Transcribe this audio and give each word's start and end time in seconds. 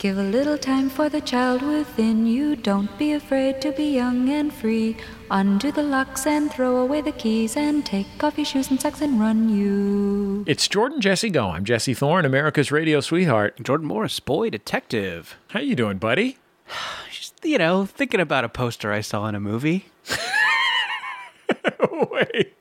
Give 0.00 0.16
a 0.16 0.22
little 0.22 0.56
time 0.56 0.88
for 0.88 1.10
the 1.10 1.20
child 1.20 1.60
within 1.60 2.24
you. 2.24 2.56
Don't 2.56 2.96
be 2.96 3.12
afraid 3.12 3.60
to 3.60 3.70
be 3.70 3.96
young 3.96 4.30
and 4.30 4.50
free. 4.50 4.96
Undo 5.30 5.70
the 5.70 5.82
locks 5.82 6.26
and 6.26 6.50
throw 6.50 6.78
away 6.78 7.02
the 7.02 7.12
keys 7.12 7.54
and 7.54 7.84
take 7.84 8.06
off 8.24 8.38
your 8.38 8.46
shoes 8.46 8.70
and 8.70 8.80
socks 8.80 9.02
and 9.02 9.20
run 9.20 9.50
you. 9.50 10.42
It's 10.46 10.66
Jordan 10.68 11.02
Jesse 11.02 11.28
Go. 11.28 11.48
I'm 11.48 11.66
Jesse 11.66 11.92
Thorne, 11.92 12.24
America's 12.24 12.72
radio 12.72 13.02
sweetheart. 13.02 13.62
Jordan 13.62 13.88
Morris, 13.88 14.20
boy 14.20 14.48
detective. 14.48 15.36
How 15.48 15.60
you 15.60 15.76
doing, 15.76 15.98
buddy? 15.98 16.38
Just, 17.12 17.34
you 17.44 17.58
know, 17.58 17.84
thinking 17.84 18.20
about 18.20 18.44
a 18.44 18.48
poster 18.48 18.90
I 18.90 19.02
saw 19.02 19.26
in 19.26 19.34
a 19.34 19.40
movie. 19.40 19.84
Wait. 22.10 22.59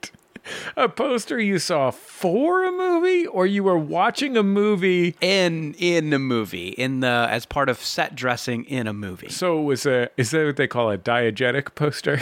A 0.80 0.88
poster 0.88 1.38
you 1.38 1.60
saw 1.60 1.92
for 1.92 2.64
a 2.64 2.72
movie 2.72 3.28
or 3.28 3.46
you 3.46 3.66
were 3.66 3.78
watching 3.78 4.38
a 4.38 4.44
movie 4.44 5.14
In 5.20 5.74
in 5.78 6.14
a 6.14 6.20
movie, 6.20 6.70
in 6.70 7.02
the 7.02 7.28
as 7.30 7.46
part 7.46 7.68
of 7.68 7.80
set 7.80 8.16
dressing 8.16 8.64
in 8.64 8.88
a 8.88 8.94
movie. 8.94 9.28
so 9.28 9.60
it 9.60 9.64
was 9.64 9.86
a 9.86 10.10
is 10.16 10.32
that 10.32 10.46
what 10.46 10.56
they 10.56 10.68
call 10.68 10.90
a 10.90 10.98
diegetic 10.98 11.76
poster? 11.76 12.22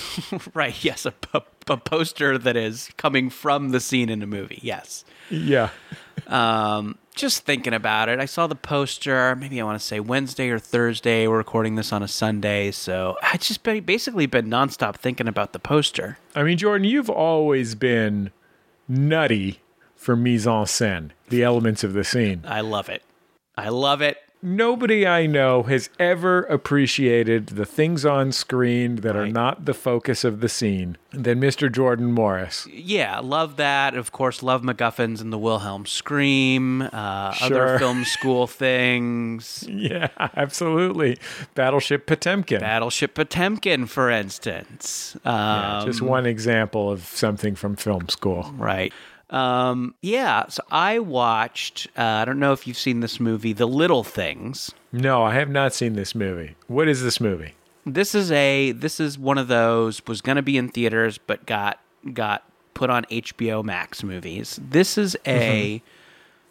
right, 0.54 0.82
yes, 0.82 1.04
a, 1.04 1.12
a, 1.34 1.42
a 1.68 1.76
poster 1.76 2.38
that 2.38 2.56
is 2.56 2.88
coming 2.96 3.28
from 3.28 3.72
the 3.72 3.80
scene 3.80 4.08
in 4.08 4.22
a 4.22 4.26
movie. 4.26 4.60
Yes. 4.62 5.04
yeah. 5.28 5.68
Um, 6.28 6.96
just 7.18 7.44
thinking 7.44 7.74
about 7.74 8.08
it, 8.08 8.20
I 8.20 8.24
saw 8.24 8.46
the 8.46 8.54
poster. 8.54 9.34
Maybe 9.34 9.60
I 9.60 9.64
want 9.64 9.78
to 9.78 9.84
say 9.84 9.98
Wednesday 9.98 10.48
or 10.50 10.58
Thursday. 10.58 11.26
We're 11.26 11.36
recording 11.36 11.74
this 11.74 11.92
on 11.92 12.02
a 12.02 12.08
Sunday, 12.08 12.70
so 12.70 13.16
I 13.22 13.36
just 13.36 13.64
been, 13.64 13.82
basically 13.82 14.26
been 14.26 14.46
nonstop 14.46 14.96
thinking 14.96 15.26
about 15.26 15.52
the 15.52 15.58
poster. 15.58 16.18
I 16.36 16.44
mean, 16.44 16.56
Jordan, 16.56 16.86
you've 16.86 17.10
always 17.10 17.74
been 17.74 18.30
nutty 18.86 19.60
for 19.96 20.14
mise 20.14 20.46
en 20.46 20.64
scène, 20.64 21.10
the 21.28 21.42
elements 21.42 21.82
of 21.82 21.92
the 21.92 22.04
scene. 22.04 22.44
I 22.46 22.60
love 22.60 22.88
it. 22.88 23.02
I 23.56 23.68
love 23.68 24.00
it. 24.00 24.18
Nobody 24.40 25.04
I 25.04 25.26
know 25.26 25.64
has 25.64 25.90
ever 25.98 26.42
appreciated 26.44 27.48
the 27.48 27.66
things 27.66 28.06
on 28.06 28.30
screen 28.30 28.96
that 28.96 29.16
are 29.16 29.26
not 29.26 29.64
the 29.64 29.74
focus 29.74 30.22
of 30.22 30.38
the 30.40 30.48
scene 30.48 30.96
than 31.10 31.40
Mr. 31.40 31.70
Jordan 31.72 32.12
Morris. 32.12 32.64
Yeah, 32.72 33.18
love 33.18 33.56
that. 33.56 33.94
Of 33.96 34.12
course, 34.12 34.40
love 34.40 34.62
MacGuffins 34.62 35.20
and 35.20 35.32
the 35.32 35.38
Wilhelm 35.38 35.86
scream, 35.86 36.82
uh, 36.82 37.32
Sure. 37.32 37.46
other 37.46 37.78
film 37.80 38.04
school 38.04 38.46
things. 38.46 39.64
Yeah, 39.68 40.08
absolutely. 40.36 41.18
Battleship 41.56 42.06
Potemkin. 42.06 42.60
Battleship 42.60 43.14
Potemkin, 43.14 43.86
for 43.86 44.08
instance. 44.08 45.16
Um, 45.24 45.34
Yeah, 45.34 45.82
just 45.84 46.00
one 46.00 46.26
example 46.26 46.92
of 46.92 47.02
something 47.06 47.56
from 47.56 47.74
film 47.74 48.08
school. 48.08 48.52
Right. 48.56 48.92
Um, 49.30 49.94
yeah, 50.00 50.46
so 50.48 50.62
I 50.70 50.98
watched, 50.98 51.88
uh, 51.96 52.02
I 52.02 52.24
don't 52.24 52.38
know 52.38 52.52
if 52.52 52.66
you've 52.66 52.78
seen 52.78 53.00
this 53.00 53.20
movie, 53.20 53.52
The 53.52 53.66
Little 53.66 54.04
Things. 54.04 54.72
No, 54.92 55.22
I 55.22 55.34
have 55.34 55.50
not 55.50 55.74
seen 55.74 55.94
this 55.94 56.14
movie. 56.14 56.56
What 56.66 56.88
is 56.88 57.02
this 57.02 57.20
movie? 57.20 57.54
This 57.84 58.14
is 58.14 58.30
a 58.32 58.72
this 58.72 59.00
is 59.00 59.18
one 59.18 59.38
of 59.38 59.48
those 59.48 60.06
was 60.06 60.20
going 60.20 60.36
to 60.36 60.42
be 60.42 60.58
in 60.58 60.68
theaters 60.68 61.16
but 61.18 61.46
got 61.46 61.80
got 62.12 62.44
put 62.74 62.90
on 62.90 63.04
HBO 63.06 63.64
Max 63.64 64.02
movies. 64.02 64.60
This 64.62 64.98
is 64.98 65.16
a 65.26 65.82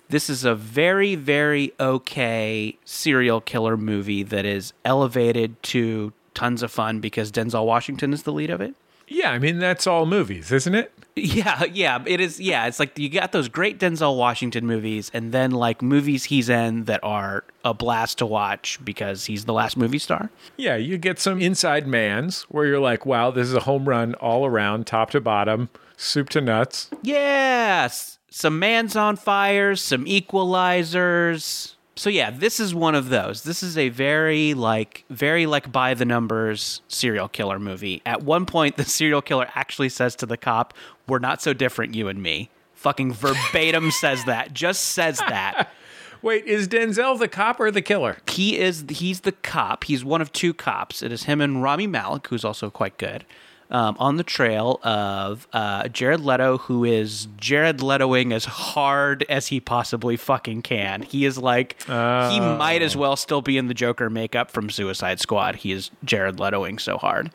this 0.10 0.32
is 0.32 0.46
a 0.46 0.56
very 0.56 1.14
very 1.14 1.74
okay 1.80 2.78
serial 2.86 3.40
killer 3.42 3.78
movie 3.78 4.24
that 4.24 4.46
is 4.46 4.74
elevated 4.84 5.62
to 5.64 6.12
tons 6.34 6.64
of 6.64 6.72
fun 6.72 7.00
because 7.00 7.32
Denzel 7.32 7.66
Washington 7.66 8.14
is 8.14 8.24
the 8.24 8.34
lead 8.34 8.50
of 8.50 8.62
it. 8.62 8.74
Yeah, 9.08 9.32
I 9.32 9.40
mean 9.40 9.60
that's 9.60 9.88
all 9.88 10.06
movies, 10.06 10.52
isn't 10.52 10.76
it? 10.76 10.92
Yeah, 11.16 11.64
yeah, 11.64 12.04
it 12.06 12.20
is. 12.20 12.40
Yeah, 12.40 12.68
it's 12.68 12.80
like 12.80 12.98
you 13.00 13.10
got 13.10 13.32
those 13.32 13.50
great 13.50 13.80
Denzel 13.80 14.16
Washington 14.18 14.68
movies, 14.68 15.10
and 15.14 15.32
then 15.32 15.52
like 15.52 15.82
movies 15.82 16.26
he's 16.26 16.48
in 16.48 16.84
that 16.86 17.00
are 17.04 17.44
a 17.66 17.74
blast 17.74 18.20
to 18.20 18.26
watch 18.26 18.78
because 18.84 19.26
he's 19.26 19.46
the 19.46 19.54
last 19.54 19.78
movie 19.78 19.98
star. 19.98 20.30
Yeah, 20.58 20.76
you 20.76 20.98
get 20.98 21.20
some 21.20 21.42
inside 21.42 21.88
mans 21.88 22.44
where 22.50 22.66
you're 22.66 22.80
like, 22.80 23.06
wow, 23.06 23.32
this 23.32 23.48
is 23.48 23.54
a 23.54 23.62
home 23.62 23.90
run 23.90 24.14
all 24.16 24.46
around, 24.46 24.86
top 24.86 25.10
to 25.12 25.22
bottom, 25.22 25.70
soup 25.96 26.30
to 26.30 26.42
nuts. 26.42 26.90
Yes, 27.02 28.20
some 28.30 28.60
man's 28.60 28.96
on 28.96 29.16
fires, 29.16 29.82
some 29.82 30.06
equalizers. 30.06 31.74
So 31.98 32.12
yeah, 32.12 32.30
this 32.30 32.60
is 32.60 32.76
one 32.76 32.94
of 32.94 33.10
those. 33.10 33.42
This 33.42 33.64
is 33.64 33.78
a 33.78 33.90
very 33.90 34.54
like 34.54 35.04
very 35.10 35.48
like 35.48 35.72
by 35.72 35.96
the 35.96 36.06
numbers 36.06 36.82
serial 36.88 37.28
killer 37.28 37.60
movie. 37.60 38.02
At 38.06 38.22
one 38.22 38.46
point 38.46 38.78
the 38.78 38.86
serial 38.86 39.22
killer 39.22 39.48
actually 39.56 39.90
says 39.90 40.16
to 40.18 40.28
the 40.28 40.38
cop, 40.38 40.74
"We're 41.08 41.20
not 41.20 41.42
so 41.42 41.54
different 41.54 41.96
you 41.96 42.08
and 42.08 42.22
me." 42.22 42.50
Fucking 42.76 43.14
verbatim 43.14 43.90
says 44.00 44.24
that. 44.26 44.54
Just 44.54 44.84
says 44.84 45.18
that. 45.18 45.72
Wait, 46.22 46.46
is 46.46 46.68
Denzel 46.68 47.18
the 47.18 47.28
cop 47.28 47.60
or 47.60 47.72
the 47.72 47.82
killer? 47.82 48.18
He 48.28 48.58
is 48.60 48.86
he's 48.90 49.22
the 49.22 49.32
cop. 49.32 49.84
He's 49.86 50.06
one 50.06 50.22
of 50.22 50.32
two 50.32 50.54
cops. 50.54 51.02
It 51.02 51.12
is 51.12 51.24
him 51.24 51.42
and 51.42 51.64
Rami 51.64 51.88
Malek, 51.88 52.28
who's 52.28 52.46
also 52.46 52.70
quite 52.70 52.98
good, 52.98 53.26
um, 53.70 53.96
on 54.00 54.18
the 54.18 54.24
trail 54.24 54.80
of 54.84 55.48
uh, 55.54 55.88
Jared 55.90 56.22
Leto, 56.22 56.58
who 56.58 56.84
is 56.84 57.28
Jared 57.38 57.78
Letoing 57.80 58.34
as 58.34 58.46
hard 58.46 59.26
as 59.30 59.48
he 59.48 59.60
possibly 59.60 60.16
fucking 60.18 60.62
can. 60.62 61.02
He 61.02 61.26
is 61.26 61.38
like 61.38 61.82
he 61.84 62.40
might 62.40 62.82
as 62.82 62.96
well 62.96 63.16
still 63.16 63.42
be 63.42 63.58
in 63.58 63.68
the 63.68 63.74
Joker 63.74 64.10
makeup 64.10 64.52
from 64.52 64.70
Suicide 64.70 65.20
Squad. 65.20 65.58
He 65.58 65.72
is 65.72 65.92
Jared 66.04 66.38
Letoing 66.38 66.80
so 66.80 66.98
hard. 66.98 67.32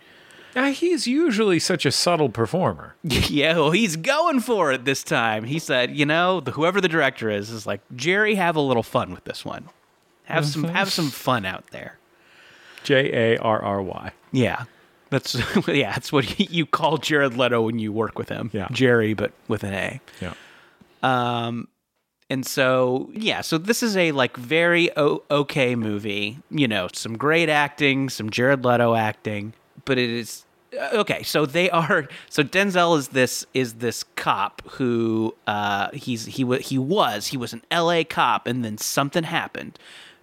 He's 0.54 1.06
usually 1.06 1.58
such 1.58 1.86
a 1.86 1.90
subtle 1.90 2.28
performer. 2.28 2.94
yeah, 3.02 3.54
well, 3.54 3.70
he's 3.70 3.96
going 3.96 4.40
for 4.40 4.70
it 4.70 4.84
this 4.84 5.02
time. 5.02 5.44
He 5.44 5.58
said, 5.58 5.96
you 5.96 6.04
know, 6.04 6.40
the, 6.40 6.50
whoever 6.50 6.78
the 6.78 6.88
director 6.88 7.30
is 7.30 7.50
is 7.50 7.66
like 7.66 7.80
Jerry, 7.96 8.34
have 8.34 8.54
a 8.54 8.60
little 8.60 8.82
fun 8.82 9.12
with 9.12 9.24
this 9.24 9.44
one. 9.44 9.70
Have 10.24 10.46
some 10.46 10.64
have 10.64 10.92
some 10.92 11.10
fun 11.10 11.44
out 11.44 11.66
there. 11.72 11.98
J 12.84 13.34
A 13.34 13.38
R 13.38 13.62
R 13.62 13.82
Y. 13.82 14.12
Yeah. 14.30 14.64
That's 15.12 15.36
yeah, 15.68 15.92
that's 15.92 16.10
what 16.10 16.40
you 16.50 16.64
call 16.64 16.96
Jared 16.96 17.36
Leto 17.36 17.60
when 17.60 17.78
you 17.78 17.92
work 17.92 18.18
with 18.18 18.30
him. 18.30 18.50
Yeah. 18.52 18.66
Jerry, 18.72 19.12
but 19.12 19.32
with 19.46 19.62
an 19.62 19.74
A. 19.74 20.00
Yeah. 20.22 20.32
Um, 21.02 21.68
and 22.30 22.46
so 22.46 23.10
yeah, 23.12 23.42
so 23.42 23.58
this 23.58 23.82
is 23.82 23.94
a 23.94 24.12
like 24.12 24.38
very 24.38 24.90
o- 24.96 25.22
okay 25.30 25.76
movie. 25.76 26.38
You 26.50 26.66
know, 26.66 26.88
some 26.94 27.18
great 27.18 27.50
acting, 27.50 28.08
some 28.08 28.30
Jared 28.30 28.64
Leto 28.64 28.94
acting, 28.94 29.52
but 29.84 29.98
it 29.98 30.08
is 30.08 30.46
uh, 30.80 30.88
okay. 30.94 31.22
So 31.24 31.44
they 31.44 31.68
are. 31.68 32.08
So 32.30 32.42
Denzel 32.42 32.96
is 32.96 33.08
this 33.08 33.44
is 33.52 33.74
this 33.74 34.04
cop 34.16 34.62
who 34.70 35.34
uh 35.46 35.90
he's 35.92 36.24
he 36.24 36.42
wa 36.42 36.56
he 36.56 36.78
was 36.78 37.26
he 37.26 37.36
was 37.36 37.52
an 37.52 37.60
L.A. 37.70 38.02
cop, 38.02 38.46
and 38.46 38.64
then 38.64 38.78
something 38.78 39.24
happened. 39.24 39.78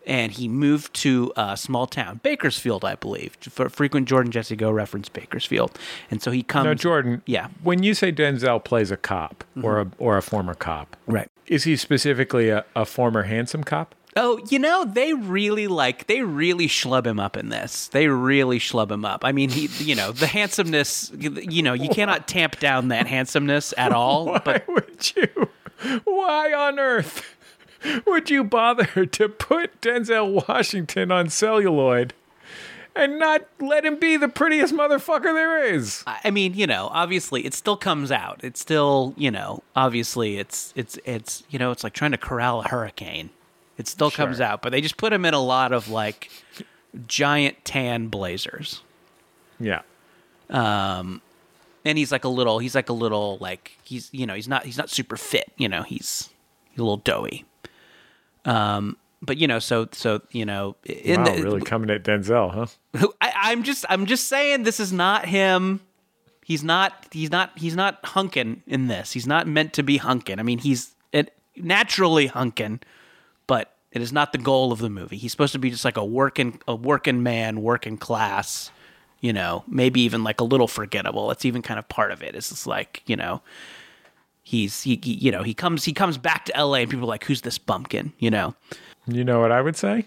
And 0.10 0.32
he 0.32 0.48
moved 0.48 0.96
to 0.96 1.32
a 1.38 1.56
small 1.56 1.86
town, 1.86 2.20
Bakersfield, 2.24 2.84
I 2.84 2.96
believe. 2.96 3.38
For 3.42 3.70
frequent 3.70 4.08
Jordan 4.08 4.32
Jesse 4.32 4.56
Go 4.56 4.72
reference 4.72 5.08
Bakersfield, 5.08 5.78
and 6.10 6.20
so 6.22 6.32
he 6.32 6.42
comes. 6.42 6.66
Now, 6.66 6.74
Jordan. 6.74 7.22
Yeah. 7.28 7.50
When 7.62 7.84
you 7.84 7.94
say 7.94 8.12
Denzel 8.12 8.64
plays 8.64 8.90
a 8.90 8.98
cop 8.98 9.44
or 9.62 9.80
a 9.80 9.92
or 10.00 10.18
a 10.18 10.22
former 10.24 10.56
cop, 10.56 10.98
Right. 11.06 11.30
Is 11.46 11.64
he 11.64 11.76
specifically 11.76 12.50
a, 12.50 12.66
a 12.76 12.86
former 12.86 13.24
handsome 13.24 13.64
cop? 13.64 13.94
Oh, 14.16 14.40
you 14.50 14.58
know, 14.58 14.84
they 14.86 15.14
really 15.14 15.68
like 15.68 16.08
they 16.08 16.24
really 16.24 16.68
schlub 16.68 17.06
him 17.06 17.20
up 17.20 17.38
in 17.38 17.50
this. 17.50 17.88
They 17.90 18.08
really 18.08 18.58
schlub 18.58 18.92
him 18.92 19.06
up. 19.06 19.24
I 19.24 19.32
mean, 19.32 19.52
he, 19.52 19.68
you 19.84 19.94
know, 19.96 20.12
the 20.12 20.26
handsomeness. 20.26 21.12
You 21.16 21.62
know, 21.62 21.74
you 21.74 21.90
cannot 21.90 22.28
tamp 22.28 22.60
down 22.60 22.88
that 22.88 23.06
handsomeness 23.06 23.76
at 23.78 23.92
all. 23.92 24.26
Why 24.32 24.42
But 24.44 24.68
would 24.68 25.12
you? 25.16 25.50
Why 26.04 26.52
on 26.52 26.80
earth 26.80 27.24
would 28.06 28.30
you 28.30 28.44
bother 28.44 29.06
to 29.06 29.30
put 29.30 29.82
Denzel 29.82 30.48
Washington 30.48 31.12
on 31.12 31.30
celluloid 31.30 32.14
and 32.96 33.20
not 33.20 33.48
let 33.60 33.86
him 33.86 33.98
be 33.98 34.18
the 34.18 34.28
prettiest 34.28 34.74
motherfucker 34.74 35.34
there 35.34 35.64
is? 35.74 36.04
I 36.08 36.32
mean, 36.32 36.54
you 36.54 36.68
know, 36.68 36.90
obviously, 36.92 37.46
it 37.46 37.54
still 37.54 37.78
comes 37.78 38.12
out. 38.12 38.42
It's 38.44 38.60
still, 38.60 39.14
you 39.18 39.32
know, 39.32 39.64
obviously, 39.76 40.38
it's 40.38 40.74
it's 40.76 40.98
it's 41.06 41.44
you 41.50 41.60
know, 41.60 41.72
it's 41.72 41.84
like 41.84 41.94
trying 41.94 42.12
to 42.12 42.18
corral 42.18 42.62
a 42.62 42.68
hurricane. 42.68 43.30
It 43.78 43.88
still 43.88 44.12
comes 44.12 44.42
out, 44.42 44.62
but 44.62 44.72
they 44.72 44.82
just 44.82 44.98
put 44.98 45.14
him 45.14 45.24
in 45.24 45.34
a 45.34 45.42
lot 45.42 45.72
of 45.72 45.88
like 45.90 46.30
giant 47.08 47.64
tan 47.64 48.08
blazers. 48.08 48.82
Yeah. 49.60 49.82
um 50.50 51.22
and 51.86 51.98
he's 51.98 52.12
like 52.12 52.24
a 52.24 52.30
little 52.30 52.60
he's 52.60 52.76
like 52.76 52.90
a 52.90 52.94
little 52.94 53.38
like 53.40 53.78
he's 53.84 54.10
you 54.14 54.26
know 54.26 54.34
he's 54.34 54.48
not 54.48 54.66
he's 54.66 54.78
not 54.78 54.90
super 54.90 55.18
fit 55.18 55.52
you 55.58 55.68
know 55.70 55.84
he's 55.84 56.30
he's 56.70 56.80
a 56.80 56.84
little 56.84 56.98
doughy 56.98 57.46
um 58.46 58.98
but 59.22 59.38
you 59.38 59.48
know 59.48 59.60
so 59.60 59.88
so 59.92 60.22
you 60.32 60.46
know 60.46 60.76
in 60.86 61.24
wow, 61.24 61.36
the 61.36 61.44
really 61.44 61.62
coming 61.62 61.90
at 61.90 62.04
Denzel, 62.04 62.52
huh? 62.52 63.08
I, 63.22 63.34
i'm 63.36 63.64
just 63.64 63.86
i'm 63.90 64.06
just 64.06 64.28
saying 64.28 64.64
this 64.64 64.80
is 64.80 64.94
not 64.94 65.26
him. 65.26 65.82
He's 66.46 66.64
not 66.64 67.08
he's 67.12 67.30
not 67.30 67.52
he's 67.58 67.76
not 67.76 68.02
hunking 68.02 68.62
in 68.66 68.88
this. 68.88 69.12
He's 69.12 69.28
not 69.28 69.48
meant 69.48 69.74
to 69.74 69.84
be 69.84 70.00
hunking. 70.00 70.40
i 70.40 70.44
mean 70.44 70.58
he's 70.58 70.96
it, 71.12 71.36
naturally 71.56 72.28
hunking, 72.28 72.82
but 73.46 73.76
it 73.92 74.02
is 74.02 74.12
not 74.12 74.32
the 74.32 74.40
goal 74.40 74.72
of 74.72 74.80
the 74.80 74.90
movie. 74.90 75.18
He's 75.18 75.32
supposed 75.32 75.54
to 75.54 75.60
be 75.60 75.70
just 75.70 75.86
like 75.86 75.98
a 75.98 76.06
working 76.06 76.60
a 76.68 76.76
working 76.76 77.22
man 77.22 77.62
working 77.62 77.98
class 77.98 78.72
you 79.22 79.34
know 79.34 79.64
maybe 79.68 80.02
even 80.02 80.24
like 80.24 80.42
a 80.42 80.44
little 80.44 80.68
forgettable. 80.68 81.28
That's 81.28 81.46
even 81.46 81.62
kind 81.62 81.78
of 81.78 81.88
part 81.90 82.12
of 82.12 82.24
it. 82.24 82.36
It's 82.36 82.50
just 82.50 82.66
like 82.66 83.04
you 83.06 83.16
know 83.16 83.42
he's 84.50 84.82
he, 84.82 85.00
he 85.04 85.14
you 85.14 85.32
know 85.32 85.44
he 85.44 85.54
comes 85.54 85.86
he 85.86 85.94
comes 85.94 86.18
back 86.18 86.46
to 86.46 86.58
L.A. 86.58 86.82
and 86.82 86.90
people 86.90 87.06
are 87.06 87.08
like, 87.08 87.24
who's 87.24 87.42
this 87.42 87.60
bumpkin? 87.60 88.14
You 88.18 88.32
know, 88.32 88.56
You 89.08 89.24
know 89.24 89.40
what 89.40 89.52
I 89.52 89.62
would 89.62 89.76
say? 89.76 90.06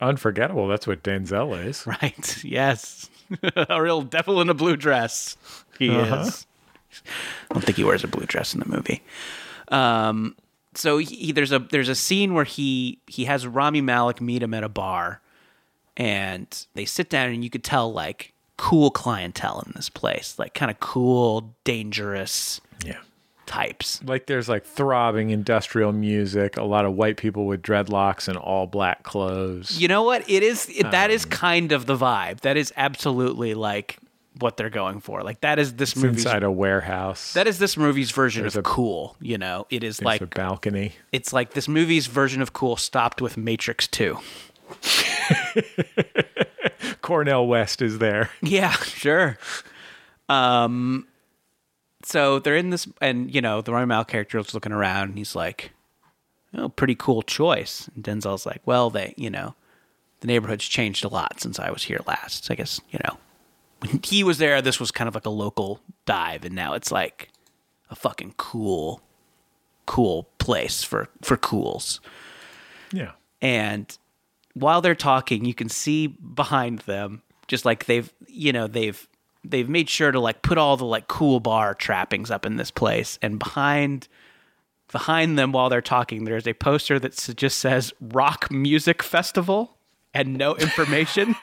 Unforgettable. 0.00 0.68
That's 0.68 0.86
what 0.86 1.02
Denzel 1.02 1.64
is. 1.66 1.86
right? 2.02 2.44
Yes, 2.44 3.10
a 3.56 3.80
real 3.80 4.02
devil 4.02 4.40
in 4.40 4.48
a 4.48 4.54
blue 4.54 4.76
dress. 4.76 5.36
He 5.78 5.88
is. 5.88 6.46
I 7.50 7.54
don't 7.54 7.62
think 7.62 7.76
he 7.76 7.84
wears 7.84 8.04
a 8.04 8.08
blue 8.08 8.24
dress 8.24 8.54
in 8.54 8.60
the 8.60 8.68
movie. 8.68 9.02
Um, 9.68 10.34
so 10.74 10.96
he, 10.98 11.32
there's 11.32 11.52
a 11.52 11.58
there's 11.58 11.90
a 11.90 11.94
scene 11.94 12.32
where 12.32 12.44
he 12.44 12.98
he 13.06 13.26
has 13.26 13.46
Rami 13.46 13.82
Malek 13.82 14.22
meet 14.22 14.42
him 14.42 14.54
at 14.54 14.64
a 14.64 14.68
bar, 14.70 15.20
and 15.96 16.66
they 16.74 16.86
sit 16.86 17.10
down, 17.10 17.28
and 17.30 17.44
you 17.44 17.50
could 17.50 17.64
tell 17.64 17.92
like 17.92 18.32
cool 18.56 18.90
clientele 18.90 19.62
in 19.66 19.72
this 19.76 19.90
place, 19.90 20.38
like 20.38 20.54
kind 20.54 20.70
of 20.70 20.80
cool, 20.80 21.54
dangerous 21.64 22.62
Yeah. 22.82 23.00
Types. 23.46 24.00
Like 24.04 24.26
there's 24.26 24.48
like 24.48 24.64
throbbing 24.66 25.30
industrial 25.30 25.92
music, 25.92 26.56
a 26.56 26.64
lot 26.64 26.84
of 26.84 26.94
white 26.94 27.16
people 27.16 27.46
with 27.46 27.62
dreadlocks 27.62 28.26
and 28.28 28.36
all 28.36 28.66
black 28.66 29.04
clothes. 29.04 29.80
You 29.80 29.88
know 29.88 30.02
what? 30.02 30.28
It 30.28 30.42
is 30.42 30.68
it, 30.68 30.90
that 30.90 31.10
is 31.10 31.24
kind 31.24 31.70
of 31.72 31.86
the 31.86 31.96
vibe. 31.96 32.40
That 32.40 32.56
is 32.56 32.72
absolutely 32.76 33.54
like 33.54 33.98
what 34.40 34.56
they're 34.56 34.68
going 34.68 35.00
for. 35.00 35.22
Like 35.22 35.40
that 35.42 35.58
is 35.60 35.74
this 35.74 35.92
It's 35.92 36.02
movie's 36.02 36.24
inside 36.26 36.42
a 36.42 36.50
warehouse. 36.50 37.32
that 37.34 37.46
is 37.46 37.58
this 37.58 37.76
movie's 37.76 38.10
version 38.10 38.42
There's 38.42 38.56
of 38.56 38.66
a- 38.66 38.68
cool. 38.68 39.16
You 39.20 39.38
know, 39.38 39.66
it 39.70 39.84
is 39.84 40.02
like 40.02 40.20
a 40.20 40.26
balcony. 40.26 40.92
it's 41.12 41.32
like 41.32 41.52
this 41.54 41.68
movie's 41.68 42.08
version 42.08 42.42
of 42.42 42.52
cool 42.52 42.76
stopped 42.76 43.22
with 43.22 43.36
Matrix 43.36 43.86
Two. 43.86 44.18
Cornel 47.02 47.46
West 47.46 47.82
is 47.82 47.98
there. 47.98 48.30
Yeah, 48.42 48.72
sure. 48.72 49.38
Um, 50.28 51.06
so 52.06 52.38
they're 52.38 52.56
in 52.56 52.70
this, 52.70 52.86
and 53.00 53.34
you 53.34 53.40
know, 53.40 53.60
the 53.60 53.72
Rami 53.72 53.86
Malek 53.86 54.06
character 54.06 54.38
is 54.38 54.54
looking 54.54 54.70
around, 54.70 55.08
and 55.08 55.18
he's 55.18 55.34
like, 55.34 55.72
"Oh, 56.54 56.68
pretty 56.68 56.94
cool 56.94 57.22
choice." 57.22 57.90
And 57.94 58.04
Denzel's 58.04 58.46
like, 58.46 58.60
"Well, 58.64 58.90
they, 58.90 59.12
you 59.16 59.28
know, 59.28 59.56
the 60.20 60.28
neighborhood's 60.28 60.66
changed 60.68 61.04
a 61.04 61.08
lot 61.08 61.40
since 61.40 61.58
I 61.58 61.70
was 61.72 61.82
here 61.82 62.00
last. 62.06 62.44
So 62.44 62.54
I 62.54 62.56
guess 62.56 62.80
you 62.90 63.00
know, 63.04 63.18
when 63.80 64.00
he 64.04 64.22
was 64.22 64.38
there, 64.38 64.62
this 64.62 64.78
was 64.78 64.92
kind 64.92 65.08
of 65.08 65.14
like 65.16 65.26
a 65.26 65.30
local 65.30 65.80
dive, 66.04 66.44
and 66.44 66.54
now 66.54 66.74
it's 66.74 66.92
like 66.92 67.28
a 67.90 67.96
fucking 67.96 68.34
cool, 68.36 69.00
cool 69.84 70.28
place 70.38 70.84
for 70.84 71.08
for 71.22 71.36
cools." 71.36 72.00
Yeah. 72.92 73.12
and 73.42 73.98
while 74.54 74.80
they're 74.80 74.94
talking 74.94 75.44
you 75.44 75.52
can 75.52 75.68
see 75.68 76.06
behind 76.06 76.78
them 76.80 77.20
just 77.48 77.64
like 77.64 77.86
they've 77.86 78.10
you 78.28 78.52
know 78.52 78.68
they've 78.68 79.08
they've 79.50 79.68
made 79.68 79.88
sure 79.88 80.10
to 80.10 80.20
like 80.20 80.42
put 80.42 80.58
all 80.58 80.76
the 80.76 80.84
like 80.84 81.08
cool 81.08 81.40
bar 81.40 81.74
trappings 81.74 82.30
up 82.30 82.46
in 82.46 82.56
this 82.56 82.70
place 82.70 83.18
and 83.22 83.38
behind 83.38 84.08
behind 84.92 85.38
them 85.38 85.52
while 85.52 85.68
they're 85.68 85.80
talking 85.80 86.24
there's 86.24 86.46
a 86.46 86.54
poster 86.54 86.98
that 86.98 87.12
just 87.36 87.58
says 87.58 87.92
rock 88.00 88.50
music 88.50 89.02
festival 89.02 89.76
and 90.14 90.36
no 90.36 90.54
information 90.56 91.34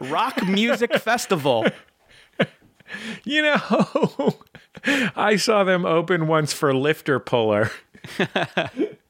rock 0.00 0.46
music 0.46 0.94
festival 0.98 1.64
You 3.24 3.42
know, 3.42 4.34
I 5.16 5.36
saw 5.36 5.64
them 5.64 5.84
open 5.84 6.26
once 6.26 6.52
for 6.52 6.74
Lifter 6.74 7.18
Puller. 7.18 7.70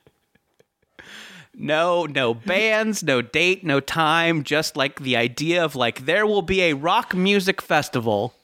No, 1.58 2.04
no 2.04 2.34
bands, 2.34 3.02
no 3.02 3.22
date, 3.22 3.64
no 3.64 3.80
time, 3.80 4.42
just 4.44 4.76
like 4.76 5.00
the 5.00 5.16
idea 5.16 5.64
of 5.64 5.74
like 5.74 6.04
there 6.04 6.26
will 6.26 6.42
be 6.42 6.60
a 6.62 6.74
rock 6.74 7.14
music 7.14 7.62
festival. 7.62 8.34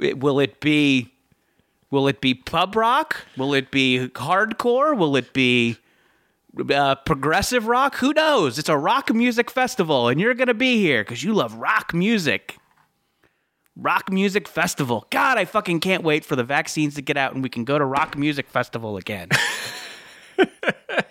It- 0.00 0.18
will 0.18 0.40
it 0.40 0.60
be 0.60 1.12
will 1.90 2.08
it 2.08 2.20
be 2.22 2.32
pub 2.34 2.74
rock? 2.74 3.26
Will 3.36 3.52
it 3.52 3.70
be 3.70 4.08
hardcore? 4.14 4.96
Will 4.96 5.14
it 5.16 5.32
be 5.34 5.76
uh, 6.72 6.94
progressive 6.94 7.66
rock? 7.66 7.96
Who 7.96 8.14
knows? 8.14 8.58
It's 8.58 8.68
a 8.70 8.78
rock 8.78 9.12
music 9.12 9.50
festival 9.50 10.08
and 10.08 10.18
you're 10.20 10.34
going 10.34 10.48
to 10.48 10.54
be 10.54 10.78
here 10.78 11.04
cuz 11.04 11.22
you 11.22 11.34
love 11.34 11.54
rock 11.54 11.92
music. 11.92 12.56
Rock 13.76 14.10
Music 14.10 14.46
Festival. 14.48 15.06
God, 15.10 15.38
I 15.38 15.46
fucking 15.46 15.80
can't 15.80 16.02
wait 16.02 16.24
for 16.24 16.36
the 16.36 16.44
vaccines 16.44 16.96
to 16.96 17.02
get 17.02 17.16
out 17.16 17.32
and 17.34 17.42
we 17.42 17.48
can 17.48 17.64
go 17.64 17.78
to 17.78 17.84
Rock 17.84 18.16
Music 18.18 18.46
Festival 18.48 18.96
again. 18.98 19.28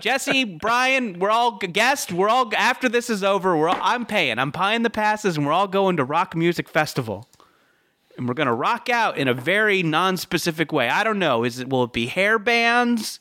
Jesse, 0.00 0.44
Brian, 0.44 1.18
we're 1.18 1.30
all 1.30 1.52
guests. 1.58 2.12
We're 2.12 2.28
all 2.28 2.50
after 2.56 2.88
this 2.88 3.10
is 3.10 3.22
over. 3.24 3.56
We're 3.56 3.68
all, 3.68 3.78
I'm 3.80 4.06
paying. 4.06 4.38
I'm 4.38 4.52
paying 4.52 4.82
the 4.82 4.90
passes, 4.90 5.36
and 5.36 5.46
we're 5.46 5.52
all 5.52 5.68
going 5.68 5.96
to 5.96 6.04
Rock 6.04 6.34
Music 6.36 6.68
Festival, 6.68 7.28
and 8.16 8.28
we're 8.28 8.34
gonna 8.34 8.54
rock 8.54 8.88
out 8.88 9.16
in 9.16 9.28
a 9.28 9.34
very 9.34 9.82
non-specific 9.82 10.72
way. 10.72 10.88
I 10.88 11.04
don't 11.04 11.18
know. 11.18 11.44
Is 11.44 11.58
it 11.58 11.68
will 11.70 11.84
it 11.84 11.92
be 11.92 12.06
hair 12.06 12.38
bands? 12.38 13.20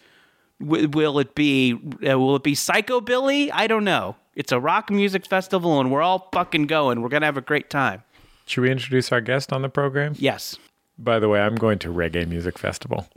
Wi- 0.59 0.87
Will 0.93 1.19
it 1.19 1.35
be 1.35 1.73
uh, 2.07 2.17
will 2.19 2.35
it 2.35 2.43
be 2.43 2.53
psychobilly? 2.53 3.49
I 3.53 3.67
don't 3.67 3.83
know. 3.83 4.15
It's 4.35 4.51
a 4.51 4.59
rock 4.59 4.89
music 4.89 5.25
festival, 5.25 5.79
and 5.79 5.91
we're 5.91 6.01
all 6.01 6.29
fucking 6.33 6.67
going. 6.67 7.01
We're 7.01 7.09
gonna 7.09 7.25
have 7.25 7.37
a 7.37 7.41
great 7.41 7.69
time. 7.69 8.03
Should 8.45 8.61
we 8.61 8.71
introduce 8.71 9.11
our 9.11 9.21
guest 9.21 9.51
on 9.53 9.61
the 9.61 9.69
program? 9.69 10.13
Yes, 10.17 10.57
By 10.97 11.19
the 11.19 11.29
way, 11.29 11.39
I'm 11.41 11.55
going 11.55 11.79
to 11.79 11.87
Reggae 11.89 12.27
Music 12.27 12.57
Festival. 12.59 13.07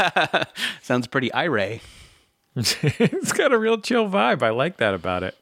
sounds 0.82 1.06
pretty 1.06 1.32
irate. 1.34 1.80
it's 2.56 3.32
got 3.32 3.52
a 3.52 3.58
real 3.58 3.78
chill 3.78 4.08
vibe. 4.08 4.42
I 4.42 4.50
like 4.50 4.78
that 4.78 4.94
about 4.94 5.22
it. 5.22 5.36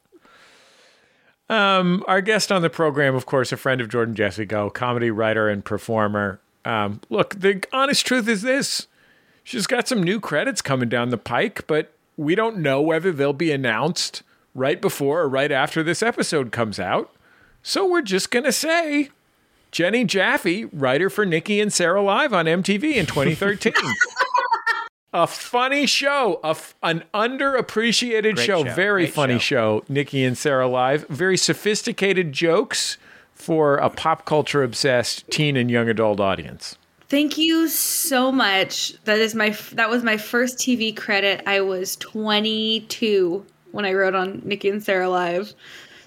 Um, 1.49 2.05
our 2.06 2.20
guest 2.20 2.52
on 2.52 2.60
the 2.60 2.69
program, 2.69 3.14
of 3.14 3.25
course, 3.25 3.52
a 3.52 3.56
friend 3.56 3.81
of 3.81 3.88
Jordan 3.88 4.14
Jesse 4.14 4.44
Go, 4.44 4.69
comedy 4.69 5.10
writer 5.10 5.49
and 5.49 5.64
performer. 5.64 6.40
Um, 6.64 7.00
look, 7.08 7.40
the 7.40 7.64
honest 7.72 8.06
truth 8.06 8.28
is 8.28 8.43
this: 8.43 8.87
she's 9.43 9.66
got 9.66 9.88
some 9.88 10.02
new 10.02 10.20
credits 10.20 10.60
coming 10.60 10.90
down 10.90 11.08
the 11.08 11.16
pike, 11.16 11.66
but 11.66 11.93
we 12.19 12.34
don't 12.34 12.58
know 12.58 12.82
whether 12.82 13.12
they'll 13.12 13.32
be 13.32 13.50
announced 13.50 14.22
right 14.55 14.81
before 14.81 15.22
or 15.22 15.28
right 15.28 15.50
after 15.52 15.82
this 15.82 16.02
episode 16.02 16.52
comes 16.52 16.78
out. 16.78 17.10
So 17.62 17.88
we're 17.88 18.02
just 18.02 18.31
gonna 18.31 18.52
say 18.52 19.08
Jenny 19.70 20.05
Jaffe, 20.05 20.66
writer 20.66 21.08
for 21.08 21.25
Nikki 21.25 21.60
and 21.60 21.72
Sara 21.72 22.02
Live 22.02 22.34
on 22.34 22.44
MTV 22.44 22.94
in 22.94 23.06
2013. 23.06 23.72
a 25.12 25.26
funny 25.26 25.87
show, 25.87 26.40
a 26.44 26.49
f- 26.50 26.75
an 26.82 27.05
underappreciated 27.14 28.34
Great 28.34 28.46
show, 28.46 28.64
show, 28.64 28.75
very 28.75 29.05
great 29.05 29.14
funny 29.14 29.38
show. 29.38 29.81
show. 29.81 29.84
Nikki 29.88 30.25
and 30.25 30.37
Sara 30.37 30.69
Live, 30.69 31.06
very 31.08 31.37
sophisticated 31.37 32.32
jokes 32.32 32.99
for 33.34 33.76
a 33.76 33.88
pop 33.88 34.25
culture 34.25 34.62
obsessed 34.62 35.28
teen 35.31 35.56
and 35.56 35.70
young 35.70 35.88
adult 35.88 36.20
audience. 36.20 36.76
Thank 37.08 37.38
you 37.38 37.69
so 37.69 38.31
much. 38.31 38.93
That 39.05 39.19
is 39.19 39.34
my 39.34 39.56
that 39.72 39.88
was 39.88 40.02
my 40.02 40.19
first 40.19 40.58
TV 40.58 40.94
credit. 40.94 41.43
I 41.46 41.62
was 41.62 41.96
22 41.96 43.46
when 43.72 43.87
I 43.87 43.94
wrote 43.94 44.14
on 44.14 44.43
Nikki 44.44 44.69
and 44.69 44.82
Sara 44.82 45.08
Live. 45.08 45.55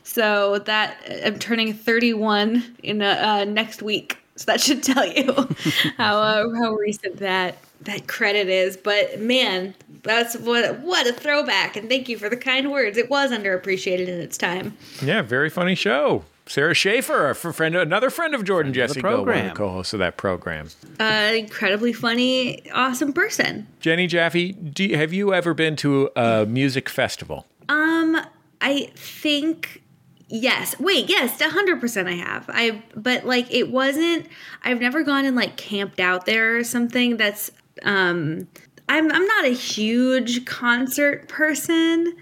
So 0.04 0.60
that 0.60 0.98
I'm 1.26 1.40
turning 1.40 1.74
31 1.74 2.76
in 2.84 3.02
uh, 3.02 3.18
uh, 3.20 3.46
next 3.46 3.82
week. 3.82 4.18
So 4.36 4.46
that 4.46 4.62
should 4.62 4.84
tell 4.84 5.06
you 5.08 5.34
how 5.98 6.20
uh, 6.20 6.44
how 6.56 6.74
recent 6.74 7.18
that 7.18 7.58
that 7.82 8.08
credit 8.08 8.48
is. 8.48 8.78
But 8.78 9.20
man, 9.20 9.76
that's 10.04 10.36
what 10.38 10.80
what 10.80 11.08
a 11.08 11.14
throwback! 11.14 11.76
And 11.76 11.90
thank 11.90 12.10
you 12.10 12.18
for 12.18 12.30
the 12.30 12.38
kind 12.38 12.72
words. 12.72 12.98
It 12.98 13.10
was 13.10 13.32
underappreciated 13.32 14.08
in 14.08 14.20
its 14.20 14.38
time. 14.38 14.78
Yeah, 15.02 15.22
very 15.22 15.50
funny 15.50 15.76
show. 15.76 16.24
Sara 16.48 16.74
Schaefer, 16.74 17.28
a 17.28 17.32
f- 17.32 17.56
friend, 17.56 17.76
another 17.76 18.10
friend 18.10 18.36
of 18.36 18.44
Jordan 18.44 18.74
Friend 18.74 18.90
Jesse 18.90 19.02
Go, 19.02 19.24
one 19.24 19.38
of 19.38 19.46
the 19.46 19.52
co-hosts 19.52 19.94
of 19.94 20.00
that 20.00 20.18
program. 20.18 20.68
Uh, 21.00 21.32
incredibly 21.36 21.94
funny, 21.94 22.70
awesome 22.72 23.14
person. 23.14 23.68
Jenny 23.80 24.08
Jaffe, 24.08 24.52
do 24.52 24.84
you, 24.84 24.98
have 24.98 25.14
you 25.14 25.34
ever 25.34 25.54
been 25.54 25.76
to 25.78 26.10
a 26.16 26.46
music 26.46 26.90
festival? 26.90 27.48
Um, 27.70 28.18
I 28.60 28.92
think 28.96 29.82
yes. 30.28 30.78
Wait, 30.80 31.10
yes, 31.10 31.40
hundred 31.42 31.80
percent. 31.80 32.08
I 32.10 32.14
have. 32.14 32.50
I 32.50 32.84
but 32.96 33.26
like 33.26 33.52
it 33.54 33.72
wasn't. 33.72 34.28
I've 34.64 34.82
never 34.82 35.04
gone 35.04 35.26
and 35.26 35.36
like 35.36 35.58
camped 35.58 36.00
out 36.00 36.26
there 36.26 36.58
or 36.58 36.64
something. 36.64 37.18
That's 37.18 37.52
um. 37.84 38.48
I'm 38.90 39.10
I'm 39.10 39.26
not 39.26 39.46
a 39.46 39.54
huge 39.54 40.46
concert 40.46 41.30
person, 41.30 42.14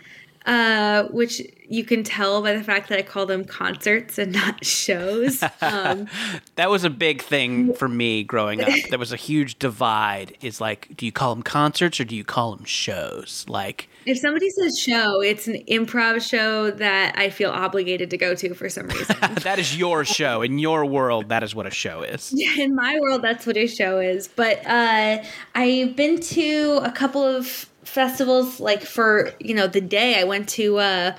uh, 0.49 1.03
which 1.09 1.41
you 1.67 1.83
can 1.83 2.03
tell 2.03 2.41
by 2.41 2.53
the 2.53 2.63
fact 2.63 2.89
that 2.89 2.97
I 2.97 3.03
call 3.03 3.27
them 3.27 3.45
concerts 3.45 4.17
and 4.17 4.33
not 4.33 4.65
shows. 4.65 5.43
Um, 5.61 6.07
That 6.55 6.69
was 6.69 6.83
a 6.83 6.89
big 6.89 7.21
thing 7.21 7.73
for 7.73 7.87
me 7.87 8.23
growing 8.23 8.61
up. 8.61 8.69
There 8.89 8.99
was 8.99 9.13
a 9.13 9.15
huge 9.15 9.59
divide. 9.59 10.35
Is 10.41 10.59
like, 10.59 10.89
do 10.97 11.05
you 11.05 11.11
call 11.11 11.33
them 11.33 11.43
concerts 11.43 11.99
or 11.99 12.03
do 12.03 12.15
you 12.15 12.25
call 12.25 12.55
them 12.55 12.65
shows? 12.65 13.45
Like, 13.47 13.87
if 14.05 14.17
somebody 14.17 14.49
says 14.49 14.77
show, 14.77 15.21
it's 15.21 15.47
an 15.47 15.63
improv 15.69 16.27
show 16.27 16.71
that 16.71 17.17
I 17.17 17.29
feel 17.29 17.51
obligated 17.51 18.09
to 18.09 18.17
go 18.17 18.35
to 18.35 18.53
for 18.53 18.67
some 18.67 18.87
reason. 18.87 19.15
that 19.43 19.59
is 19.59 19.77
your 19.77 20.03
show. 20.03 20.41
In 20.41 20.59
your 20.59 20.85
world, 20.85 21.29
that 21.29 21.43
is 21.43 21.55
what 21.55 21.65
a 21.65 21.71
show 21.71 22.01
is. 22.01 22.33
in 22.57 22.75
my 22.75 22.99
world 22.99 23.21
that's 23.21 23.45
what 23.45 23.55
a 23.55 23.67
show 23.67 23.99
is 23.99 24.27
but 24.27 24.65
uh 24.65 25.23
i've 25.55 25.95
been 25.95 26.19
to 26.19 26.79
a 26.83 26.91
couple 26.91 27.23
of 27.23 27.69
festivals 27.89 28.59
like 28.59 28.83
for 28.83 29.31
you 29.39 29.53
know 29.53 29.67
the 29.67 29.81
day 29.81 30.19
i 30.19 30.23
went 30.23 30.47
to 30.47 30.77
uh 30.77 31.15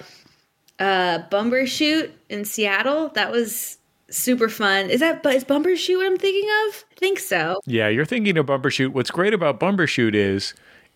uh 0.79 1.19
bumbershoot 1.31 2.11
in 2.29 2.45
seattle 2.45 3.09
that 3.11 3.31
was 3.31 3.77
super 4.13 4.49
fun. 4.49 4.91
Is 4.91 4.99
that 4.99 5.23
but 5.23 5.37
is 5.37 5.45
Bumbershoot 5.45 5.97
what 5.99 6.07
I'm 6.07 6.17
thinking 6.19 6.51
of? 6.67 6.85
I 6.91 6.95
think 6.99 7.21
so. 7.21 7.61
Yeah, 7.65 7.87
you're 7.87 8.05
thinking 8.05 8.37
of 8.39 8.47
Bumbershoot. 8.47 8.89
What's 8.89 9.13
great 9.13 9.33
about 9.33 9.61
Bumbershoot 9.61 10.17
is 10.17 10.53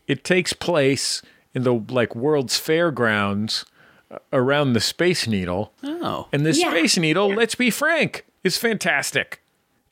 it 0.09 0.25
takes 0.25 0.53
place 0.53 1.23
in 1.55 1.63
the 1.63 1.75
like 1.91 2.17
World's 2.17 2.59
Fairgrounds 2.59 3.67
uh, 4.11 4.19
around 4.33 4.73
the 4.73 4.81
Space 4.81 5.29
Needle. 5.29 5.73
Oh. 5.85 6.27
And 6.33 6.45
the 6.45 6.51
Yeah. 6.55 6.71
Space 6.71 6.99
Needle, 6.99 7.29
let's 7.33 7.55
be 7.55 7.71
frank, 7.71 8.27
is 8.43 8.59
fantastic. 8.59 9.41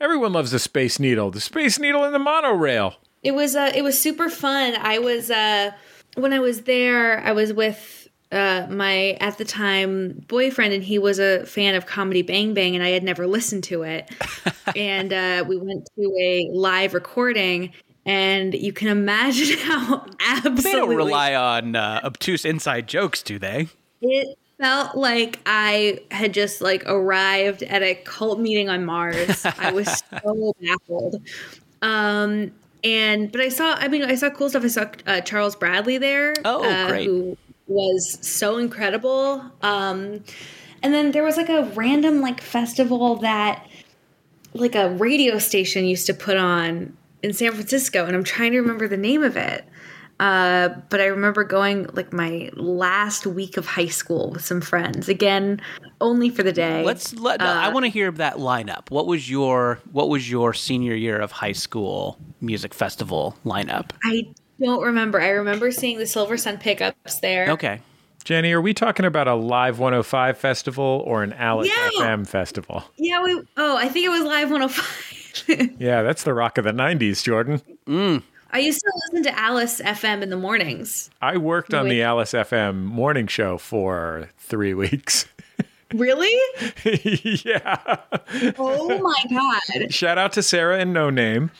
Everyone 0.00 0.32
loves 0.32 0.50
the 0.50 0.58
Space 0.58 0.98
Needle. 0.98 1.30
The 1.30 1.40
Space 1.40 1.78
Needle 1.78 2.02
and 2.02 2.12
the 2.12 2.18
monorail. 2.18 2.96
It 3.22 3.32
was 3.32 3.54
uh 3.56 3.72
it 3.74 3.82
was 3.82 4.00
super 4.00 4.28
fun. 4.28 4.74
I 4.76 4.98
was 4.98 5.30
uh 5.30 5.72
when 6.16 6.32
I 6.32 6.40
was 6.40 6.62
there, 6.62 7.20
I 7.20 7.32
was 7.32 7.52
with 7.52 8.08
uh 8.30 8.66
my 8.70 9.16
at 9.20 9.38
the 9.38 9.44
time 9.44 10.24
boyfriend 10.28 10.72
and 10.72 10.82
he 10.82 10.98
was 10.98 11.18
a 11.18 11.44
fan 11.46 11.74
of 11.74 11.86
Comedy 11.86 12.22
Bang 12.22 12.54
Bang 12.54 12.74
and 12.74 12.84
I 12.84 12.88
had 12.90 13.04
never 13.04 13.26
listened 13.26 13.64
to 13.64 13.82
it. 13.82 14.10
and 14.76 15.12
uh 15.12 15.44
we 15.46 15.56
went 15.56 15.88
to 15.96 16.16
a 16.20 16.48
live 16.52 16.94
recording 16.94 17.72
and 18.04 18.54
you 18.54 18.72
can 18.72 18.88
imagine 18.88 19.58
how 19.60 20.04
absolutely 20.20 20.62
They 20.62 20.72
don't 20.72 20.96
rely 20.96 21.34
on 21.34 21.76
uh, 21.76 22.00
obtuse 22.02 22.44
inside 22.44 22.88
jokes, 22.88 23.22
do 23.22 23.38
they? 23.38 23.68
it 24.00 24.36
felt 24.58 24.96
like 24.96 25.40
I 25.46 26.00
had 26.10 26.34
just 26.34 26.60
like 26.60 26.84
arrived 26.86 27.62
at 27.62 27.82
a 27.82 27.94
cult 27.94 28.40
meeting 28.40 28.68
on 28.68 28.84
Mars. 28.84 29.44
I 29.44 29.72
was 29.72 29.86
so 30.24 30.54
baffled. 30.60 31.22
Um, 31.82 32.52
and 32.84 33.30
but 33.30 33.40
I 33.40 33.48
saw, 33.48 33.74
I 33.74 33.88
mean, 33.88 34.02
I 34.02 34.14
saw 34.14 34.30
cool 34.30 34.48
stuff. 34.48 34.64
I 34.64 34.68
saw 34.68 34.86
uh, 35.06 35.20
Charles 35.20 35.56
Bradley 35.56 35.98
there. 35.98 36.34
Oh, 36.44 36.64
uh, 36.64 36.88
great. 36.88 37.06
Who 37.06 37.36
was 37.66 38.18
so 38.20 38.58
incredible. 38.58 39.42
Um, 39.62 40.24
and 40.82 40.92
then 40.92 41.12
there 41.12 41.22
was 41.22 41.36
like 41.36 41.48
a 41.48 41.64
random 41.74 42.20
like 42.20 42.40
festival 42.40 43.16
that 43.16 43.66
like 44.54 44.74
a 44.74 44.90
radio 44.90 45.38
station 45.38 45.84
used 45.84 46.06
to 46.06 46.14
put 46.14 46.36
on 46.36 46.96
in 47.22 47.32
San 47.32 47.52
Francisco, 47.52 48.04
and 48.04 48.16
I'm 48.16 48.24
trying 48.24 48.52
to 48.52 48.60
remember 48.60 48.88
the 48.88 48.96
name 48.96 49.22
of 49.22 49.36
it. 49.36 49.64
Uh, 50.22 50.68
but 50.88 51.00
I 51.00 51.06
remember 51.06 51.42
going 51.42 51.88
like 51.94 52.12
my 52.12 52.48
last 52.54 53.26
week 53.26 53.56
of 53.56 53.66
high 53.66 53.88
school 53.88 54.30
with 54.30 54.44
some 54.44 54.60
friends. 54.60 55.08
Again, 55.08 55.60
only 56.00 56.30
for 56.30 56.44
the 56.44 56.52
day. 56.52 56.84
Let's 56.84 57.12
let. 57.14 57.40
no, 57.40 57.46
I 57.46 57.70
want 57.70 57.86
to 57.86 57.90
hear 57.90 58.08
that 58.12 58.36
lineup. 58.36 58.88
What 58.90 59.08
was 59.08 59.28
your 59.28 59.80
What 59.90 60.08
was 60.08 60.30
your 60.30 60.54
senior 60.54 60.94
year 60.94 61.18
of 61.18 61.32
high 61.32 61.50
school 61.52 62.18
music 62.40 62.72
festival 62.72 63.36
lineup? 63.44 63.90
I 64.04 64.32
don't 64.60 64.82
remember. 64.84 65.20
I 65.20 65.30
remember 65.30 65.72
seeing 65.72 65.98
the 65.98 66.04
Silversun 66.04 66.60
Pickups 66.60 67.18
there. 67.18 67.50
Okay. 67.50 67.80
Jenny, 68.22 68.52
are 68.52 68.60
we 68.60 68.72
talking 68.74 69.04
about 69.04 69.26
a 69.26 69.34
Live 69.34 69.80
105 69.80 70.38
festival 70.38 71.02
or 71.04 71.24
an 71.24 71.32
Alice 71.32 71.68
Yeah. 71.68 72.04
FM 72.06 72.28
festival? 72.28 72.84
Yeah. 72.96 73.20
We. 73.24 73.42
Oh, 73.56 73.76
I 73.76 73.88
think 73.88 74.06
it 74.06 74.10
was 74.10 74.22
Live 74.22 74.50
105. 74.52 75.18
Yeah, 75.78 76.02
that's 76.02 76.22
the 76.24 76.34
rock 76.34 76.58
of 76.58 76.64
the 76.64 76.72
90s, 76.72 77.22
Jordan. 77.24 77.62
I 78.54 78.58
used 78.58 78.80
to 78.80 78.92
listen 79.06 79.22
to 79.32 79.38
Alice 79.38 79.80
FM 79.80 80.20
in 80.20 80.28
the 80.28 80.36
mornings. 80.36 81.08
I 81.22 81.38
worked 81.38 81.72
on 81.72 81.88
the 81.88 82.02
Alice 82.02 82.32
FM 82.32 82.84
morning 82.84 83.26
show 83.26 83.56
for 83.56 84.28
three 84.36 84.74
weeks. 84.84 85.26
Really? 85.94 86.38
yeah. 87.44 87.96
Oh 88.58 88.98
my 88.98 89.24
god. 89.30 89.92
Shout 89.92 90.18
out 90.18 90.32
to 90.34 90.42
Sarah 90.42 90.78
and 90.78 90.92
No 90.92 91.08
Name. 91.08 91.50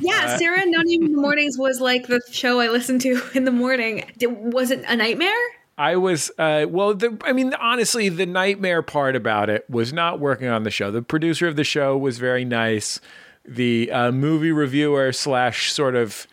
Yeah, 0.00 0.36
Sarah 0.38 0.60
and 0.60 0.72
No 0.72 0.80
Name 0.82 1.04
in 1.04 1.12
the 1.12 1.20
Mornings 1.20 1.56
was 1.56 1.80
like 1.80 2.08
the 2.08 2.20
show 2.30 2.58
I 2.58 2.68
listened 2.68 3.00
to 3.02 3.22
in 3.34 3.44
the 3.44 3.52
morning. 3.52 4.10
Was 4.20 4.72
it 4.72 4.84
a 4.88 4.96
nightmare? 4.96 5.32
I 5.78 5.96
was, 5.96 6.30
uh, 6.36 6.66
well, 6.68 6.94
the, 6.94 7.16
I 7.24 7.32
mean, 7.32 7.54
honestly, 7.54 8.08
the 8.08 8.26
nightmare 8.26 8.82
part 8.82 9.16
about 9.16 9.48
it 9.48 9.68
was 9.70 9.92
not 9.92 10.20
working 10.20 10.48
on 10.48 10.64
the 10.64 10.70
show. 10.70 10.90
The 10.90 11.00
producer 11.00 11.46
of 11.46 11.56
the 11.56 11.64
show 11.64 11.96
was 11.96 12.18
very 12.18 12.44
nice. 12.44 13.00
The 13.46 13.90
uh, 13.90 14.12
movie 14.12 14.52
reviewer 14.52 15.12
slash 15.12 15.72
sort 15.72 15.96
of 15.96 16.26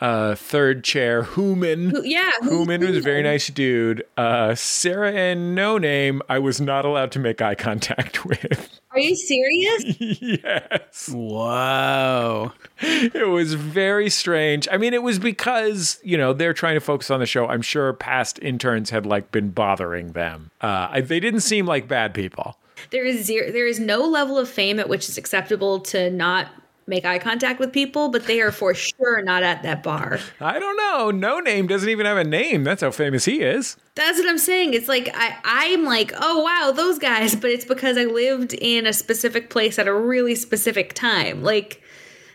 uh, 0.00 0.34
third 0.34 0.82
chair, 0.84 1.22
Human. 1.24 1.90
Who- 1.90 2.02
Yeah. 2.04 2.30
who- 2.42 2.58
Human 2.60 2.80
was 2.86 2.96
a 2.96 3.00
very 3.00 3.22
nice 3.22 3.48
dude. 3.48 4.04
Uh, 4.16 4.54
Sarah 4.54 5.12
and 5.12 5.54
No 5.54 5.78
Name, 5.78 6.22
I 6.28 6.38
was 6.38 6.60
not 6.60 6.84
allowed 6.84 7.12
to 7.12 7.18
make 7.18 7.40
eye 7.42 7.54
contact 7.54 8.24
with. 8.24 8.68
Are 8.92 8.98
you 8.98 9.14
serious? 9.14 9.84
yes. 10.00 11.10
Whoa. 11.12 12.52
it 12.80 13.28
was 13.28 13.54
very 13.54 14.10
strange. 14.10 14.66
I 14.72 14.76
mean, 14.78 14.94
it 14.94 15.02
was 15.02 15.18
because 15.18 16.00
you 16.02 16.16
know 16.18 16.32
they're 16.32 16.52
trying 16.54 16.74
to 16.74 16.80
focus 16.80 17.10
on 17.10 17.20
the 17.20 17.26
show. 17.26 17.46
I'm 17.46 17.62
sure 17.62 17.92
past 17.92 18.38
interns 18.42 18.90
had 18.90 19.06
like 19.06 19.30
been 19.30 19.50
bothering 19.50 20.12
them. 20.12 20.50
Uh, 20.60 20.88
I, 20.90 21.00
they 21.02 21.20
didn't 21.20 21.40
seem 21.40 21.66
like 21.66 21.86
bad 21.88 22.14
people. 22.14 22.56
there 22.90 23.04
is 23.04 23.24
zero. 23.24 23.52
There 23.52 23.66
is 23.66 23.78
no 23.78 23.98
level 24.00 24.38
of 24.38 24.48
fame 24.48 24.80
at 24.80 24.88
which 24.88 25.08
it's 25.08 25.18
acceptable 25.18 25.78
to 25.80 26.10
not 26.10 26.48
make 26.90 27.06
eye 27.06 27.18
contact 27.18 27.58
with 27.58 27.72
people, 27.72 28.10
but 28.10 28.26
they 28.26 28.42
are 28.42 28.52
for 28.52 28.74
sure 28.74 29.22
not 29.22 29.42
at 29.42 29.62
that 29.62 29.82
bar. 29.82 30.18
I 30.40 30.58
don't 30.58 30.76
know. 30.76 31.10
No 31.10 31.40
name 31.40 31.66
doesn't 31.66 31.88
even 31.88 32.04
have 32.04 32.18
a 32.18 32.24
name. 32.24 32.64
That's 32.64 32.82
how 32.82 32.90
famous 32.90 33.24
he 33.24 33.40
is. 33.40 33.78
That's 33.94 34.18
what 34.18 34.28
I'm 34.28 34.36
saying. 34.36 34.74
It's 34.74 34.88
like 34.88 35.08
I, 35.14 35.36
I'm 35.44 35.84
like, 35.84 36.12
oh 36.20 36.42
wow, 36.42 36.72
those 36.72 36.98
guys, 36.98 37.34
but 37.34 37.50
it's 37.50 37.64
because 37.64 37.96
I 37.96 38.04
lived 38.04 38.52
in 38.52 38.86
a 38.86 38.92
specific 38.92 39.48
place 39.48 39.78
at 39.78 39.88
a 39.88 39.94
really 39.94 40.34
specific 40.34 40.92
time. 40.92 41.42
Like 41.42 41.82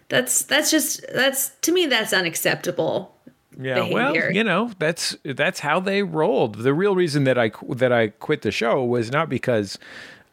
that's 0.10 0.42
that's 0.44 0.72
just 0.72 1.06
that's 1.14 1.50
to 1.62 1.72
me 1.72 1.86
that's 1.86 2.14
unacceptable. 2.14 3.12
Yeah, 3.58 3.76
Behavior. 3.76 3.94
well, 3.94 4.32
you 4.32 4.44
know, 4.44 4.72
that's 4.80 5.16
that's 5.24 5.62
how 5.62 5.80
they 5.80 6.04
rolled. 6.04 6.56
The 6.56 6.74
real 6.74 6.96
reason 6.96 7.24
that 7.24 7.38
I 7.38 7.52
that 7.70 7.92
I 7.92 8.10
quit 8.10 8.42
the 8.42 8.52
show 8.52 8.84
was 8.84 9.12
not 9.12 9.30
because 9.30 9.80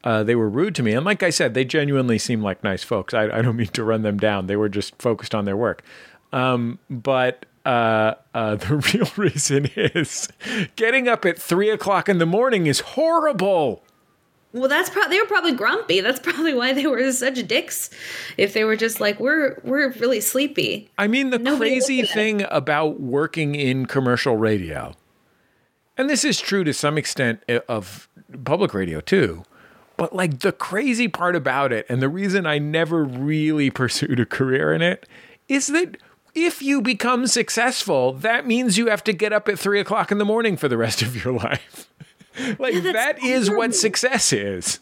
uh, 0.05 0.23
they 0.23 0.35
were 0.35 0.49
rude 0.49 0.75
to 0.77 0.83
me, 0.83 0.93
and 0.93 1.05
like 1.05 1.23
I 1.23 1.31
said, 1.31 1.55
they 1.55 1.65
genuinely 1.65 2.19
seem 2.19 2.43
like 2.43 2.65
nice 2.65 2.83
folks. 2.83 3.15
I, 3.15 3.25
I 3.25 3.43
don't 3.43 3.57
mean 3.57 3.69
to 3.69 3.85
run 3.85 4.03
them 4.03 4.19
down; 4.19 4.47
they 4.47 4.57
were 4.57 4.69
just 4.69 5.01
focused 5.01 5.35
on 5.35 5.45
their 5.45 5.57
work. 5.57 5.83
Um, 6.33 6.79
but 6.89 7.47
uh, 7.65 8.15
uh, 8.35 8.57
the 8.57 8.77
real 8.95 9.09
reason 9.17 9.71
is 9.77 10.29
getting 10.77 11.09
up 11.09 11.25
at 11.25 11.39
three 11.39 11.71
o'clock 11.71 12.09
in 12.09 12.19
the 12.19 12.27
morning 12.27 12.67
is 12.67 12.81
horrible. 12.81 13.83
Well, 14.53 14.69
that's 14.69 14.91
probably 14.91 15.17
they 15.17 15.21
were 15.21 15.27
probably 15.27 15.53
grumpy. 15.53 16.01
That's 16.01 16.21
probably 16.21 16.53
why 16.53 16.75
they 16.75 16.87
were 16.87 17.11
such 17.13 17.47
dicks. 17.47 17.89
If 18.37 18.53
they 18.53 18.65
were 18.65 18.77
just 18.77 19.01
like 19.01 19.19
we're 19.19 19.59
we're 19.65 19.93
really 19.93 20.21
sleepy. 20.21 20.91
I 20.99 21.07
mean, 21.07 21.31
the 21.31 21.39
Nobody 21.39 21.71
crazy 21.71 22.03
thing 22.03 22.45
about 22.51 23.01
working 23.01 23.55
in 23.55 23.87
commercial 23.87 24.37
radio, 24.37 24.95
and 25.97 26.11
this 26.11 26.23
is 26.23 26.39
true 26.39 26.65
to 26.65 26.75
some 26.75 26.99
extent 26.99 27.43
of 27.67 28.11
public 28.45 28.75
radio 28.75 29.01
too, 29.01 29.43
but 29.97 30.15
like 30.15 30.41
the 30.41 30.53
crazy 30.53 31.09
part 31.09 31.37
about 31.37 31.73
it, 31.73 31.87
and 31.89 32.03
the 32.03 32.09
reason 32.09 32.47
I 32.47 32.59
never 32.59 33.05
really 33.05 33.71
pursued 33.83 34.21
a 34.21 34.27
career 34.27 34.73
in 34.73 34.83
it, 34.83 35.09
is 35.49 35.69
that 35.69 35.97
if 36.35 36.63
you 36.63 36.81
become 36.81 37.27
successful, 37.27 38.13
that 38.15 38.47
means 38.47 38.79
you 38.79 38.87
have 38.89 39.05
to 39.05 39.13
get 39.13 39.33
up 39.33 39.49
at 39.49 39.59
three 39.59 39.81
o'clock 39.81 40.11
in 40.11 40.19
the 40.19 40.25
morning 40.25 40.57
for 40.57 40.69
the 40.69 40.79
rest 40.79 41.03
of 41.03 41.23
your 41.23 41.35
life. 41.39 41.91
like, 42.59 42.75
that's 42.75 42.93
that 42.93 43.23
is 43.23 43.51
what 43.51 43.75
success 43.75 44.33
is. 44.33 44.81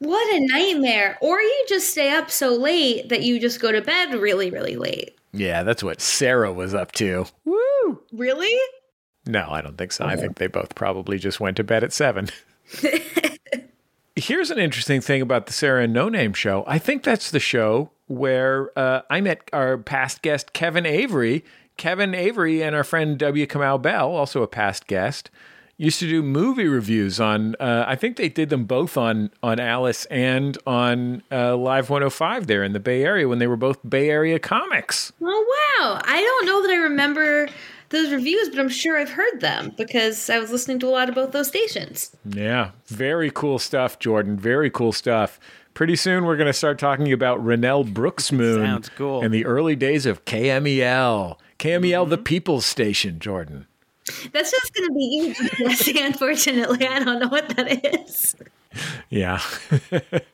What 0.00 0.32
a 0.32 0.46
nightmare! 0.46 1.18
Or 1.20 1.40
you 1.40 1.64
just 1.68 1.90
stay 1.90 2.10
up 2.10 2.30
so 2.30 2.54
late 2.54 3.08
that 3.08 3.22
you 3.22 3.40
just 3.40 3.60
go 3.60 3.72
to 3.72 3.80
bed 3.80 4.14
really 4.14 4.50
really 4.50 4.76
late. 4.76 5.16
Yeah, 5.32 5.62
that's 5.62 5.82
what 5.82 6.00
Sarah 6.00 6.52
was 6.52 6.74
up 6.74 6.92
to. 6.92 7.26
Woo! 7.44 8.00
Really? 8.12 8.58
No, 9.26 9.48
I 9.50 9.60
don't 9.60 9.76
think 9.76 9.92
so. 9.92 10.06
I 10.06 10.16
think 10.16 10.38
they 10.38 10.46
both 10.46 10.74
probably 10.74 11.18
just 11.18 11.38
went 11.38 11.56
to 11.58 11.64
bed 11.64 11.84
at 11.84 11.92
seven. 11.92 12.28
Here's 14.18 14.50
an 14.50 14.58
interesting 14.58 15.00
thing 15.00 15.22
about 15.22 15.46
the 15.46 15.52
Sarah 15.52 15.84
and 15.84 15.92
No 15.92 16.08
Name 16.08 16.32
show. 16.32 16.64
I 16.66 16.80
think 16.80 17.04
that's 17.04 17.30
the 17.30 17.38
show 17.38 17.92
where 18.08 18.76
uh, 18.76 19.02
I 19.08 19.20
met 19.20 19.48
our 19.52 19.78
past 19.78 20.22
guest, 20.22 20.52
Kevin 20.52 20.84
Avery. 20.84 21.44
Kevin 21.76 22.16
Avery 22.16 22.60
and 22.60 22.74
our 22.74 22.82
friend 22.82 23.16
W. 23.16 23.46
Kamau 23.46 23.80
Bell, 23.80 24.10
also 24.10 24.42
a 24.42 24.48
past 24.48 24.88
guest, 24.88 25.30
used 25.76 26.00
to 26.00 26.08
do 26.08 26.20
movie 26.20 26.66
reviews 26.66 27.20
on. 27.20 27.54
Uh, 27.60 27.84
I 27.86 27.94
think 27.94 28.16
they 28.16 28.28
did 28.28 28.48
them 28.48 28.64
both 28.64 28.96
on 28.96 29.30
on 29.40 29.60
Alice 29.60 30.04
and 30.06 30.58
on 30.66 31.22
uh, 31.30 31.56
Live 31.56 31.88
105 31.88 32.48
there 32.48 32.64
in 32.64 32.72
the 32.72 32.80
Bay 32.80 33.04
Area 33.04 33.28
when 33.28 33.38
they 33.38 33.46
were 33.46 33.56
both 33.56 33.88
Bay 33.88 34.10
Area 34.10 34.40
comics. 34.40 35.12
Oh 35.22 35.78
wow! 35.78 36.00
I 36.04 36.20
don't 36.20 36.46
know 36.46 36.62
that 36.62 36.72
I 36.72 36.76
remember 36.78 37.48
those 37.90 38.12
reviews, 38.12 38.48
but 38.48 38.58
I'm 38.58 38.68
sure 38.68 38.98
I've 38.98 39.10
heard 39.10 39.40
them 39.40 39.72
because 39.76 40.28
I 40.28 40.38
was 40.38 40.50
listening 40.50 40.78
to 40.80 40.86
a 40.86 40.90
lot 40.90 41.08
of 41.08 41.14
both 41.14 41.32
those 41.32 41.48
stations. 41.48 42.14
Yeah, 42.28 42.72
very 42.86 43.30
cool 43.30 43.58
stuff, 43.58 43.98
Jordan. 43.98 44.36
Very 44.36 44.70
cool 44.70 44.92
stuff. 44.92 45.40
Pretty 45.74 45.96
soon, 45.96 46.24
we're 46.24 46.36
going 46.36 46.48
to 46.48 46.52
start 46.52 46.78
talking 46.78 47.12
about 47.12 47.38
Renel 47.38 47.84
Brooks-Moon 47.84 48.60
Sounds 48.60 48.88
cool. 48.90 49.22
In 49.22 49.30
the 49.30 49.44
early 49.46 49.76
days 49.76 50.06
of 50.06 50.24
KMEL. 50.24 51.38
KMEL, 51.58 52.08
the 52.08 52.16
mm-hmm. 52.16 52.24
People's 52.24 52.66
Station, 52.66 53.20
Jordan. 53.20 53.66
That's 54.32 54.50
just 54.50 54.74
going 54.74 54.88
to 54.88 54.94
be 54.94 55.04
you, 55.04 55.34
Jesse. 55.68 56.00
Unfortunately, 56.00 56.86
I 56.86 56.98
don't 56.98 57.20
know 57.20 57.28
what 57.28 57.48
that 57.50 57.84
is. 57.84 58.34
Yeah, 59.10 59.40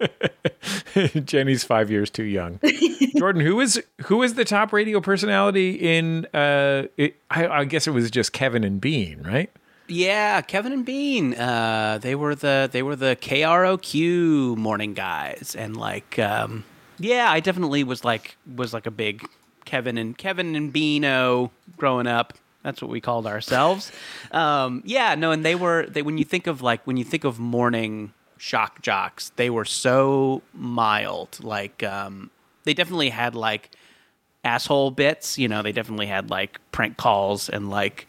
Jenny's 1.24 1.64
five 1.64 1.90
years 1.90 2.10
too 2.10 2.24
young. 2.24 2.60
Jordan, 3.16 3.42
who 3.42 3.60
is 3.60 3.82
who 4.06 4.22
is 4.22 4.34
the 4.34 4.44
top 4.44 4.72
radio 4.72 5.00
personality 5.00 5.74
in? 5.74 6.26
Uh, 6.34 6.88
it, 6.96 7.16
I, 7.30 7.46
I 7.46 7.64
guess 7.64 7.86
it 7.86 7.92
was 7.92 8.10
just 8.10 8.32
Kevin 8.32 8.64
and 8.64 8.80
Bean, 8.80 9.22
right? 9.22 9.50
Yeah, 9.86 10.40
Kevin 10.40 10.72
and 10.72 10.84
Bean. 10.84 11.34
Uh, 11.34 11.98
they 12.00 12.14
were 12.14 12.34
the 12.34 12.68
they 12.70 12.82
were 12.82 12.96
the 12.96 13.16
KROQ 13.20 14.56
morning 14.56 14.94
guys, 14.94 15.54
and 15.56 15.76
like, 15.76 16.18
um, 16.18 16.64
yeah, 16.98 17.30
I 17.30 17.40
definitely 17.40 17.84
was 17.84 18.04
like 18.04 18.36
was 18.56 18.72
like 18.72 18.86
a 18.86 18.90
big 18.90 19.24
Kevin 19.64 19.98
and 19.98 20.16
Kevin 20.16 20.56
and 20.56 20.72
Beano 20.72 21.50
growing 21.76 22.06
up. 22.06 22.34
That's 22.62 22.80
what 22.80 22.90
we 22.90 23.00
called 23.00 23.26
ourselves. 23.26 23.92
Um, 24.32 24.82
yeah, 24.84 25.14
no, 25.14 25.30
and 25.30 25.44
they 25.44 25.54
were 25.54 25.86
they 25.86 26.02
when 26.02 26.18
you 26.18 26.24
think 26.24 26.48
of 26.48 26.60
like 26.60 26.84
when 26.88 26.96
you 26.96 27.04
think 27.04 27.22
of 27.22 27.38
morning 27.38 28.12
shock 28.44 28.82
jocks, 28.82 29.32
they 29.36 29.48
were 29.48 29.64
so 29.64 30.42
mild. 30.52 31.42
Like, 31.42 31.82
um, 31.82 32.30
they 32.64 32.74
definitely 32.74 33.08
had 33.08 33.34
like 33.34 33.70
asshole 34.44 34.90
bits. 34.90 35.38
You 35.38 35.48
know, 35.48 35.62
they 35.62 35.72
definitely 35.72 36.06
had 36.06 36.28
like 36.28 36.60
prank 36.70 36.98
calls 36.98 37.48
and 37.48 37.70
like 37.70 38.06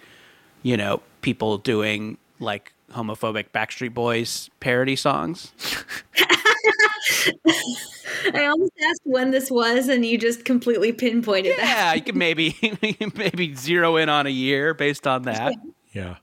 you 0.62 0.76
know 0.76 1.02
people 1.22 1.58
doing 1.58 2.18
like 2.40 2.74
homophobic 2.92 3.46
Backstreet 3.54 3.94
Boys 3.94 4.50
parody 4.60 4.98
songs. 4.98 5.54
I 8.34 8.46
almost 8.46 8.74
asked 8.84 9.02
when 9.04 9.32
this 9.32 9.50
was, 9.50 9.88
and 9.88 10.06
you 10.06 10.18
just 10.18 10.44
completely 10.44 10.92
pinpointed 10.92 11.54
that. 11.58 11.66
Yeah, 11.66 11.94
you 11.94 12.02
could 12.02 12.16
maybe 12.16 12.58
maybe 13.16 13.56
zero 13.56 13.96
in 13.96 14.10
on 14.10 14.28
a 14.28 14.32
year 14.32 14.74
based 14.74 15.08
on 15.08 15.24
that. 15.24 15.54
Yeah. 15.94 16.18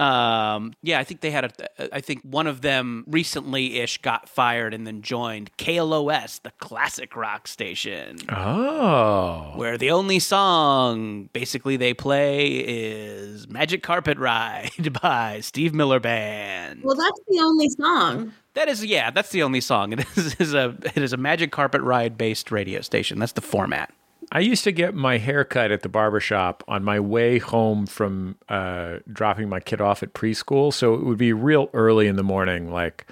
Um, 0.00 0.72
yeah, 0.82 0.98
I 0.98 1.04
think 1.04 1.20
they 1.20 1.30
had 1.30 1.44
a. 1.44 1.94
I 1.94 2.00
think 2.00 2.22
one 2.22 2.46
of 2.46 2.62
them 2.62 3.04
recently 3.06 3.80
ish 3.80 3.98
got 3.98 4.28
fired 4.30 4.72
and 4.72 4.86
then 4.86 5.02
joined 5.02 5.54
KLOS, 5.58 6.40
the 6.42 6.52
classic 6.58 7.14
rock 7.14 7.46
station, 7.46 8.16
Oh. 8.30 9.52
where 9.56 9.76
the 9.76 9.90
only 9.90 10.18
song 10.18 11.28
basically 11.34 11.76
they 11.76 11.92
play 11.92 12.46
is 12.64 13.46
"Magic 13.48 13.82
Carpet 13.82 14.16
Ride" 14.18 14.70
by 15.02 15.40
Steve 15.40 15.74
Miller 15.74 16.00
Band. 16.00 16.80
Well, 16.82 16.96
that's 16.96 17.20
the 17.28 17.38
only 17.40 17.68
song. 17.68 18.32
That 18.54 18.68
is, 18.68 18.84
yeah, 18.84 19.10
that's 19.10 19.30
the 19.30 19.42
only 19.42 19.60
song. 19.60 19.92
It 19.92 20.04
is, 20.16 20.34
is 20.36 20.54
a 20.54 20.74
it 20.94 20.98
is 21.02 21.12
a 21.12 21.16
Magic 21.18 21.52
Carpet 21.52 21.82
Ride 21.82 22.16
based 22.16 22.50
radio 22.50 22.80
station. 22.80 23.18
That's 23.18 23.32
the 23.32 23.40
format. 23.42 23.92
I 24.32 24.40
used 24.40 24.62
to 24.64 24.72
get 24.72 24.94
my 24.94 25.18
hair 25.18 25.44
cut 25.44 25.72
at 25.72 25.82
the 25.82 25.88
barber 25.88 26.20
shop 26.20 26.62
on 26.68 26.84
my 26.84 27.00
way 27.00 27.38
home 27.38 27.86
from 27.86 28.36
uh, 28.48 28.98
dropping 29.12 29.48
my 29.48 29.58
kid 29.58 29.80
off 29.80 30.02
at 30.04 30.12
preschool. 30.14 30.72
So 30.72 30.94
it 30.94 31.04
would 31.04 31.18
be 31.18 31.32
real 31.32 31.68
early 31.74 32.06
in 32.06 32.14
the 32.16 32.22
morning, 32.22 32.70
like 32.70 33.06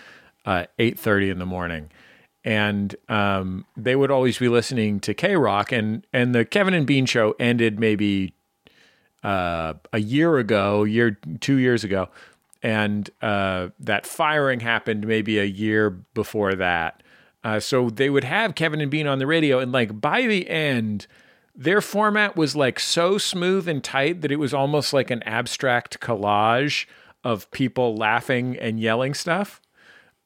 uh, 0.47 0.67
eight 0.79 0.99
thirty 0.99 1.29
in 1.29 1.39
the 1.39 1.47
morning, 1.47 1.91
and 2.45 2.95
um, 3.09 3.65
they 3.77 3.97
would 3.97 4.11
always 4.11 4.39
be 4.39 4.49
listening 4.49 5.01
to 5.01 5.13
K 5.13 5.35
Rock, 5.35 5.73
and 5.73 6.07
and 6.13 6.35
the 6.35 6.45
Kevin 6.45 6.73
and 6.73 6.87
Bean 6.87 7.05
show 7.05 7.35
ended 7.41 7.81
maybe 7.81 8.33
uh, 9.25 9.75
a 9.93 9.99
year 9.99 10.39
ago, 10.39 10.85
year 10.85 11.19
two 11.41 11.57
years 11.57 11.83
ago, 11.83 12.09
and 12.63 13.11
uh, 13.23 13.69
that 13.81 14.07
firing 14.07 14.61
happened 14.61 15.07
maybe 15.07 15.39
a 15.39 15.45
year 15.45 15.91
before 15.91 16.55
that. 16.55 17.03
Uh, 17.49 17.59
so 17.59 17.89
they 17.89 18.11
would 18.11 18.25
have 18.25 18.55
Kevin 18.55 18.83
and 18.83 18.91
Bean 18.91 19.07
on 19.07 19.19
the 19.19 19.27
radio, 19.27 19.59
and 19.59 19.73
like 19.73 20.03
by 20.03 20.27
the 20.27 20.51
end, 20.51 21.07
their 21.57 21.81
format 21.81 22.37
was 22.37 22.55
like 22.55 22.79
so 22.79 23.17
smooth 23.17 23.67
and 23.67 23.83
tight 23.83 24.21
that 24.21 24.31
it 24.31 24.37
was 24.37 24.53
almost 24.53 24.93
like 24.93 25.11
an 25.11 25.23
abstract 25.23 25.99
collage 25.99 26.85
of 27.25 27.51
people 27.51 27.97
laughing 27.97 28.55
and 28.59 28.79
yelling 28.79 29.15
stuff. 29.15 29.63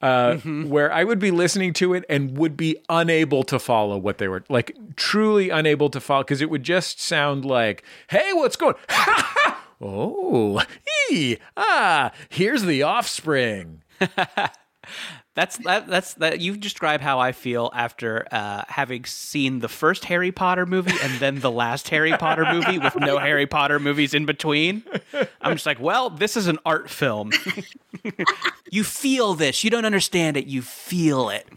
Uh, 0.01 0.35
Where 0.35 0.91
I 0.91 1.05
would 1.05 1.19
be 1.19 1.31
listening 1.31 1.71
to 1.75 1.93
it 1.93 2.03
and 2.09 2.37
would 2.37 2.57
be 2.57 2.75
unable 2.89 3.43
to 3.43 3.57
follow 3.57 3.97
what 3.97 4.17
they 4.17 4.27
were 4.27 4.43
like, 4.49 4.75
truly 4.97 5.49
unable 5.49 5.89
to 5.91 6.01
follow 6.01 6.23
because 6.23 6.41
it 6.41 6.49
would 6.49 6.63
just 6.63 6.99
sound 6.99 7.45
like, 7.45 7.83
"Hey, 8.09 8.33
what's 8.33 8.57
going? 8.57 8.75
oh, 9.81 10.61
ee, 11.09 11.37
ah, 11.55 12.11
here's 12.27 12.63
the 12.63 12.83
offspring." 12.83 13.81
That's 15.35 15.57
that. 15.59 15.87
That's 15.87 16.13
that. 16.15 16.41
You 16.41 16.55
describe 16.55 17.01
how 17.01 17.19
I 17.19 17.31
feel 17.31 17.71
after 17.73 18.27
uh, 18.31 18.63
having 18.67 19.03
seen 19.05 19.59
the 19.59 19.67
first 19.67 20.05
Harry 20.05 20.31
Potter 20.31 20.65
movie 20.67 20.93
and 21.01 21.19
then 21.19 21.39
the 21.39 21.49
last 21.49 21.89
Harry 21.89 22.15
Potter 22.17 22.45
movie 22.51 22.77
with 22.77 22.95
no 22.95 23.17
Harry 23.17 23.47
Potter 23.47 23.79
movies 23.79 24.13
in 24.13 24.25
between. 24.25 24.83
I'm 25.41 25.53
just 25.53 25.65
like, 25.65 25.79
well, 25.79 26.11
this 26.11 26.37
is 26.37 26.47
an 26.47 26.59
art 26.65 26.87
film. 26.89 27.31
you 28.69 28.83
feel 28.83 29.33
this. 29.33 29.63
You 29.63 29.71
don't 29.71 29.85
understand 29.85 30.37
it. 30.37 30.45
You 30.45 30.61
feel 30.61 31.29
it. 31.29 31.47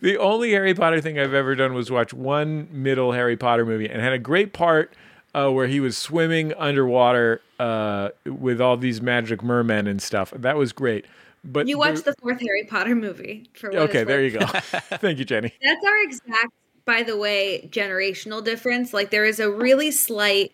the 0.00 0.16
only 0.18 0.52
Harry 0.52 0.74
Potter 0.74 1.00
thing 1.00 1.18
I've 1.18 1.34
ever 1.34 1.56
done 1.56 1.74
was 1.74 1.90
watch 1.90 2.12
one 2.14 2.68
middle 2.70 3.12
Harry 3.12 3.36
Potter 3.36 3.66
movie 3.66 3.88
and 3.88 4.00
had 4.00 4.12
a 4.12 4.18
great 4.18 4.52
part 4.52 4.94
uh, 5.34 5.50
where 5.50 5.66
he 5.66 5.80
was 5.80 5.96
swimming 5.96 6.54
underwater 6.54 7.40
uh, 7.58 8.10
with 8.24 8.60
all 8.60 8.76
these 8.76 9.00
magic 9.00 9.42
mermen 9.42 9.86
and 9.86 10.00
stuff. 10.00 10.32
That 10.36 10.56
was 10.56 10.72
great. 10.72 11.04
But 11.44 11.66
You 11.68 11.78
watched 11.78 12.04
the 12.04 12.14
fourth 12.20 12.40
Harry 12.40 12.64
Potter 12.64 12.94
movie. 12.94 13.50
For 13.54 13.70
what 13.70 13.78
okay, 13.90 14.04
there 14.04 14.20
worth. 14.20 14.32
you 14.32 14.38
go. 14.38 14.46
Thank 14.98 15.18
you, 15.18 15.24
Jenny. 15.24 15.52
That's 15.62 15.84
our 15.84 16.02
exact, 16.02 16.52
by 16.84 17.02
the 17.02 17.16
way, 17.16 17.68
generational 17.72 18.44
difference. 18.44 18.92
Like 18.92 19.10
there 19.10 19.24
is 19.24 19.40
a 19.40 19.50
really 19.50 19.90
slight 19.90 20.52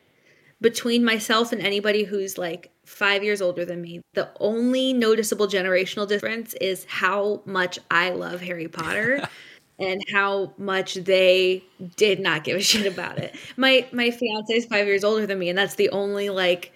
between 0.61 1.05
myself 1.05 1.53
and 1.53 1.61
anybody 1.61 2.05
who's 2.05 2.39
like 2.39 2.71
five 2.85 3.25
years 3.25 3.43
older 3.43 3.65
than 3.65 3.83
me. 3.83 4.01
The 4.15 4.31
only 4.41 4.93
noticeable 4.93 5.49
generational 5.49 6.07
difference 6.07 6.55
is 6.55 6.87
how 6.89 7.43
much 7.45 7.79
I 7.91 8.11
love 8.11 8.41
Harry 8.41 8.69
Potter. 8.69 9.27
And 9.79 10.01
how 10.11 10.55
much 10.57 10.95
they 10.95 11.63
did 11.97 12.19
not 12.19 12.45
give 12.45 12.57
a 12.57 12.63
shit 12.63 12.91
about 12.91 13.19
it. 13.19 13.37
My 13.59 13.87
my 13.93 14.11
fiance 14.11 14.51
is 14.55 14.65
five 14.65 14.87
years 14.87 15.05
older 15.05 15.27
than 15.27 15.39
me, 15.39 15.51
and 15.51 15.59
that's 15.59 15.75
the 15.75 15.91
only 15.91 16.31
like 16.31 16.73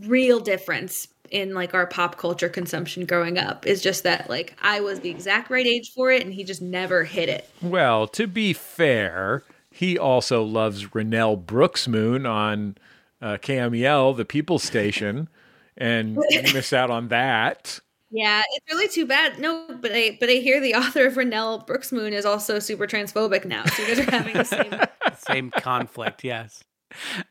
real 0.00 0.40
difference 0.40 1.08
in 1.34 1.52
like 1.52 1.74
our 1.74 1.86
pop 1.86 2.16
culture 2.16 2.48
consumption 2.48 3.04
growing 3.04 3.36
up 3.36 3.66
is 3.66 3.82
just 3.82 4.04
that 4.04 4.30
like 4.30 4.56
I 4.62 4.80
was 4.80 5.00
the 5.00 5.10
exact 5.10 5.50
right 5.50 5.66
age 5.66 5.92
for 5.92 6.10
it 6.10 6.22
and 6.22 6.32
he 6.32 6.44
just 6.44 6.62
never 6.62 7.02
hit 7.02 7.28
it. 7.28 7.50
Well, 7.60 8.06
to 8.08 8.26
be 8.28 8.52
fair, 8.52 9.42
he 9.70 9.98
also 9.98 10.44
loves 10.44 10.94
Renel 10.94 11.44
Brooks-Moon 11.44 12.24
on 12.24 12.78
uh, 13.20 13.38
KMEL, 13.38 14.16
the 14.16 14.24
People 14.24 14.60
Station, 14.60 15.28
and 15.76 16.16
you 16.30 16.42
miss 16.54 16.72
out 16.72 16.90
on 16.90 17.08
that. 17.08 17.80
Yeah, 18.12 18.42
it's 18.52 18.72
really 18.72 18.86
too 18.86 19.04
bad. 19.04 19.40
No, 19.40 19.66
but 19.80 19.90
I 19.92 20.16
but 20.20 20.28
I 20.28 20.34
hear 20.34 20.60
the 20.60 20.74
author 20.76 21.06
of 21.06 21.14
Renel 21.14 21.66
Brooks-Moon 21.66 22.12
is 22.12 22.24
also 22.24 22.60
super 22.60 22.86
transphobic 22.86 23.44
now. 23.44 23.64
So 23.64 23.82
you 23.82 23.88
guys 23.88 24.06
are 24.06 24.10
having 24.10 24.34
the 24.34 24.44
same 24.44 24.80
Same 25.18 25.50
conflict. 25.50 26.24
Yes. 26.24 26.64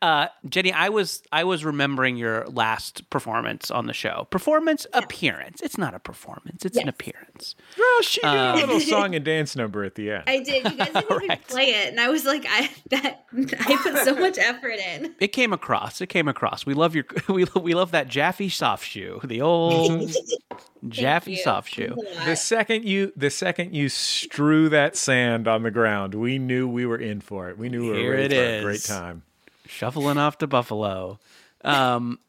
Uh, 0.02 0.28
Jenny, 0.48 0.72
I 0.72 0.90
was 0.90 1.22
I 1.32 1.44
was 1.44 1.64
remembering 1.64 2.18
your 2.18 2.46
last 2.48 3.10
performance 3.10 3.72
on 3.72 3.88
the 3.88 3.94
show. 3.94 4.28
Performance 4.30 4.86
appearance. 4.94 5.62
It's 5.62 5.78
not 5.78 5.94
a 5.94 6.00
performance. 6.00 6.66
It's 6.66 6.78
an 6.78 6.88
appearance. 6.90 7.56
Well, 7.78 8.02
she 8.02 8.22
did 8.22 8.30
a 8.30 8.56
little 8.56 8.80
song 8.82 9.16
and 9.16 9.24
dance 9.24 9.56
number 9.56 9.84
at 9.84 9.96
the 9.96 10.12
end. 10.12 10.24
I 10.28 10.40
did. 10.40 10.64
You 10.72 10.78
guys 10.78 10.94
didn't 10.94 11.24
even 11.24 11.38
play 11.48 11.70
it, 11.70 11.90
and 11.90 12.00
I 12.00 12.10
was 12.10 12.26
like, 12.26 12.46
I 12.48 12.70
that 12.92 13.26
I 13.34 13.78
put 13.82 13.98
so 14.06 14.16
much 14.16 14.38
effort 14.38 14.80
in. 14.80 15.16
It 15.20 15.30
came 15.30 15.54
across. 15.54 16.02
It 16.02 16.08
came 16.08 16.28
across. 16.28 16.66
We 16.66 16.74
love 16.74 16.96
your 16.96 17.06
we 17.30 17.46
lo- 17.46 17.62
we 17.62 17.74
love 17.74 17.92
that 17.92 18.08
Jaffe 18.08 18.50
soft 18.50 18.86
shoe. 18.86 19.20
The 19.24 19.42
old 19.42 20.12
Jaffe 20.88 21.36
soft 21.38 21.74
shoe. 21.74 21.96
The 22.26 22.36
second 22.36 22.86
you 22.86 23.14
the 23.16 23.30
second 23.30 23.74
you 23.74 23.90
strew 23.90 24.70
that 24.70 24.96
sand 24.96 25.48
on 25.48 25.64
the 25.64 25.72
ground, 25.72 26.14
we 26.16 26.38
knew 26.40 26.68
we 26.68 26.86
were 26.86 26.98
in 26.98 27.22
for 27.22 27.50
it. 27.50 27.58
We 27.58 27.70
knew 27.70 27.84
we 27.84 27.90
were 27.90 27.96
Here 27.96 28.12
ready 28.14 28.36
it 28.36 28.62
for 28.62 28.68
a 28.68 28.72
great 28.72 28.84
time. 28.84 29.24
Shuffling 29.66 30.18
off 30.18 30.38
to 30.40 30.48
Buffalo. 30.48 31.20
Um, 31.64 32.20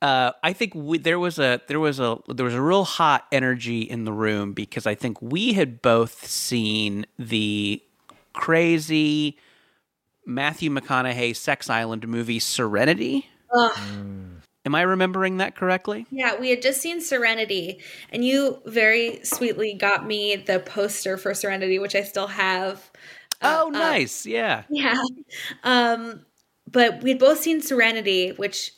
uh, 0.00 0.32
I 0.42 0.52
think 0.52 0.74
we, 0.74 0.98
there 0.98 1.18
was 1.18 1.38
a 1.38 1.60
there 1.66 1.80
was 1.80 1.98
a 1.98 2.18
there 2.28 2.44
was 2.44 2.54
a 2.54 2.62
real 2.62 2.84
hot 2.84 3.26
energy 3.32 3.82
in 3.82 4.04
the 4.04 4.12
room 4.12 4.52
because 4.52 4.86
I 4.86 4.94
think 4.94 5.20
we 5.20 5.54
had 5.54 5.82
both 5.82 6.26
seen 6.26 7.04
the 7.18 7.82
crazy 8.32 9.38
Matthew 10.24 10.70
McConaughey 10.70 11.34
Sex 11.34 11.68
Island 11.68 12.06
movie 12.06 12.38
Serenity. 12.38 13.28
Ugh. 13.52 13.78
Am 14.64 14.74
I 14.74 14.82
remembering 14.82 15.38
that 15.38 15.56
correctly? 15.56 16.06
Yeah, 16.10 16.38
we 16.38 16.50
had 16.50 16.60
just 16.60 16.82
seen 16.82 17.00
Serenity, 17.00 17.80
and 18.12 18.22
you 18.24 18.60
very 18.66 19.24
sweetly 19.24 19.72
got 19.72 20.06
me 20.06 20.36
the 20.36 20.60
poster 20.60 21.16
for 21.16 21.32
Serenity, 21.32 21.78
which 21.78 21.94
I 21.94 22.02
still 22.02 22.26
have. 22.26 22.90
Uh, 23.40 23.62
oh, 23.64 23.70
nice. 23.70 24.26
yeah. 24.26 24.64
Yeah. 24.68 25.02
Um, 25.64 26.26
but 26.72 27.02
we'd 27.02 27.18
both 27.18 27.40
seen 27.40 27.60
Serenity, 27.60 28.30
which 28.30 28.72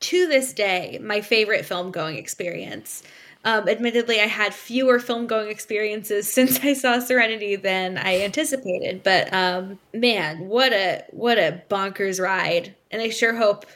to 0.00 0.26
this 0.26 0.52
day, 0.52 0.98
my 1.02 1.20
favorite 1.20 1.64
film 1.64 1.90
going 1.90 2.16
experience. 2.16 3.02
Um, 3.44 3.68
admittedly, 3.68 4.20
I 4.20 4.26
had 4.26 4.54
fewer 4.54 4.98
film 4.98 5.26
going 5.26 5.50
experiences 5.50 6.26
since 6.32 6.60
I 6.64 6.72
saw 6.72 6.98
Serenity 6.98 7.56
than 7.56 7.98
I 7.98 8.20
anticipated. 8.20 9.02
But 9.02 9.32
um, 9.32 9.78
man, 9.92 10.46
what 10.48 10.72
a 10.72 11.04
what 11.10 11.38
a 11.38 11.62
bonkers 11.68 12.20
ride! 12.22 12.74
And 12.90 13.02
I 13.02 13.10
sure 13.10 13.34
hope 13.34 13.66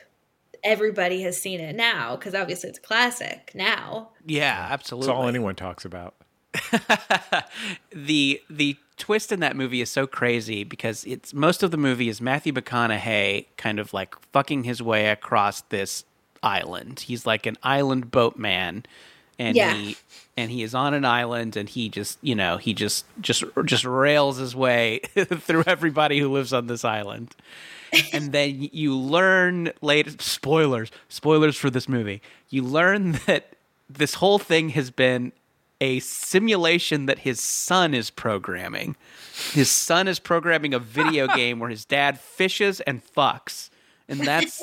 everybody 0.65 1.23
has 1.23 1.41
seen 1.41 1.61
it 1.61 1.77
now 1.77 2.17
because 2.17 2.35
obviously 2.35 2.71
it's 2.71 2.79
a 2.79 2.83
classic 2.83 3.53
now. 3.55 4.11
Yeah, 4.27 4.69
That's 4.69 4.73
absolutely. 4.73 5.13
all 5.13 5.29
anyone 5.29 5.55
talks 5.55 5.85
about. 5.85 6.15
the 7.93 8.41
the 8.51 8.77
twist 8.99 9.33
in 9.33 9.41
that 9.41 9.57
movie 9.57 9.81
is 9.81 9.91
so 9.91 10.07
crazy 10.07 10.65
because 10.65 11.05
it's 11.05 11.33
most 11.33 11.63
of 11.63 11.71
the 11.71 11.77
movie 11.77 12.09
is 12.09 12.21
Matthew 12.21 12.53
McConaughey 12.53 13.47
kind 13.57 13.79
of 13.79 13.93
like 13.93 14.15
fucking 14.33 14.65
his 14.65 14.83
way 14.83 15.09
across 15.09 15.63
this 15.63 16.05
island. 16.43 17.01
He's 17.01 17.27
like 17.27 17.47
an 17.47 17.57
island 17.63 18.11
boatman, 18.11 18.85
and 19.39 19.57
Yeah. 19.57 19.75
he 19.75 19.97
and 20.37 20.51
he 20.51 20.63
is 20.63 20.75
on 20.75 20.95
an 20.95 21.05
island, 21.05 21.57
and 21.57 21.69
he 21.69 21.89
just 21.89 22.19
you 22.23 22.35
know 22.35 22.57
he 22.59 22.75
just 22.75 23.05
just 23.21 23.45
just 23.65 23.85
rails 23.85 24.37
his 24.39 24.55
way 24.55 24.99
through 25.17 25.65
everybody 25.67 26.19
who 26.21 26.31
lives 26.33 26.53
on 26.53 26.67
this 26.67 26.85
island. 26.85 27.35
and 28.13 28.33
then 28.33 28.69
you 28.73 28.95
learn 28.95 29.73
later 29.81 30.11
spoilers 30.19 30.91
spoilers 31.09 31.57
for 31.57 31.71
this 31.71 31.89
movie 31.89 32.21
you 32.51 32.63
learn 32.63 33.13
that 33.27 33.55
this 33.89 34.13
whole 34.13 34.39
thing 34.39 34.69
has 34.69 34.91
been 34.91 35.33
a 35.81 36.01
simulation 36.01 37.07
that 37.07 37.21
his 37.21 37.41
son 37.41 37.95
is 37.95 38.11
programming 38.11 38.97
his 39.53 39.71
son 39.71 40.09
is 40.09 40.19
programming 40.19 40.75
a 40.75 40.79
video 40.79 41.27
game 41.37 41.59
where 41.61 41.71
his 41.71 41.85
dad 41.85 42.19
fishes 42.19 42.81
and 42.81 43.03
fucks 43.05 43.71
and 44.09 44.21
that's 44.21 44.63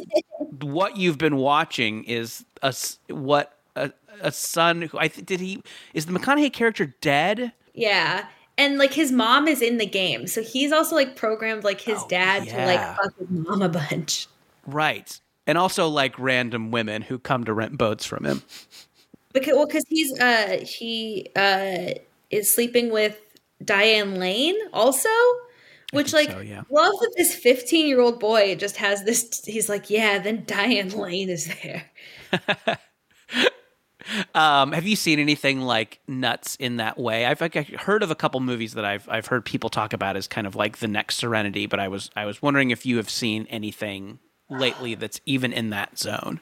what 0.61 0.97
you've 0.97 1.17
been 1.17 1.37
watching 1.37 2.03
is 2.03 2.43
a 2.61 2.73
what 3.09 3.57
a, 3.75 3.91
a 4.21 4.31
son 4.31 4.81
who 4.83 4.97
i 4.99 5.07
th- 5.07 5.25
did 5.25 5.39
he 5.39 5.61
is 5.93 6.05
the 6.05 6.11
mcconaughey 6.11 6.51
character 6.51 6.93
dead 7.01 7.51
Yeah. 7.73 8.27
And 8.57 8.77
like 8.77 8.93
his 8.93 9.11
mom 9.11 9.49
is 9.49 9.61
in 9.61 9.79
the 9.79 9.85
game. 9.85 10.27
So 10.27 10.41
he's 10.41 10.71
also 10.71 10.95
like 10.95 11.17
programmed 11.17 11.65
like 11.65 11.81
his 11.81 11.97
Oh, 11.99 12.07
dad 12.07 12.47
to 12.47 12.65
like 12.65 12.79
fuck 12.95 13.13
his 13.19 13.29
mom 13.29 13.61
a 13.61 13.67
bunch. 13.67 14.27
right 14.65 15.19
and 15.45 15.57
also 15.57 15.89
like 15.89 16.17
random 16.17 16.71
women 16.71 17.01
who 17.01 17.19
come 17.19 17.43
to 17.43 17.51
rent 17.53 17.77
boats 17.77 18.05
from 18.05 18.23
him 18.23 18.43
Because 19.35 19.53
well, 19.53 19.67
because 19.67 19.85
he's 19.87 20.19
uh 20.19 20.65
he 20.65 21.29
uh 21.35 21.93
is 22.31 22.49
sleeping 22.49 22.89
with 22.89 23.19
Diane 23.63 24.15
Lane 24.15 24.55
also. 24.73 25.09
Which 25.91 26.11
like 26.13 26.31
so, 26.31 26.39
yeah. 26.39 26.63
love 26.71 26.93
that 26.99 27.13
this 27.15 27.35
15 27.35 27.87
year 27.87 28.01
old 28.01 28.19
boy 28.19 28.55
just 28.55 28.77
has 28.77 29.03
this 29.03 29.45
he's 29.45 29.69
like, 29.69 29.89
yeah, 29.89 30.17
then 30.17 30.43
Diane 30.45 30.89
Lane 30.89 31.29
is 31.29 31.53
there. 31.61 31.85
Um, 34.35 34.71
have 34.71 34.85
you 34.85 34.95
seen 34.95 35.19
anything 35.19 35.61
like 35.61 35.99
nuts 36.07 36.55
in 36.57 36.77
that 36.77 36.97
way? 36.97 37.25
I've 37.25 37.41
like, 37.41 37.55
I've 37.55 37.69
heard 37.69 38.03
of 38.03 38.11
a 38.11 38.15
couple 38.15 38.39
movies 38.39 38.73
that 38.73 38.85
I've 38.85 39.07
I've 39.09 39.25
heard 39.25 39.45
people 39.45 39.69
talk 39.69 39.93
about 39.93 40.15
as 40.15 40.27
kind 40.27 40.45
of 40.45 40.55
like 40.55 40.77
the 40.77 40.87
next 40.87 41.15
Serenity, 41.15 41.65
but 41.65 41.79
I 41.79 41.87
was 41.87 42.11
I 42.15 42.25
was 42.25 42.41
wondering 42.41 42.69
if 42.69 42.85
you 42.85 42.97
have 42.97 43.09
seen 43.09 43.47
anything 43.49 44.19
lately 44.49 44.93
that's 44.93 45.19
even 45.25 45.51
in 45.51 45.71
that 45.71 45.97
zone. 45.97 46.39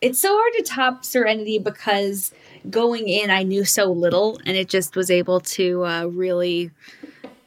It's 0.00 0.20
so 0.20 0.28
hard 0.34 0.52
to 0.56 0.62
top 0.62 1.04
Serenity 1.04 1.58
because 1.58 2.32
going 2.68 3.08
in, 3.08 3.30
I 3.30 3.42
knew 3.42 3.64
so 3.64 3.90
little, 3.92 4.38
and 4.46 4.56
it 4.56 4.68
just 4.68 4.96
was 4.96 5.10
able 5.10 5.40
to 5.40 5.84
uh, 5.84 6.04
really 6.06 6.70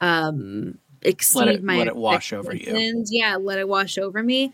um, 0.01 0.77
exceed 1.01 1.39
Let 1.39 1.47
it- 1.55 1.63
my 1.63 1.77
let 1.77 1.87
it 1.87 1.95
wash 1.95 2.33
over 2.33 2.53
you. 2.55 3.03
Yeah, 3.09 3.37
let 3.37 3.59
it 3.59 3.67
wash 3.67 3.97
over 3.97 4.21
me. 4.23 4.53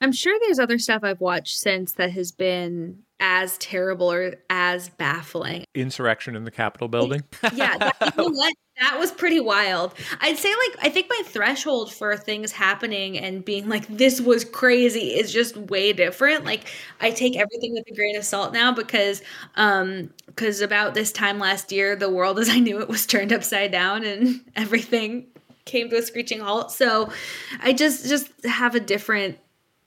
I'm 0.00 0.12
sure 0.12 0.38
there's 0.40 0.58
other 0.58 0.78
stuff 0.78 1.02
I've 1.04 1.20
watched 1.22 1.58
since 1.58 1.92
that 1.94 2.12
has 2.12 2.30
been 2.30 2.98
as 3.20 3.56
terrible 3.58 4.12
or 4.12 4.34
as 4.50 4.88
baffling. 4.90 5.64
Insurrection 5.74 6.36
in 6.36 6.44
the 6.44 6.50
Capitol 6.50 6.88
building. 6.88 7.22
Yeah, 7.54 7.78
that, 7.78 7.96
you 8.00 8.22
know 8.22 8.30
what? 8.30 8.54
That 8.80 8.98
was 8.98 9.10
pretty 9.10 9.40
wild. 9.40 9.94
I'd 10.20 10.36
say 10.36 10.50
like 10.50 10.84
I 10.84 10.90
think 10.90 11.06
my 11.08 11.22
threshold 11.24 11.92
for 11.92 12.16
things 12.16 12.52
happening 12.52 13.18
and 13.18 13.44
being 13.44 13.68
like 13.68 13.86
this 13.88 14.20
was 14.20 14.44
crazy 14.44 15.14
is 15.14 15.32
just 15.32 15.56
way 15.56 15.92
different. 15.92 16.44
Like 16.44 16.66
I 17.00 17.10
take 17.10 17.36
everything 17.36 17.72
with 17.72 17.84
a 17.90 17.94
grain 17.94 18.16
of 18.16 18.24
salt 18.24 18.52
now 18.52 18.72
because 18.72 19.22
um 19.54 20.10
because 20.26 20.60
about 20.60 20.92
this 20.94 21.12
time 21.12 21.38
last 21.38 21.72
year 21.72 21.96
the 21.96 22.10
world 22.10 22.38
as 22.38 22.50
I 22.50 22.58
knew 22.58 22.80
it 22.80 22.88
was 22.88 23.06
turned 23.06 23.32
upside 23.32 23.72
down 23.72 24.04
and 24.04 24.40
everything 24.56 25.26
came 25.64 25.88
to 25.90 25.96
a 25.96 26.02
screeching 26.02 26.40
halt. 26.40 26.70
So 26.70 27.10
I 27.62 27.72
just 27.72 28.08
just 28.08 28.28
have 28.44 28.74
a 28.74 28.80
different 28.80 29.38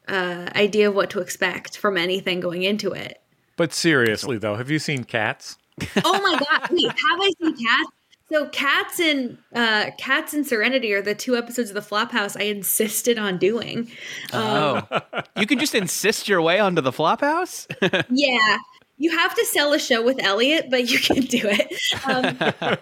uh 0.10 0.50
idea 0.56 0.90
of 0.90 0.96
what 0.96 1.10
to 1.12 1.20
expect 1.20 1.78
from 1.78 1.98
anything 1.98 2.40
going 2.40 2.64
into 2.64 2.92
it. 2.92 3.22
But 3.56 3.74
seriously, 3.74 4.38
though, 4.38 4.56
have 4.56 4.70
you 4.70 4.80
seen 4.80 5.04
Cats? 5.04 5.58
Oh 6.04 6.22
my 6.22 6.40
god! 6.40 6.70
Wait, 6.72 6.88
have 6.88 7.20
I 7.20 7.32
seen 7.42 7.66
Cats? 7.66 7.92
So 8.32 8.48
Cats 8.50 9.00
and 9.00 9.38
uh, 9.56 9.90
Cats 9.98 10.34
and 10.34 10.46
Serenity 10.46 10.94
are 10.94 11.02
the 11.02 11.16
two 11.16 11.36
episodes 11.36 11.72
of 11.72 11.74
the 11.74 11.82
Flophouse 11.82 12.40
I 12.40 12.44
insisted 12.46 13.18
on 13.18 13.38
doing. 13.38 13.92
Um, 14.32 14.88
Oh, 14.92 15.02
you 15.36 15.48
can 15.48 15.58
just 15.58 15.74
insist 15.74 16.28
your 16.28 16.42
way 16.42 16.60
onto 16.60 16.82
the 16.82 16.92
Flophouse. 16.92 17.66
yeah, 18.10 18.58
you 18.98 19.18
have 19.18 19.34
to 19.34 19.46
sell 19.46 19.74
a 19.74 19.80
show 19.80 20.04
with 20.04 20.22
Elliot, 20.22 20.68
but 20.70 20.90
you 20.90 21.00
can 21.00 21.24
do 21.24 21.42
it. 21.44 21.74
Um, 22.06 22.78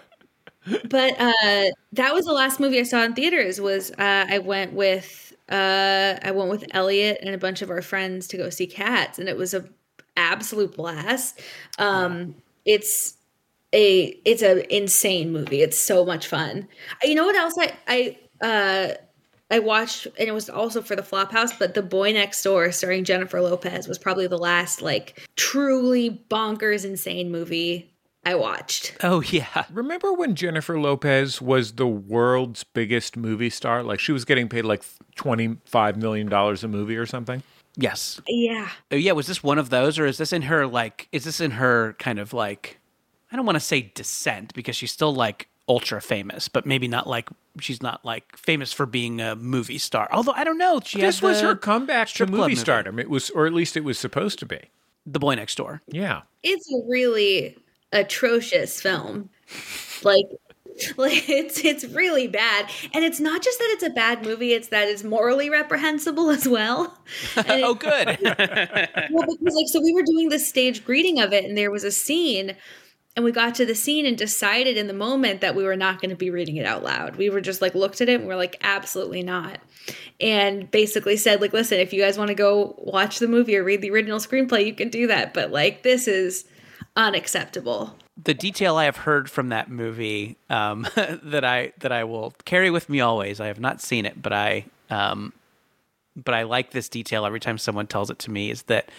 but 0.88 1.18
uh, 1.18 1.70
that 1.92 2.12
was 2.12 2.26
the 2.26 2.32
last 2.34 2.60
movie 2.60 2.78
I 2.80 2.82
saw 2.82 3.02
in 3.04 3.14
theaters. 3.14 3.58
Was 3.58 3.90
uh, 3.92 4.26
I 4.28 4.38
went 4.38 4.74
with 4.74 5.27
uh, 5.48 6.18
I 6.22 6.30
went 6.30 6.50
with 6.50 6.64
Elliot 6.72 7.18
and 7.22 7.34
a 7.34 7.38
bunch 7.38 7.62
of 7.62 7.70
our 7.70 7.82
friends 7.82 8.28
to 8.28 8.36
go 8.36 8.50
see 8.50 8.66
Cats, 8.66 9.18
and 9.18 9.28
it 9.28 9.36
was 9.36 9.54
a 9.54 9.64
absolute 10.16 10.74
blast. 10.76 11.40
Um, 11.78 12.34
It's 12.64 13.14
a 13.72 14.18
it's 14.24 14.42
a 14.42 14.74
insane 14.74 15.32
movie. 15.32 15.62
It's 15.62 15.78
so 15.78 16.04
much 16.04 16.26
fun. 16.26 16.68
You 17.02 17.14
know 17.14 17.24
what 17.24 17.36
else 17.36 17.54
I 17.58 17.72
I 17.86 18.18
uh 18.46 18.94
I 19.50 19.58
watched 19.60 20.06
and 20.18 20.28
it 20.28 20.32
was 20.32 20.50
also 20.50 20.82
for 20.82 20.94
the 20.96 21.02
Flophouse, 21.02 21.58
but 21.58 21.72
The 21.74 21.82
Boy 21.82 22.12
Next 22.12 22.42
Door 22.42 22.72
starring 22.72 23.04
Jennifer 23.04 23.40
Lopez 23.40 23.88
was 23.88 23.98
probably 23.98 24.26
the 24.26 24.36
last 24.38 24.82
like 24.82 25.26
truly 25.36 26.22
bonkers 26.30 26.84
insane 26.84 27.30
movie 27.30 27.90
I 28.30 28.34
watched. 28.34 28.96
oh 29.02 29.20
yeah, 29.22 29.64
Remember 29.72 30.12
when 30.12 30.34
Jennifer 30.34 30.78
Lopez 30.78 31.40
was 31.40 31.72
the 31.72 31.86
world's 31.86 32.62
biggest 32.64 33.16
movie 33.16 33.50
star? 33.50 33.82
Like 33.82 34.00
she 34.00 34.12
was 34.12 34.24
getting 34.24 34.48
paid 34.48 34.64
like 34.64 34.82
$25 35.16 35.96
million 35.96 36.32
a 36.32 36.68
movie 36.68 36.96
or 36.96 37.06
something? 37.06 37.42
yes, 37.76 38.20
Yeah. 38.26 38.68
oh 38.90 38.96
yeah. 38.96 39.12
Was 39.12 39.26
this 39.28 39.42
one 39.42 39.58
of 39.58 39.70
those, 39.70 39.98
or 39.98 40.06
is 40.06 40.18
this 40.18 40.32
in 40.32 40.42
her 40.42 40.66
like? 40.66 41.08
Is 41.12 41.24
this 41.24 41.40
in 41.40 41.52
her 41.52 41.94
kind 41.98 42.18
of 42.18 42.32
like? 42.32 42.78
I 43.30 43.36
don't 43.36 43.46
want 43.46 43.56
to 43.56 43.60
say 43.60 43.92
descent 43.94 44.52
because 44.54 44.74
she's 44.76 44.90
still 44.92 45.14
like 45.14 45.48
ultra 45.68 46.00
famous, 46.00 46.48
but 46.48 46.66
maybe 46.66 46.88
not 46.88 47.06
like 47.06 47.28
she's 47.60 47.82
not 47.82 48.04
like 48.04 48.36
famous 48.36 48.72
for 48.72 48.84
being 48.86 49.20
a 49.20 49.36
movie 49.36 49.78
star. 49.78 50.08
Although 50.12 50.32
I 50.32 50.44
don't 50.44 50.58
know, 50.58 50.80
she 50.84 51.00
This 51.00 51.22
was 51.22 51.40
her 51.40 51.54
comeback 51.54 52.08
to 52.08 52.12
strip 52.14 52.28
club 52.30 52.38
movie 52.40 52.50
movie. 52.52 52.60
stardom. 52.60 52.98
It 52.98 53.08
was, 53.10 53.30
or 53.30 53.46
at 53.46 53.52
least 53.52 53.76
it 53.76 53.84
was 53.84 53.98
supposed 53.98 54.38
to 54.40 54.46
be. 54.46 54.58
The 55.06 55.18
Boy 55.18 55.34
Next 55.36 55.54
Door. 55.56 55.82
Yeah. 55.88 56.22
It's 56.42 56.68
really 56.88 57.56
atrocious 57.92 58.80
film. 58.80 59.30
Like 60.02 60.26
like 60.96 61.28
it's 61.28 61.64
it's 61.64 61.84
really 61.84 62.26
bad. 62.26 62.70
And 62.92 63.04
it's 63.04 63.20
not 63.20 63.42
just 63.42 63.58
that 63.58 63.68
it's 63.72 63.82
a 63.82 63.90
bad 63.90 64.24
movie, 64.24 64.52
it's 64.52 64.68
that 64.68 64.88
it's 64.88 65.04
morally 65.04 65.50
reprehensible 65.50 66.30
as 66.30 66.48
well. 66.48 66.96
Oh, 67.36 67.74
good. 67.74 68.18
well, 68.22 69.26
because 69.26 69.54
like 69.54 69.68
so 69.68 69.80
we 69.80 69.92
were 69.92 70.02
doing 70.02 70.28
the 70.28 70.38
stage 70.38 70.84
greeting 70.84 71.20
of 71.20 71.32
it 71.32 71.44
and 71.44 71.56
there 71.56 71.70
was 71.70 71.84
a 71.84 71.90
scene 71.90 72.54
and 73.16 73.24
we 73.24 73.32
got 73.32 73.54
to 73.56 73.66
the 73.66 73.74
scene 73.74 74.06
and 74.06 74.16
decided 74.16 74.76
in 74.76 74.86
the 74.86 74.92
moment 74.92 75.40
that 75.40 75.54
we 75.54 75.64
were 75.64 75.76
not 75.76 76.00
going 76.00 76.10
to 76.10 76.16
be 76.16 76.30
reading 76.30 76.56
it 76.56 76.66
out 76.66 76.84
loud. 76.84 77.16
We 77.16 77.30
were 77.30 77.40
just 77.40 77.60
like 77.60 77.74
looked 77.74 78.00
at 78.00 78.08
it 78.08 78.20
and 78.20 78.26
we 78.26 78.32
are 78.32 78.36
like 78.36 78.56
absolutely 78.62 79.22
not. 79.22 79.58
And 80.20 80.70
basically 80.70 81.16
said 81.16 81.40
like 81.40 81.52
listen, 81.52 81.80
if 81.80 81.92
you 81.92 82.00
guys 82.00 82.18
want 82.18 82.28
to 82.28 82.34
go 82.34 82.74
watch 82.78 83.18
the 83.18 83.28
movie 83.28 83.56
or 83.56 83.64
read 83.64 83.80
the 83.82 83.90
original 83.90 84.18
screenplay, 84.18 84.66
you 84.66 84.74
can 84.74 84.88
do 84.88 85.06
that, 85.06 85.34
but 85.34 85.50
like 85.50 85.82
this 85.82 86.06
is 86.06 86.44
unacceptable. 86.98 87.96
the 88.22 88.34
detail 88.34 88.76
I 88.76 88.84
have 88.84 88.96
heard 88.98 89.30
from 89.30 89.48
that 89.50 89.70
movie 89.70 90.36
um, 90.50 90.86
that 90.96 91.44
I 91.44 91.72
that 91.78 91.92
I 91.92 92.04
will 92.04 92.34
carry 92.44 92.70
with 92.70 92.88
me 92.88 93.00
always. 93.00 93.40
I 93.40 93.46
have 93.46 93.60
not 93.60 93.80
seen 93.80 94.04
it, 94.04 94.20
but 94.20 94.32
I 94.32 94.66
um, 94.90 95.32
but 96.16 96.34
I 96.34 96.42
like 96.42 96.72
this 96.72 96.88
detail 96.88 97.24
every 97.24 97.40
time 97.40 97.56
someone 97.56 97.86
tells 97.86 98.10
it 98.10 98.18
to 98.20 98.30
me. 98.30 98.50
Is 98.50 98.64
that 98.64 98.90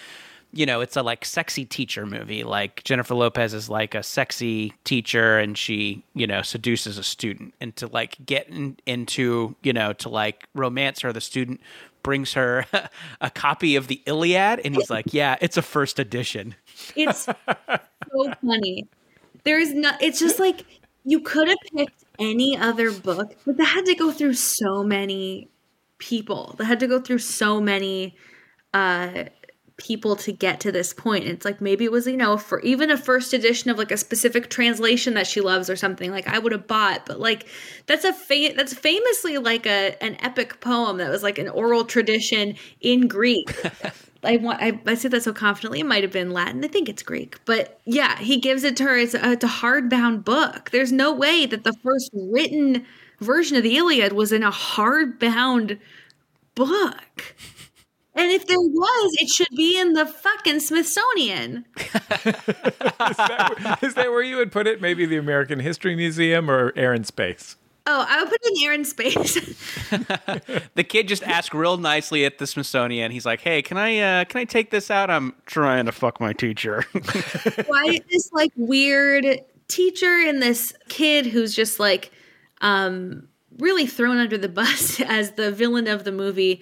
you 0.53 0.65
know 0.65 0.79
it's 0.79 0.95
a 0.95 1.03
like 1.03 1.25
sexy 1.25 1.65
teacher 1.65 2.05
movie. 2.05 2.43
Like 2.45 2.83
Jennifer 2.85 3.13
Lopez 3.13 3.53
is 3.53 3.69
like 3.69 3.93
a 3.93 4.01
sexy 4.01 4.73
teacher, 4.85 5.37
and 5.37 5.57
she 5.57 6.03
you 6.15 6.25
know 6.25 6.41
seduces 6.41 6.97
a 6.97 7.03
student, 7.03 7.53
and 7.59 7.75
to 7.75 7.87
like 7.87 8.15
get 8.25 8.47
in, 8.47 8.77
into 8.85 9.55
you 9.61 9.73
know 9.73 9.91
to 9.93 10.07
like 10.07 10.47
romance 10.55 11.01
her, 11.01 11.11
the 11.11 11.21
student 11.21 11.59
brings 12.01 12.33
her 12.33 12.65
a 13.21 13.29
copy 13.29 13.75
of 13.75 13.87
the 13.87 14.01
Iliad, 14.05 14.61
and 14.63 14.75
he's 14.75 14.89
like, 14.89 15.13
"Yeah, 15.13 15.35
it's 15.41 15.57
a 15.57 15.61
first 15.61 15.99
edition." 15.99 16.55
It's 16.95 17.25
so 17.25 18.33
funny. 18.45 18.87
There 19.45 19.59
is 19.59 19.73
not. 19.73 20.01
It's 20.01 20.19
just 20.19 20.39
like 20.39 20.65
you 21.05 21.21
could 21.21 21.47
have 21.47 21.57
picked 21.75 22.05
any 22.19 22.57
other 22.57 22.91
book, 22.91 23.35
but 23.45 23.57
that 23.57 23.65
had 23.65 23.85
to 23.85 23.95
go 23.95 24.11
through 24.11 24.33
so 24.35 24.83
many 24.83 25.49
people. 25.99 26.55
That 26.57 26.65
had 26.65 26.79
to 26.81 26.87
go 26.87 26.99
through 26.99 27.19
so 27.19 27.61
many 27.61 28.15
uh, 28.73 29.25
people 29.77 30.15
to 30.17 30.31
get 30.33 30.59
to 30.61 30.71
this 30.71 30.93
point. 30.93 31.25
It's 31.25 31.45
like 31.45 31.61
maybe 31.61 31.85
it 31.85 31.91
was 31.91 32.07
you 32.07 32.17
know 32.17 32.37
for 32.37 32.61
even 32.61 32.91
a 32.91 32.97
first 32.97 33.33
edition 33.33 33.71
of 33.71 33.77
like 33.77 33.91
a 33.91 33.97
specific 33.97 34.49
translation 34.49 35.15
that 35.15 35.27
she 35.27 35.41
loves 35.41 35.69
or 35.69 35.75
something. 35.75 36.11
Like 36.11 36.27
I 36.27 36.39
would 36.39 36.51
have 36.53 36.67
bought, 36.67 37.05
but 37.05 37.19
like 37.19 37.47
that's 37.87 38.05
a 38.05 38.13
fa- 38.13 38.53
that's 38.55 38.73
famously 38.73 39.37
like 39.37 39.65
a 39.65 40.01
an 40.03 40.17
epic 40.21 40.61
poem 40.61 40.97
that 40.97 41.09
was 41.09 41.23
like 41.23 41.37
an 41.39 41.49
oral 41.49 41.85
tradition 41.85 42.55
in 42.81 43.07
Greek. 43.07 43.55
I 44.23 44.37
want. 44.37 44.61
I, 44.61 44.79
I 44.85 44.95
said 44.95 45.11
that 45.11 45.23
so 45.23 45.33
confidently. 45.33 45.79
It 45.79 45.85
might 45.85 46.03
have 46.03 46.11
been 46.11 46.31
Latin. 46.31 46.63
I 46.63 46.67
think 46.67 46.89
it's 46.89 47.03
Greek, 47.03 47.37
but 47.45 47.79
yeah, 47.85 48.17
he 48.17 48.39
gives 48.39 48.63
it 48.63 48.75
to 48.77 48.83
her. 48.83 48.97
It's 48.97 49.13
a, 49.13 49.31
it's 49.31 49.43
a 49.43 49.47
hardbound 49.47 50.25
book. 50.25 50.71
There's 50.71 50.91
no 50.91 51.13
way 51.13 51.45
that 51.45 51.63
the 51.63 51.73
first 51.83 52.09
written 52.13 52.85
version 53.19 53.57
of 53.57 53.63
the 53.63 53.77
Iliad 53.77 54.13
was 54.13 54.31
in 54.31 54.43
a 54.43 54.51
hardbound 54.51 55.79
book. 56.55 57.35
And 58.15 58.31
if 58.31 58.47
there 58.47 58.59
was, 58.59 59.15
it 59.21 59.29
should 59.29 59.55
be 59.55 59.79
in 59.79 59.93
the 59.93 60.05
fucking 60.05 60.59
Smithsonian. 60.59 61.65
Is 61.77 63.15
that, 63.17 63.79
is 63.81 63.93
that 63.93 64.11
where 64.11 64.21
you 64.21 64.35
would 64.37 64.51
put 64.51 64.67
it? 64.67 64.81
Maybe 64.81 65.05
the 65.05 65.15
American 65.15 65.59
History 65.59 65.95
Museum 65.95 66.51
or 66.51 66.73
Air 66.75 66.91
and 66.91 67.07
Space? 67.07 67.55
Oh, 67.91 68.05
I 68.07 68.21
would 68.21 68.29
put 68.29 68.39
it 68.43 68.55
in 68.55 68.65
air 68.67 68.73
and 68.73 68.85
space. 68.85 69.55
The 70.75 70.83
kid 70.83 71.07
just 71.07 71.23
asked 71.23 71.53
real 71.53 71.77
nicely 71.77 72.23
at 72.23 72.37
the 72.37 72.45
Smithsonian. 72.45 73.11
He's 73.11 73.25
like, 73.25 73.41
"Hey, 73.41 73.63
can 73.63 73.77
I 73.77 73.97
uh, 73.97 74.25
can 74.25 74.39
I 74.41 74.45
take 74.45 74.69
this 74.69 74.91
out? 74.91 75.09
I'm 75.09 75.33
trying 75.47 75.87
to 75.87 75.91
fuck 75.91 76.21
my 76.21 76.31
teacher." 76.31 76.85
Why 77.65 77.85
is 77.85 78.01
this 78.09 78.31
like 78.31 78.51
weird 78.55 79.25
teacher 79.67 80.21
and 80.27 80.41
this 80.41 80.73
kid 80.87 81.25
who's 81.25 81.55
just 81.55 81.79
like 81.79 82.11
um 82.61 83.27
really 83.57 83.87
thrown 83.87 84.17
under 84.17 84.37
the 84.37 84.47
bus 84.47 85.01
as 85.07 85.31
the 85.31 85.51
villain 85.51 85.87
of 85.87 86.03
the 86.03 86.11
movie? 86.11 86.61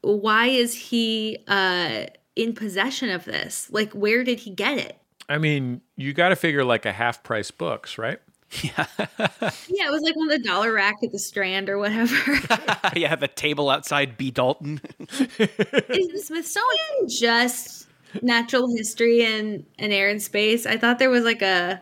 Why 0.00 0.46
is 0.48 0.74
he 0.74 1.38
uh 1.46 2.06
in 2.34 2.54
possession 2.54 3.10
of 3.10 3.24
this? 3.24 3.68
Like 3.70 3.92
where 3.92 4.24
did 4.24 4.40
he 4.40 4.50
get 4.50 4.78
it? 4.78 4.98
I 5.28 5.38
mean, 5.38 5.80
you 5.96 6.12
got 6.12 6.30
to 6.30 6.36
figure 6.36 6.64
like 6.64 6.84
a 6.84 6.92
half 6.92 7.22
price 7.22 7.52
books, 7.52 7.96
right? 7.98 8.18
Yeah, 8.62 8.86
yeah, 8.98 9.88
it 9.88 9.90
was 9.90 10.02
like 10.02 10.16
on 10.16 10.28
the 10.28 10.38
dollar 10.38 10.72
rack 10.72 10.96
at 11.02 11.10
the 11.12 11.18
Strand 11.18 11.68
or 11.68 11.78
whatever. 11.78 12.14
yeah, 12.96 13.16
a 13.20 13.26
table 13.28 13.68
outside 13.68 14.16
B. 14.16 14.30
Dalton. 14.30 14.80
Is 15.00 15.28
the 15.38 16.22
Smithsonian 16.24 17.08
just 17.08 17.88
natural 18.22 18.68
history 18.76 19.24
and, 19.24 19.64
and 19.78 19.92
air 19.92 20.08
and 20.08 20.22
space? 20.22 20.66
I 20.66 20.76
thought 20.76 20.98
there 21.00 21.10
was 21.10 21.24
like 21.24 21.42
a 21.42 21.80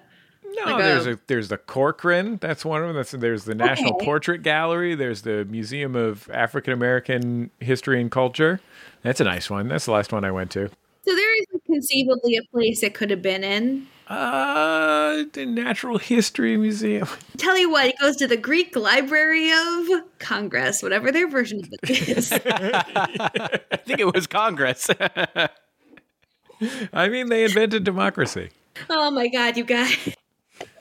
No, 0.57 0.65
Like 0.73 0.79
there's 0.83 1.07
a- 1.07 1.13
a 1.13 1.19
there's 1.27 1.49
the 1.49 1.59
Corcoran. 1.59 2.39
That's 2.41 2.65
one 2.65 2.81
of 2.81 2.89
them. 2.89 2.97
That's 2.97 3.11
there's 3.11 3.45
the 3.45 3.55
National 3.55 3.95
Okay. 3.97 4.05
Portrait 4.07 4.43
Gallery. 4.43 4.95
There's 4.95 5.23
the 5.23 5.45
Museum 5.45 5.95
of 5.95 6.31
African 6.33 6.73
American 6.73 7.51
History 7.61 8.01
and 8.01 8.11
Culture. 8.11 8.61
That's 9.03 9.21
a 9.21 9.25
nice 9.25 9.51
one. 9.51 9.69
That's 9.69 9.85
the 9.85 9.93
last 9.93 10.11
one 10.13 10.25
I 10.25 10.31
went 10.31 10.51
to. 10.53 10.69
so 10.69 11.15
there 11.15 11.39
is 11.41 11.47
conceivably 11.67 12.37
a 12.37 12.43
place 12.51 12.83
it 12.83 12.95
could 12.95 13.11
have 13.11 13.21
been 13.23 13.45
in. 13.45 13.89
Uh, 14.09 15.25
the 15.33 15.47
Natural 15.47 15.99
History 15.99 16.57
Museum. 16.57 17.09
Tell 17.37 17.57
you 17.59 17.71
what, 17.71 17.87
it 17.87 17.99
goes 18.01 18.17
to 18.17 18.27
the 18.27 18.37
Greek 18.37 18.77
Library 18.77 19.51
of 19.51 19.89
Congress, 20.19 20.83
whatever 20.83 21.11
their 21.13 21.29
version 21.29 21.61
of 21.61 21.69
it 21.83 22.09
is. 22.09 22.33
I 22.47 23.77
think 23.85 24.01
it 24.01 24.13
was 24.13 24.27
Congress. 24.27 24.89
I 26.93 27.09
mean, 27.09 27.29
they 27.29 27.45
invented 27.45 27.85
democracy. 27.85 28.51
oh 28.91 29.11
my 29.11 29.29
god, 29.29 29.57
you 29.57 29.65
guys. 29.65 29.97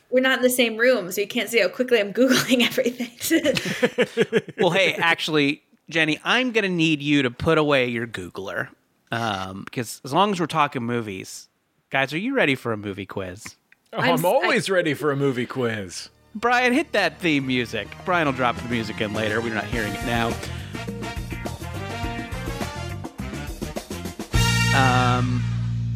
We're 0.09 0.21
not 0.21 0.39
in 0.39 0.43
the 0.43 0.49
same 0.49 0.75
room, 0.75 1.09
so 1.11 1.21
you 1.21 1.27
can't 1.27 1.49
see 1.49 1.61
how 1.61 1.69
quickly 1.69 1.99
I'm 1.99 2.13
Googling 2.13 2.61
everything. 2.67 4.53
well, 4.59 4.71
hey, 4.71 4.93
actually, 4.95 5.63
Jenny, 5.89 6.19
I'm 6.23 6.51
gonna 6.51 6.67
need 6.69 7.01
you 7.01 7.21
to 7.23 7.31
put 7.31 7.57
away 7.57 7.87
your 7.87 8.07
Googler 8.07 8.69
um, 9.11 9.63
because 9.63 10.01
as 10.03 10.11
long 10.11 10.31
as 10.31 10.39
we're 10.39 10.47
talking 10.47 10.83
movies, 10.83 11.47
guys, 11.91 12.13
are 12.13 12.17
you 12.17 12.33
ready 12.33 12.55
for 12.55 12.73
a 12.73 12.77
movie 12.77 13.05
quiz? 13.05 13.55
Oh, 13.93 13.97
I'm 13.99 14.09
I'm, 14.11 14.15
s- 14.15 14.23
always 14.23 14.69
ready 14.69 14.93
for 14.93 15.11
a 15.11 15.15
movie 15.15 15.45
quiz. 15.45 16.09
Brian, 16.33 16.73
hit 16.73 16.93
that 16.93 17.19
theme 17.19 17.45
music. 17.45 17.87
Brian 18.05 18.25
will 18.25 18.33
drop 18.33 18.55
the 18.55 18.67
music 18.69 19.01
in 19.01 19.13
later. 19.13 19.41
We're 19.41 19.53
not 19.53 19.65
hearing 19.65 19.93
it 19.93 20.05
now. 20.05 20.31
Um, 24.73 25.43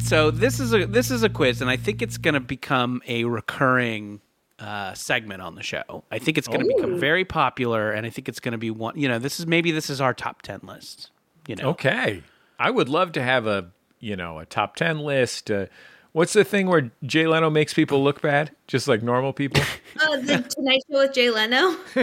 so 0.02 0.30
this 0.30 0.60
is 0.60 0.74
a 0.74 0.84
this 0.86 1.10
is 1.10 1.22
a 1.22 1.30
quiz, 1.30 1.62
and 1.62 1.70
I 1.70 1.76
think 1.76 2.02
it's 2.02 2.18
going 2.18 2.34
to 2.34 2.40
become 2.40 3.00
a 3.08 3.24
recurring 3.24 4.20
uh, 4.58 4.92
segment 4.92 5.40
on 5.40 5.54
the 5.54 5.62
show. 5.62 6.04
I 6.10 6.18
think 6.18 6.36
it's 6.36 6.46
going 6.46 6.60
to 6.60 6.66
become 6.76 7.00
very 7.00 7.24
popular, 7.24 7.90
and 7.92 8.04
I 8.04 8.10
think 8.10 8.28
it's 8.28 8.38
going 8.40 8.52
to 8.52 8.58
be 8.58 8.70
one. 8.70 8.98
You 8.98 9.08
know, 9.08 9.18
this 9.18 9.40
is 9.40 9.46
maybe 9.46 9.70
this 9.72 9.88
is 9.88 10.02
our 10.02 10.12
top 10.12 10.42
ten 10.42 10.60
list. 10.62 11.10
You 11.48 11.56
know, 11.56 11.70
Okay. 11.70 12.22
I 12.58 12.70
would 12.70 12.88
love 12.90 13.12
to 13.12 13.22
have 13.22 13.46
a, 13.46 13.70
you 14.00 14.16
know, 14.16 14.38
a 14.38 14.46
top 14.46 14.76
10 14.76 15.00
list. 15.00 15.50
Uh, 15.50 15.66
what's 16.12 16.32
the 16.32 16.44
thing 16.44 16.66
where 16.66 16.90
Jay 17.04 17.26
Leno 17.26 17.50
makes 17.50 17.74
people 17.74 18.02
look 18.02 18.22
bad? 18.22 18.50
Just 18.66 18.88
like 18.88 19.02
normal 19.02 19.32
people? 19.32 19.62
uh, 20.00 20.16
the 20.16 20.38
Tonight 20.42 20.82
Show 20.90 20.98
with 20.98 21.12
Jay 21.12 21.30
Leno. 21.30 21.56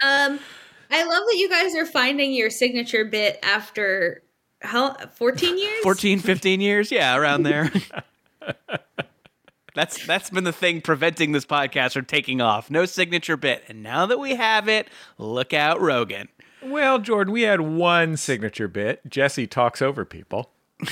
um, 0.00 0.40
I 0.90 1.04
love 1.04 1.22
that 1.26 1.36
you 1.36 1.48
guys 1.48 1.74
are 1.74 1.86
finding 1.86 2.32
your 2.32 2.50
signature 2.50 3.04
bit 3.04 3.38
after 3.42 4.22
how 4.60 4.94
14 4.94 5.56
years? 5.56 5.82
14, 5.82 6.18
15 6.18 6.60
years, 6.60 6.90
yeah, 6.90 7.16
around 7.16 7.44
there. 7.44 7.70
That's 9.78 10.04
that's 10.06 10.28
been 10.30 10.42
the 10.42 10.52
thing 10.52 10.80
preventing 10.80 11.30
this 11.30 11.46
podcast 11.46 11.92
from 11.92 12.04
taking 12.04 12.40
off. 12.40 12.68
No 12.68 12.84
signature 12.84 13.36
bit, 13.36 13.62
and 13.68 13.80
now 13.80 14.06
that 14.06 14.18
we 14.18 14.34
have 14.34 14.68
it, 14.68 14.88
look 15.18 15.54
out, 15.54 15.80
Rogan. 15.80 16.28
Well, 16.62 16.98
Jordan, 16.98 17.32
we 17.32 17.42
had 17.42 17.60
one 17.60 18.16
signature 18.16 18.68
bit. 18.68 19.00
Jesse 19.08 19.46
talks 19.46 19.80
over 19.82 20.04
people. 20.04 20.50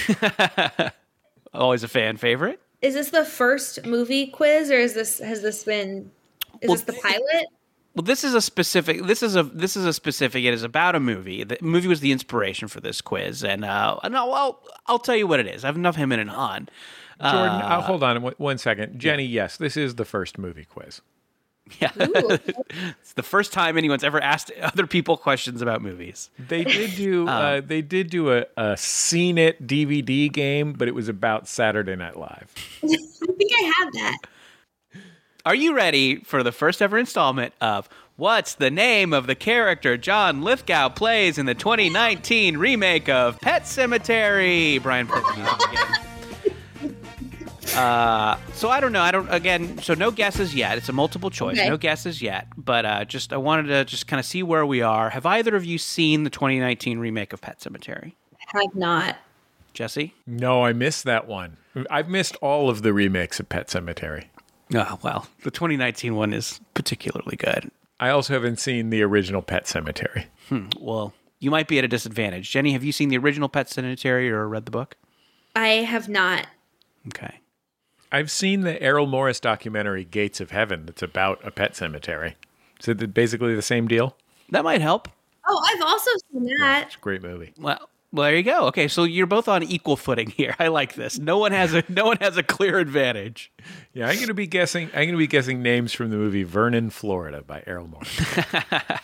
Always 1.55 1.83
a 1.83 1.89
fan 1.89 2.17
favorite. 2.17 2.61
Is 2.83 2.95
this 2.95 3.11
the 3.11 3.25
first 3.25 3.85
movie 3.87 4.27
quiz, 4.27 4.71
or 4.71 4.75
is 4.79 4.95
this 4.95 5.19
has 5.19 5.43
this 5.43 5.65
been? 5.65 6.11
Is 6.61 6.69
Well, 6.69 6.77
this 6.77 6.85
the 6.85 6.93
pilot? 6.93 7.47
Well, 7.95 8.03
this 8.03 8.25
is 8.25 8.35
a 8.35 8.43
specific. 8.43 9.05
This 9.05 9.23
is 9.23 9.37
a 9.37 9.43
this 9.43 9.77
is 9.77 9.87
a 9.87 9.93
specific. 9.93 10.45
It 10.45 10.53
is 10.53 10.63
about 10.63 10.95
a 10.95 11.01
movie. 11.01 11.45
The 11.45 11.57
movie 11.63 11.89
was 11.89 12.01
the 12.01 12.13
inspiration 12.13 12.69
for 12.69 12.81
this 12.81 13.01
quiz, 13.01 13.43
and 13.43 13.65
uh, 13.65 13.99
and 14.03 14.17
I'll, 14.17 14.33
I'll 14.35 14.63
I'll 14.87 14.99
tell 14.99 15.17
you 15.17 15.27
what 15.27 15.41
it 15.41 15.47
is. 15.47 15.65
I 15.65 15.69
have 15.69 15.77
enough 15.77 15.97
him 15.97 16.13
in 16.13 16.21
and 16.21 16.31
on. 16.31 16.69
Jordan, 17.19 17.49
Uh, 17.63 17.65
uh, 17.65 17.81
hold 17.81 18.03
on 18.03 18.21
one- 18.21 18.35
one 18.37 18.59
second. 18.59 18.99
Jenny, 19.01 19.25
yes, 19.25 19.57
this 19.57 19.79
is 19.79 19.95
the 19.95 20.05
first 20.05 20.37
movie 20.37 20.67
quiz. 20.67 21.01
Yeah, 21.81 21.91
it's 21.97 23.13
the 23.15 23.23
first 23.23 23.53
time 23.53 23.77
anyone's 23.77 24.05
ever 24.05 24.21
asked 24.21 24.53
other 24.63 24.87
people 24.87 25.17
questions 25.17 25.61
about 25.63 25.83
movies. 25.83 26.31
They 26.39 26.65
did 26.65 26.95
do 26.97 27.27
uh, 27.29 27.61
they 27.61 27.83
did 27.83 28.11
do 28.11 28.33
a, 28.33 28.47
a 28.57 28.77
Scene 28.77 29.37
It 29.37 29.67
DVD 29.67 30.31
game, 30.33 30.73
but 30.73 30.87
it 30.89 30.95
was 30.95 31.09
about 31.09 31.49
Saturday 31.49 31.97
Night 31.97 32.17
Live. 32.17 32.53
I 32.85 32.87
think 32.87 33.53
I 33.59 33.73
have 33.79 33.93
that. 33.95 34.19
Are 35.45 35.55
you 35.55 35.75
ready 35.75 36.17
for 36.17 36.43
the 36.43 36.53
first 36.53 36.81
ever 36.83 36.99
installment 36.99 37.55
of 37.61 37.89
What's 38.17 38.55
the 38.55 38.71
name 38.71 39.13
of 39.13 39.27
the 39.27 39.35
character 39.35 39.99
John 39.99 40.41
Lithgow 40.41 40.89
plays 40.89 41.37
in 41.37 41.45
the 41.45 41.55
2019 41.55 42.57
remake 42.57 43.11
of 43.11 43.39
Pet 43.43 43.65
Sematary? 43.65 44.83
Brian 44.83 45.07
plays 45.07 45.23
the 45.23 45.35
music 45.35 45.71
again. 45.71 46.06
Uh, 47.75 48.39
so 48.55 48.69
I 48.71 48.81
don't 48.81 48.93
know. 48.93 49.01
I 49.03 49.11
don't 49.11 49.29
again. 49.33 49.79
So 49.83 49.95
no 49.95 50.11
guesses 50.11 50.55
yet. 50.55 50.79
It's 50.79 50.89
a 50.89 50.93
multiple 50.93 51.31
choice. 51.31 51.59
Okay. 51.59 51.69
No 51.69 51.77
guesses 51.77 52.23
yet. 52.23 52.47
But 52.57 52.85
uh, 52.85 53.05
just 53.05 53.33
I 53.33 53.37
wanted 53.37 53.69
to 53.69 53.85
just 53.85 54.07
kind 54.07 54.21
of 54.21 54.27
see 54.27 54.43
where 54.43 54.65
we 54.65 54.83
are. 54.83 55.11
Have 55.11 55.27
either 55.27 55.57
of 55.57 55.65
you 55.65 55.79
seen 55.79 56.25
the 56.25 56.31
2019 56.31 56.99
remake 56.99 57.33
of 57.33 57.41
Pet 57.41 57.59
Sematary? 57.61 58.13
Have 58.39 58.75
not. 58.75 59.17
Jesse? 59.75 60.15
No, 60.27 60.65
I 60.65 60.73
missed 60.73 61.05
that 61.05 61.27
one. 61.27 61.59
I've 61.91 62.09
missed 62.09 62.37
all 62.37 62.71
of 62.71 62.83
the 62.83 62.93
remakes 62.95 63.39
of 63.41 63.49
Pet 63.49 63.69
Sematary. 63.69 64.27
Oh 64.75 64.99
well, 65.03 65.27
the 65.43 65.51
2019 65.51 66.15
one 66.17 66.33
is 66.33 66.61
particularly 66.75 67.37
good. 67.37 67.71
I 68.01 68.09
also 68.11 68.33
haven't 68.33 68.59
seen 68.59 68.91
the 68.91 69.03
original 69.03 69.43
Pet 69.43 69.65
Sematary. 69.65 70.27
Well, 70.81 71.13
you 71.41 71.51
might 71.51 71.69
be 71.69 71.79
at 71.79 71.85
a 71.85 71.89
disadvantage. 71.89 72.51
Jenny, 72.51 72.73
have 72.73 72.85
you 72.85 72.93
seen 72.93 73.09
the 73.09 73.19
original 73.19 73.49
Pet 73.49 73.67
Sematary 73.67 74.31
or 74.31 74.49
read 74.49 74.65
the 74.65 74.71
book? 74.71 74.97
I 75.55 75.69
have 75.69 76.09
not. 76.09 76.47
Okay. 77.09 77.41
I've 78.17 78.31
seen 78.31 78.63
the 78.63 78.81
Errol 78.83 79.07
Morris 79.07 79.41
documentary 79.41 80.05
Gates 80.05 80.41
of 80.41 80.51
Heaven 80.51 80.87
that's 80.87 81.03
about 81.03 81.39
a 81.47 81.51
pet 81.51 81.77
cemetery. 81.77 82.37
Is 82.81 82.89
it 82.89 83.13
basically 83.13 83.55
the 83.55 83.61
same 83.61 83.87
deal? 83.87 84.17
That 84.51 84.65
might 84.65 84.81
help. 84.81 85.09
Oh, 85.47 85.63
I've 85.67 85.83
also 85.83 86.11
seen 86.33 86.47
that. 86.61 86.87
It's 86.87 86.97
a 86.97 86.99
great 86.99 87.21
movie. 87.21 87.53
Well, 87.59 87.91
well, 88.13 88.25
there 88.25 88.37
you 88.37 88.43
go. 88.43 88.69
Okay, 88.69 88.89
so 88.89 89.05
you're 89.05 89.27
both 89.27 89.49
on 89.49 89.63
equal 89.63 89.97
footing 89.97 90.31
here. 90.31 90.57
I 90.59 90.69
like 90.69 90.95
this. 90.95 91.19
No 91.19 91.37
one 91.37 91.53
has 91.53 91.75
a 91.75 91.85
no 91.91 92.07
one 92.07 92.17
has 92.23 92.39
a 92.39 92.43
clear 92.43 92.79
advantage. 92.79 93.53
Yeah, 93.93 94.09
I'm 94.09 94.15
going 94.17 94.29
to 94.29 94.35
be 94.35 94.47
guessing. 94.47 94.87
I'm 94.89 95.03
going 95.03 95.13
to 95.13 95.19
be 95.19 95.27
guessing 95.27 95.63
names 95.63 95.93
from 95.93 96.09
the 96.09 96.17
movie 96.17 96.43
Vernon, 96.43 96.89
Florida 96.89 97.43
by 97.43 97.63
Errol 97.67 97.89
Morris. 97.89 98.19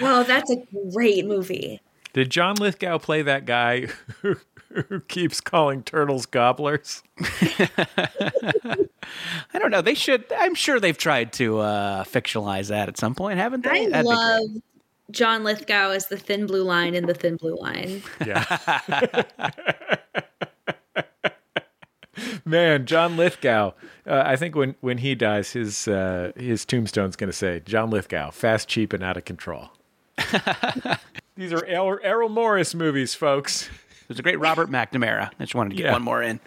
Well, 0.00 0.24
that's 0.24 0.50
a 0.50 0.56
great 0.92 1.24
movie. 1.24 1.80
Did 2.12 2.30
John 2.30 2.56
Lithgow 2.56 2.98
play 2.98 3.22
that 3.22 3.46
guy 3.46 3.88
who, 4.22 4.36
who 4.88 5.00
keeps 5.00 5.40
calling 5.40 5.82
turtles 5.82 6.26
gobblers? 6.26 7.02
I 7.20 8.88
don't 9.54 9.70
know. 9.70 9.82
They 9.82 9.94
should. 9.94 10.24
I'm 10.32 10.54
sure 10.54 10.80
they've 10.80 10.96
tried 10.96 11.32
to 11.34 11.60
uh, 11.60 12.04
fictionalize 12.04 12.68
that 12.68 12.88
at 12.88 12.98
some 12.98 13.14
point, 13.14 13.38
haven't 13.38 13.64
they? 13.64 13.86
I 13.86 13.88
That'd 13.88 14.06
love 14.06 14.42
John 15.10 15.44
Lithgow 15.44 15.90
as 15.90 16.06
the 16.06 16.16
thin 16.16 16.46
blue 16.46 16.62
line 16.62 16.94
in 16.94 17.06
the 17.06 17.14
thin 17.14 17.36
blue 17.36 17.56
line. 17.56 18.02
Yeah. 18.24 18.82
Man, 22.44 22.86
John 22.86 23.16
Lithgow. 23.16 23.72
Uh, 24.06 24.22
I 24.24 24.36
think 24.36 24.54
when, 24.54 24.74
when 24.80 24.98
he 24.98 25.14
dies, 25.14 25.52
his 25.52 25.88
uh, 25.88 26.32
his 26.36 26.64
tombstone's 26.64 27.16
going 27.16 27.30
to 27.30 27.36
say 27.36 27.60
John 27.60 27.90
Lithgow, 27.90 28.30
fast, 28.30 28.68
cheap, 28.68 28.92
and 28.92 29.02
out 29.02 29.16
of 29.16 29.24
control. 29.24 29.70
These 31.36 31.52
are 31.52 31.64
Errol, 31.66 31.98
Errol 32.02 32.30
Morris 32.30 32.74
movies, 32.74 33.14
folks. 33.14 33.68
There's 34.08 34.18
a 34.18 34.22
great 34.22 34.38
Robert 34.38 34.70
McNamara. 34.70 35.30
I 35.38 35.44
just 35.44 35.54
wanted 35.54 35.70
to 35.70 35.76
get 35.76 35.86
Yeah. 35.86 35.92
one 35.92 36.02
more 36.02 36.22
in. 36.22 36.40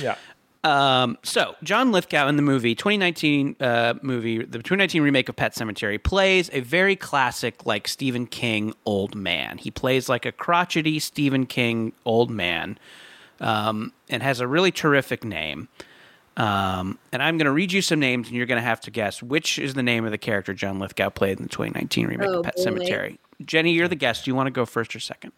Yeah. 0.00 0.16
Um, 0.64 1.16
so 1.22 1.54
John 1.62 1.92
Lithgow 1.92 2.26
in 2.26 2.34
the 2.36 2.42
movie 2.42 2.74
2019 2.74 3.54
uh, 3.60 3.94
movie, 4.02 4.38
the 4.38 4.58
2019 4.58 5.00
remake 5.02 5.28
of 5.28 5.36
Pet 5.36 5.54
Sematary, 5.54 6.02
plays 6.02 6.50
a 6.52 6.58
very 6.60 6.96
classic 6.96 7.64
like 7.66 7.86
Stephen 7.86 8.26
King 8.26 8.74
old 8.84 9.14
man. 9.14 9.58
He 9.58 9.70
plays 9.70 10.08
like 10.08 10.26
a 10.26 10.32
crotchety 10.32 10.98
Stephen 10.98 11.46
King 11.46 11.92
old 12.04 12.30
man, 12.30 12.78
um, 13.40 13.92
and 14.08 14.22
has 14.24 14.40
a 14.40 14.48
really 14.48 14.72
terrific 14.72 15.22
name. 15.24 15.68
Um, 16.36 16.98
and 17.12 17.22
I'm 17.22 17.38
going 17.38 17.46
to 17.46 17.52
read 17.52 17.72
you 17.72 17.80
some 17.80 18.00
names, 18.00 18.26
and 18.28 18.36
you're 18.36 18.44
going 18.46 18.60
to 18.60 18.66
have 18.66 18.80
to 18.82 18.90
guess 18.90 19.22
which 19.22 19.58
is 19.58 19.74
the 19.74 19.82
name 19.82 20.04
of 20.04 20.10
the 20.10 20.18
character 20.18 20.52
John 20.52 20.78
Lithgow 20.80 21.10
played 21.10 21.38
in 21.38 21.44
the 21.44 21.48
2019 21.48 22.08
remake 22.08 22.28
Oh, 22.28 22.38
of 22.40 22.44
Pet 22.44 22.56
boy. 22.56 22.62
Cemetery. 22.62 23.18
Jenny, 23.44 23.72
you're 23.72 23.88
the 23.88 23.94
guest. 23.94 24.24
Do 24.24 24.30
you 24.30 24.34
want 24.34 24.48
to 24.48 24.50
go 24.50 24.66
first 24.66 24.96
or 24.96 25.00
second? 25.00 25.32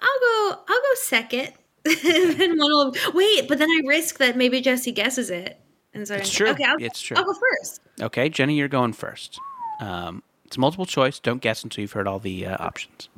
I'll 0.00 0.20
go. 0.20 0.60
I'll 0.68 0.80
go 0.80 0.94
second. 1.02 1.52
then 2.02 2.58
one 2.58 2.70
will 2.70 2.94
wait, 3.14 3.48
but 3.48 3.58
then 3.58 3.68
I 3.70 3.80
risk 3.86 4.18
that 4.18 4.36
maybe 4.36 4.60
Jesse 4.60 4.92
guesses 4.92 5.30
it. 5.30 5.58
And 5.94 6.06
so 6.06 6.16
It's 6.16 6.30
true. 6.30 6.48
Okay, 6.48 6.64
I'll, 6.64 6.76
It's 6.78 7.00
true. 7.00 7.16
I'll 7.16 7.24
go 7.24 7.34
first. 7.34 7.80
Okay, 8.00 8.28
Jenny, 8.28 8.56
you're 8.56 8.68
going 8.68 8.92
first. 8.92 9.38
Um, 9.80 10.22
it's 10.44 10.58
multiple 10.58 10.86
choice. 10.86 11.18
Don't 11.18 11.40
guess 11.40 11.64
until 11.64 11.82
you've 11.82 11.92
heard 11.92 12.06
all 12.06 12.18
the 12.18 12.46
uh, 12.46 12.56
options. 12.58 13.08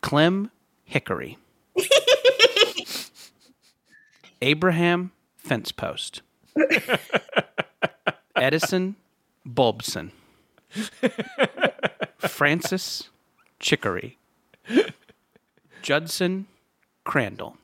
Clem 0.00 0.50
Hickory. 0.84 1.38
Abraham 4.42 5.12
Fence 5.36 5.72
Post. 5.72 6.22
Edison 8.36 8.96
Bulbson. 9.46 10.12
Francis 12.18 13.08
Chicory. 13.60 14.18
Judson 15.82 16.46
Crandall. 17.04 17.56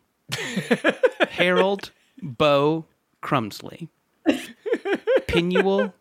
Harold 1.31 1.91
Bo 2.23 2.85
Crumsley. 3.21 3.89
Pinuel 5.27 5.93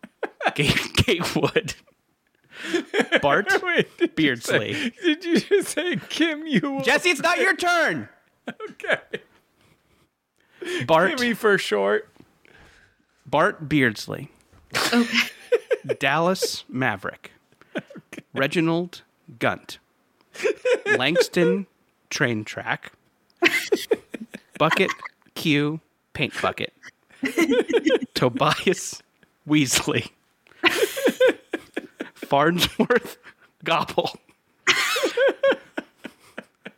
Gate, 0.54 0.80
Gatewood. 1.06 1.74
Bart 3.22 3.46
Wait, 3.62 3.88
did 3.98 4.00
you 4.00 4.08
Beardsley. 4.08 4.74
say- 4.74 4.92
did 5.02 5.24
you 5.24 5.40
just 5.40 5.68
say 5.68 5.96
Kim 6.08 6.46
you 6.46 6.80
Jesse, 6.82 7.10
it's 7.10 7.20
not 7.20 7.38
your 7.38 7.54
turn. 7.56 8.08
Okay. 8.70 8.98
Bart 10.86 11.12
Kimmy 11.12 11.36
for 11.36 11.56
short. 11.58 12.08
Bart 13.26 13.68
Beardsley. 13.68 14.30
Okay. 14.92 15.06
Dallas 16.00 16.64
Maverick. 16.68 17.30
Reginald 18.34 19.02
Gunt. 19.38 19.78
Langston 20.96 21.66
Train 22.10 22.44
Track. 22.44 22.92
Bucket 24.58 24.90
Q 25.34 25.80
Paint 26.12 26.34
Bucket. 26.42 26.72
Tobias 28.14 29.02
Weasley. 29.48 30.10
Farnsworth 32.14 33.18
Gobble. 33.64 34.18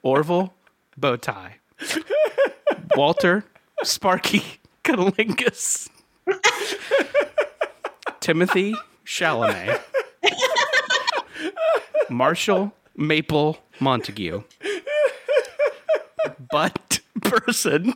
Orville 0.03 0.55
Bowtie. 0.99 1.53
Walter 2.97 3.45
Sparky 3.83 4.43
Cunnilingus. 4.85 5.89
Timothy 8.21 8.75
Chalamet. 9.07 9.81
Marshall 12.11 12.73
Maple 13.01 13.59
Montague. 13.81 14.43
Butt 16.51 17.01
Person. 17.23 17.95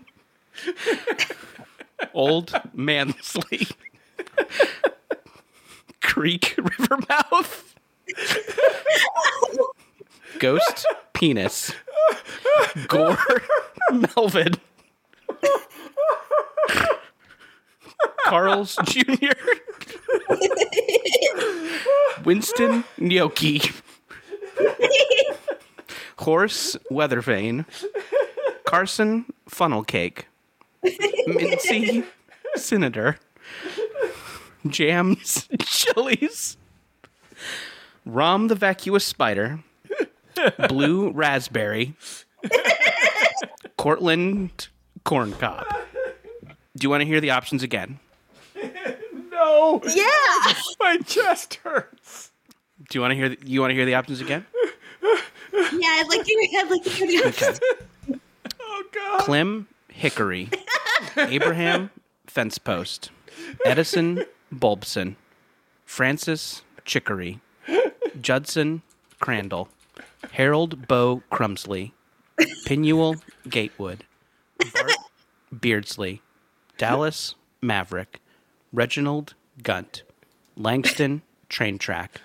Old 2.15 2.55
Mansley. 2.73 3.69
Creek 6.01 6.55
Rivermouth. 6.57 7.75
Ghost 10.39 10.87
Penis. 11.13 11.73
Gore 12.89 13.19
Melvin. 13.93 14.55
Carl's 18.25 18.79
Jr. 18.87 19.33
Winston 22.25 22.85
Gnocchi. 22.99 23.61
Horse 26.25 26.75
Weathervane. 26.91 27.67
Carson 28.65 29.27
Funnel 29.47 29.85
Cake. 29.85 30.27
Mincy 30.83 32.03
Senator. 32.57 33.19
Jams 34.67 35.47
Chilies. 35.61 36.57
Rom 38.07 38.49
the 38.49 38.55
Vacuous 38.55 39.05
Spider. 39.05 39.61
Blue 40.71 41.11
Raspberry. 41.11 41.95
Cortland 43.77 44.69
Corncob. 45.05 45.67
Do 46.75 46.87
you 46.87 46.89
want 46.89 47.03
to 47.03 47.07
hear 47.07 47.21
the 47.21 47.33
options 47.33 47.63
again? 47.63 47.99
No. 49.31 49.83
Yeah. 49.87 50.55
My 50.81 50.97
chest 51.05 51.57
hurts. 51.63 52.31
Do 52.89 52.97
you 52.97 53.03
want 53.03 53.11
to 53.11 53.15
hear? 53.17 53.29
The, 53.29 53.39
you 53.45 53.61
want 53.61 53.73
to 53.73 53.75
hear 53.75 53.85
the 53.85 53.95
options 53.95 54.23
again? 54.23 54.47
Yeah, 55.53 55.89
I'd 56.01 56.07
like 56.09 56.25
to. 56.25 56.49
I'd 56.57 56.71
like 56.71 56.83
to 56.85 56.91
hear 56.91 57.07
the 57.07 57.29
options. 57.29 57.61
Oh 58.61 58.83
God. 58.93 59.21
Clem 59.21 59.69
Hickory, 59.89 60.51
Abraham 61.17 61.91
Fence 62.27 62.59
Post, 62.59 63.11
Edison 63.65 64.25
Bulbson, 64.51 65.17
Francis 65.85 66.63
Chicory, 66.85 67.41
Judson 68.21 68.83
Crandall, 69.21 69.69
Harold 70.33 70.89
Bow 70.89 71.23
Crumsley, 71.31 71.93
Pinuel 72.67 73.21
Gatewood, 73.49 74.05
Bart 74.73 74.93
Beardsley, 75.53 76.23
Dallas 76.79 77.35
Maverick, 77.63 78.21
Reginald 78.73 79.35
Gunt, 79.63 80.03
Langston 80.57 81.23
Train 81.49 81.79
Track, 81.79 82.21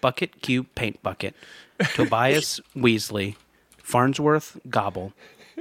Bucket 0.00 0.42
Q 0.42 0.64
Paint 0.64 1.00
Bucket, 1.02 1.34
Tobias 1.94 2.60
Weasley, 2.76 3.36
Farnsworth 3.78 4.58
Gobble, 4.68 5.12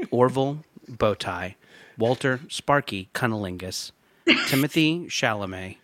Orville 0.10 0.64
Bowtie, 0.90 1.56
Walter 1.98 2.42
Sparky 2.50 3.10
Cunnilingus, 3.14 3.92
Timothy 4.48 5.06
Chalamet, 5.08 5.78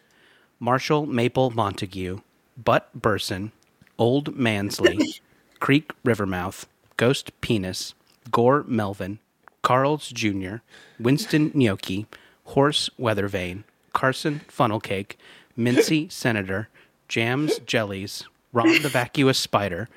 Marshall 0.60 1.06
Maple 1.06 1.52
Montague, 1.52 2.20
Butt 2.58 2.90
Burson, 2.94 3.52
Old 3.98 4.36
Mansley, 4.36 4.98
Creek 5.60 5.92
Rivermouth, 6.04 6.68
Ghost 6.98 7.32
Penis, 7.42 7.94
Gore 8.32 8.64
Melvin, 8.68 9.20
Carl's 9.62 10.10
Jr., 10.10 10.58
Winston 11.00 11.52
Gnocchi, 11.54 12.06
Horse 12.46 12.90
Weathervane, 13.00 13.64
Carson 13.94 14.42
Funnel 14.48 14.80
Cake, 14.80 15.18
Mincy 15.58 16.12
Senator, 16.12 16.70
Jams 17.08 17.60
Jellies, 17.60 18.26
Ron 18.54 18.82
the 18.82 18.90
Vacuous 18.90 19.38
Spider, 19.38 19.90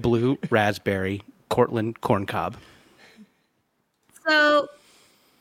Blue 0.00 0.38
Raspberry, 0.50 1.22
Cortland 1.48 2.00
Corncob. 2.00 2.54
So 4.26 4.68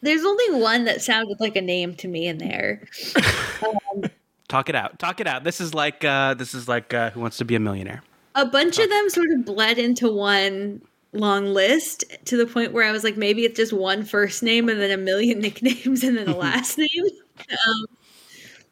there's 0.02 0.24
only 0.24 0.62
one 0.62 0.86
that 0.86 1.02
sounded 1.02 1.40
like 1.40 1.56
a 1.56 1.62
name 1.62 1.96
to 1.96 2.08
me 2.08 2.28
in 2.28 2.38
there. 2.38 2.88
Talk 4.48 4.70
it 4.70 4.76
out. 4.76 5.00
Talk 5.00 5.20
it 5.20 5.28
out. 5.28 5.44
This 5.44 5.60
is 5.60 5.74
like 5.74 6.04
uh, 6.04 6.36
this 6.36 6.54
is 6.54 6.68
like 6.68 6.94
uh, 6.94 7.10
Who 7.12 7.22
Wants 7.22 7.38
to 7.38 7.46
Be 7.46 7.56
a 7.56 7.60
Millionaire. 7.60 8.04
A 8.36 8.46
bunch 8.46 8.78
of 8.78 8.90
them 8.90 9.10
sort 9.10 9.32
of 9.32 9.46
bled 9.46 9.80
into 9.80 10.12
one 10.12 10.82
long 11.14 11.48
list 11.54 12.04
to 12.26 12.38
the 12.38 12.46
point 12.46 12.74
where 12.74 12.88
I 12.88 12.92
was 12.92 13.04
like, 13.04 13.18
maybe 13.18 13.46
it's 13.46 13.56
just 13.56 13.74
one 13.74 14.04
first 14.04 14.44
name 14.44 14.70
and 14.70 14.80
then 14.80 14.92
a 14.92 14.98
million 14.98 15.40
nicknames 15.42 16.04
and 16.04 16.18
then 16.18 16.28
a 16.28 16.36
last 16.38 16.78
name. 16.78 17.06
Um, 17.50 17.86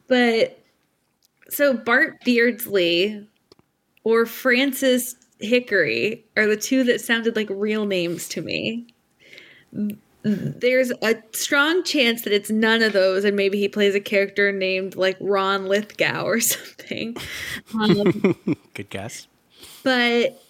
but 0.08 0.60
so 1.49 1.73
Bart 1.73 2.23
Beardsley 2.23 3.28
or 4.04 4.26
Francis 4.26 5.15
Hickory 5.39 6.24
are 6.38 6.48
the 6.48 6.58
two 6.58 6.84
that 6.86 7.02
sounded 7.02 7.36
like 7.36 7.48
real 7.50 7.86
names 7.86 8.28
to 8.30 8.41
me. 8.41 8.88
There's 10.24 10.91
a 11.02 11.15
strong 11.34 11.84
chance 11.84 12.22
that 12.22 12.32
it's 12.32 12.50
none 12.50 12.82
of 12.82 12.93
those, 12.93 13.26
and 13.26 13.36
maybe 13.36 13.58
he 13.60 13.67
plays 13.67 13.93
a 13.96 14.00
character 14.00 14.52
named 14.52 14.96
like 14.96 15.17
Ron 15.19 15.65
Lithgow 15.67 16.24
or 16.24 16.39
something. 16.39 17.18
Um, 17.74 18.36
Good 18.74 18.89
guess. 18.89 19.28
but 19.84 20.41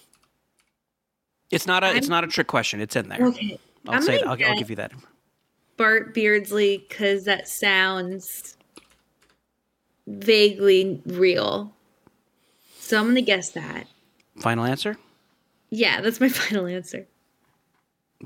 It's 1.49 1.65
not 1.65 1.83
a 1.83 1.95
it's 1.95 2.09
not 2.09 2.23
a 2.23 2.27
trick 2.27 2.47
question. 2.47 2.81
It's 2.81 2.95
in 2.95 3.09
there. 3.09 3.25
okay, 3.27 3.57
I'll 3.87 3.95
I'm 3.95 4.01
say 4.03 4.19
I'll, 4.21 4.29
I'll 4.31 4.57
give 4.57 4.69
you 4.69 4.75
that. 4.75 4.91
Bart 5.75 6.13
Beardsley 6.13 6.85
because 6.87 7.23
that 7.25 7.47
sounds 7.47 8.55
vaguely 10.05 11.01
real. 11.05 11.73
So 12.77 12.99
I'm 12.99 13.07
gonna 13.07 13.21
guess 13.21 13.49
that. 13.51 13.87
Final 14.43 14.65
answer. 14.65 14.97
Yeah, 15.69 16.01
that's 16.01 16.19
my 16.19 16.27
final 16.43 16.67
answer. 16.67 17.07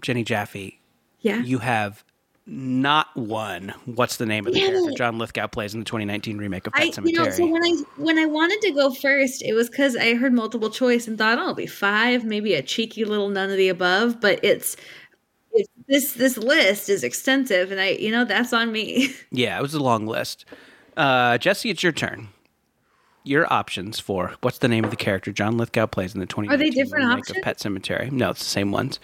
Jenny 0.02 0.24
Jaffe, 0.24 0.80
Yeah. 1.22 1.42
you 1.44 1.60
have 1.60 2.04
not 2.48 3.16
won. 3.16 3.72
What's 3.86 4.18
the 4.18 4.26
name 4.26 4.48
of 4.48 4.54
the 4.54 4.60
Damn 4.60 4.70
character 4.72 4.90
it. 4.92 4.98
John 4.98 5.20
Lithgow 5.20 5.46
plays 5.48 5.76
in 5.76 5.80
the 5.80 5.86
2019 5.86 6.40
remake 6.40 6.66
of 6.66 6.74
Pet 6.74 6.98
I, 6.98 7.02
you 7.04 7.12
know, 7.14 7.30
so 7.30 7.46
when 7.46 7.64
I 7.64 7.72
when 7.98 8.18
I 8.18 8.26
wanted 8.26 8.62
to 8.62 8.72
go 8.72 8.92
first, 8.92 9.44
it 9.44 9.54
was 9.54 9.70
because 9.70 9.96
I 9.96 10.16
heard 10.16 10.34
multiple 10.34 10.72
choice 10.72 11.08
and 11.08 11.20
thought, 11.20 11.38
oh, 11.38 11.42
it'll 11.44 11.54
be 11.54 11.68
five, 11.68 12.24
maybe 12.26 12.56
a 12.56 12.64
cheeky 12.64 13.06
little 13.06 13.30
none 13.30 13.52
of 13.52 13.58
the 13.58 13.70
above. 13.70 14.20
But 14.20 14.40
it's, 14.44 14.76
it's 15.52 15.70
this 15.88 16.14
this 16.14 16.38
list 16.38 16.90
is 16.90 17.04
extensive, 17.04 17.72
and 17.72 17.80
I, 17.80 17.90
you 17.92 18.12
know, 18.12 18.26
that's 18.26 18.54
on 18.54 18.72
me. 18.72 19.14
yeah, 19.32 19.60
it 19.60 19.62
was 19.62 19.76
a 19.76 19.84
long 19.84 20.08
list. 20.08 20.46
Uh, 20.96 21.38
Jesse, 21.38 21.70
it's 21.70 21.84
your 21.84 21.92
turn. 21.92 22.30
Your 23.28 23.52
options 23.52 24.00
for 24.00 24.34
what's 24.42 24.60
the 24.60 24.68
name 24.68 24.84
of 24.84 24.90
the 24.90 24.96
character 24.96 25.32
John 25.32 25.58
Lithgow 25.58 25.86
plays 25.88 26.14
in 26.14 26.20
the 26.20 26.26
20 26.26 26.50
Are 26.50 26.58
they 26.58 26.70
different 26.70 27.06
remake 27.06 27.20
options? 27.20 27.38
of 27.38 27.44
Pet 27.44 27.58
Sematary? 27.58 28.12
No, 28.12 28.30
it's 28.32 28.40
the 28.40 28.46
same 28.46 28.72
ones. 28.72 29.00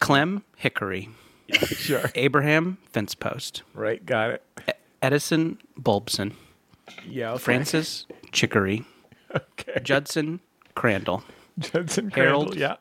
Clem 0.00 0.42
Hickory, 0.56 1.08
Sure. 1.52 2.10
Abraham 2.14 2.78
Fencepost, 2.92 3.62
Right. 3.74 4.04
Got 4.04 4.30
it. 4.30 4.76
Edison 5.00 5.58
Bulbson, 5.76 6.34
Yeah. 7.06 7.32
okay. 7.32 7.38
Francis 7.42 8.06
Chicory, 8.32 8.84
Okay. 9.34 9.80
Judson 9.82 10.40
Crandall, 10.74 11.22
Judson 11.58 12.10
Harold. 12.10 12.48
Crandall. 12.52 12.58
Yeah. 12.60 12.76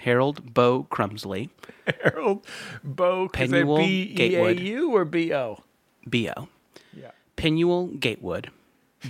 Harold 0.00 0.52
Bo 0.52 0.82
Crumsley, 0.90 1.50
Harold 2.02 2.44
Bo. 2.82 3.26
Is 3.26 3.30
that 3.30 3.38
Penuel 3.50 3.76
B 3.78 3.84
E 3.84 4.12
A 4.12 4.14
Gatewood. 4.16 4.60
U 4.60 4.90
or 4.94 5.04
B 5.04 5.32
O? 5.32 5.62
B.O., 6.10 6.48
Yeah. 6.92 7.12
Pinuel 7.36 7.98
Gatewood, 8.00 8.50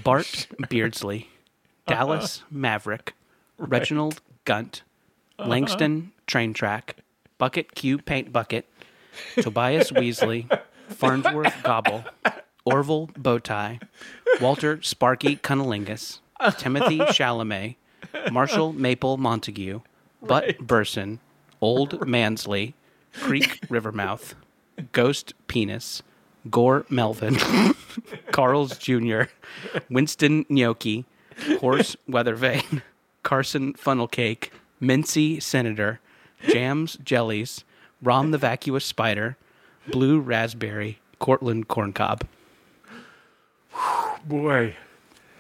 Bart 0.03 0.47
Beardsley, 0.69 1.29
uh-huh. 1.87 1.95
Dallas 1.95 2.43
Maverick, 2.51 3.15
Reginald 3.59 4.21
Gunt, 4.45 4.83
uh-huh. 5.39 5.49
Langston 5.49 6.13
Train 6.27 6.55
Track, 6.55 6.97
Bucket 7.39 7.75
Q 7.75 7.99
Paint 7.99 8.33
Bucket, 8.33 8.67
Tobias 9.37 9.91
Weasley, 9.91 10.61
Farnsworth 10.89 11.63
Gobble, 11.63 12.05
Orville 12.65 13.09
Bowtie, 13.09 13.81
Walter 14.41 14.81
Sparky 14.83 15.37
Cunnilingus, 15.37 16.21
Timothy 16.59 16.99
Chalamet, 16.99 17.77
Marshall 18.31 18.73
Maple 18.73 19.17
Montague, 19.17 19.81
Butt 20.23 20.59
Burson, 20.59 21.21
Old 21.61 22.07
Mansley, 22.07 22.75
Creek 23.13 23.61
Rivermouth, 23.69 24.35
Ghost 24.93 25.35
Penis, 25.47 26.03
Gore 26.51 26.85
Melvin, 26.89 27.37
Carl's 28.33 28.77
Jr., 28.79 29.23
Winston 29.89 30.45
Gnocchi, 30.49 31.05
Horse 31.61 31.97
Weathervane, 32.09 32.83
Carson 33.23 33.75
Funnel 33.75 34.09
Cake, 34.09 34.53
Mincy 34.81 35.43
Senator, 35.43 36.01
Jams 36.49 36.97
Jellies, 37.03 37.65
Rom 38.03 38.31
the 38.31 38.39
Vacuous 38.39 38.85
Spider, 38.85 39.37
Blue 39.91 40.21
Raspberry, 40.21 40.99
Cortland 41.19 41.69
Corncob. 41.69 42.23
Boy. 44.27 44.77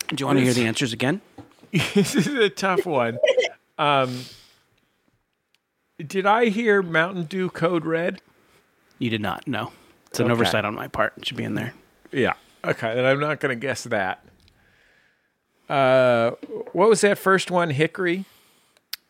Do 0.08 0.16
you 0.18 0.26
want 0.26 0.38
to 0.38 0.44
hear 0.44 0.54
the 0.54 0.66
answers 0.66 0.92
again? 0.92 1.20
this 1.94 2.14
is 2.14 2.26
a 2.28 2.48
tough 2.48 2.86
one. 2.86 3.18
Um, 3.78 4.24
did 5.98 6.26
I 6.26 6.46
hear 6.46 6.82
Mountain 6.82 7.24
Dew 7.24 7.50
Code 7.50 7.84
Red? 7.84 8.20
You 8.98 9.10
did 9.10 9.20
not. 9.20 9.46
No, 9.48 9.72
it's 10.14 10.20
an 10.20 10.26
Okay. 10.26 10.32
oversight 10.32 10.64
on 10.64 10.76
my 10.76 10.86
part. 10.86 11.12
It 11.16 11.26
should 11.26 11.36
be 11.36 11.42
in 11.42 11.54
there. 11.54 11.74
Yeah. 12.12 12.34
Okay, 12.64 12.94
then 12.94 13.04
I'm 13.04 13.18
not 13.18 13.40
going 13.40 13.50
to 13.50 13.60
guess 13.60 13.82
that. 13.82 14.24
Uh, 15.68 16.30
what 16.72 16.88
was 16.88 17.00
that 17.00 17.18
first 17.18 17.50
one? 17.50 17.70
Hickory. 17.70 18.24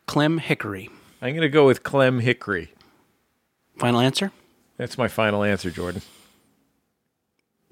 Clem 0.07 0.39
Hickory. 0.39 0.89
I'm 1.21 1.33
going 1.35 1.43
to 1.43 1.51
go 1.51 1.67
with 1.67 1.83
Clem 1.83 2.21
Hickory. 2.21 2.73
Final 3.79 4.01
answer. 4.01 4.33
That's 4.79 4.97
my 4.97 5.09
final 5.09 5.45
answer, 5.45 5.71
Jordan. 5.71 6.01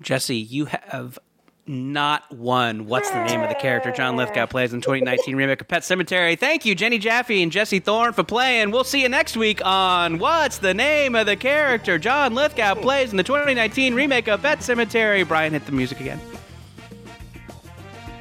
Jesse, 0.01 0.37
you 0.37 0.67
have 0.67 1.19
not 1.67 2.31
one. 2.33 2.87
What's 2.87 3.11
the 3.11 3.25
name 3.25 3.41
of 3.41 3.49
the 3.49 3.55
character 3.55 3.93
John 3.93 4.17
Lithgow 4.17 4.47
plays 4.47 4.73
in 4.73 4.81
2019 4.81 5.37
remake 5.37 5.61
of 5.61 5.69
Pet 5.69 5.83
Sematary? 5.83 6.39
Thank 6.39 6.65
you, 6.65 6.75
Jenny 6.75 6.99
Jaffe 6.99 7.43
and 7.43 7.53
Jesse 7.53 7.79
Thorne, 7.79 8.13
for 8.13 8.25
playing. 8.25 8.71
We'll 8.71 8.85
see 8.85 9.03
you 9.03 9.09
next 9.09 9.37
week 9.37 9.65
on 9.65 10.19
What's 10.19 10.59
the 10.59 10.75
name 10.75 11.15
of 11.15 11.27
the 11.27 11.37
character 11.37 11.99
John 11.99 12.35
Lithgow 12.35 12.75
plays 12.75 13.11
in 13.13 13.17
the 13.17 13.23
2019 13.23 13.95
remake 13.95 14.29
of 14.29 14.43
Pet 14.43 14.59
Sematary? 14.59 15.27
Brian, 15.27 15.53
hit 15.53 15.67
the 15.67 15.73
music 15.73 16.01
again. 16.01 16.21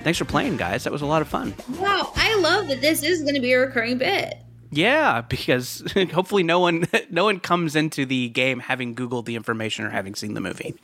Thanks 0.03 0.17
for 0.17 0.25
playing, 0.25 0.57
guys. 0.57 0.83
That 0.83 0.93
was 0.93 1.01
a 1.01 1.05
lot 1.05 1.21
of 1.21 1.27
fun. 1.27 1.53
wow, 1.79 2.11
I 2.15 2.35
love 2.39 2.67
that 2.69 2.81
this 2.81 3.03
is 3.03 3.21
going 3.21 3.35
to 3.35 3.41
be 3.41 3.53
a 3.53 3.59
recurring 3.59 3.97
bit. 3.97 4.35
Yeah, 4.71 5.21
because 5.21 5.83
hopefully 6.13 6.43
no 6.43 6.59
one 6.59 6.85
no 7.09 7.23
one 7.25 7.39
comes 7.39 7.75
into 7.75 8.05
the 8.05 8.29
game 8.29 8.59
having 8.59 8.95
Googled 8.95 9.25
the 9.25 9.35
information 9.35 9.85
or 9.85 9.89
having 9.89 10.15
seen 10.15 10.33
the 10.33 10.41
movie. 10.41 10.75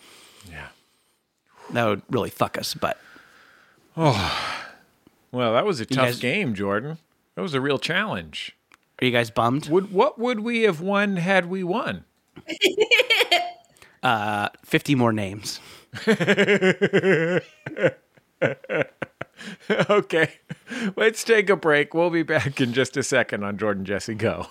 Yeah. 0.52 0.68
That 1.72 1.86
would 1.86 2.02
really 2.10 2.30
fuck 2.30 2.58
us, 2.58 2.74
but 2.74 2.98
Oh. 3.96 4.60
Well, 5.32 5.54
that 5.54 5.66
was 5.66 5.80
a 5.80 5.86
tough 5.86 6.06
guys- 6.06 6.20
game, 6.20 6.54
Jordan. 6.56 6.98
That 7.36 7.42
was 7.42 7.54
a 7.54 7.62
real 7.62 7.78
challenge. 7.80 8.56
are 9.02 9.06
you 9.06 9.12
guys 9.12 9.30
bummed? 9.30 9.68
Would 9.70 9.92
what 9.92 10.18
would 10.20 10.40
we 10.40 10.64
have 10.64 10.82
won 10.82 11.18
had 11.18 11.46
we 11.50 11.64
won? 11.64 12.06
Uh, 14.04 14.50
50 14.64 14.94
more 14.96 15.12
names. 15.12 15.60
okay. 19.90 20.34
Let's 20.96 21.24
take 21.24 21.50
a 21.50 21.56
break. 21.56 21.94
We'll 21.94 22.10
be 22.10 22.24
back 22.24 22.60
in 22.60 22.74
just 22.74 22.98
a 22.98 23.04
second 23.04 23.44
on 23.44 23.58
Jordan 23.58 23.86
Jesse 23.86 24.16
Go. 24.16 24.48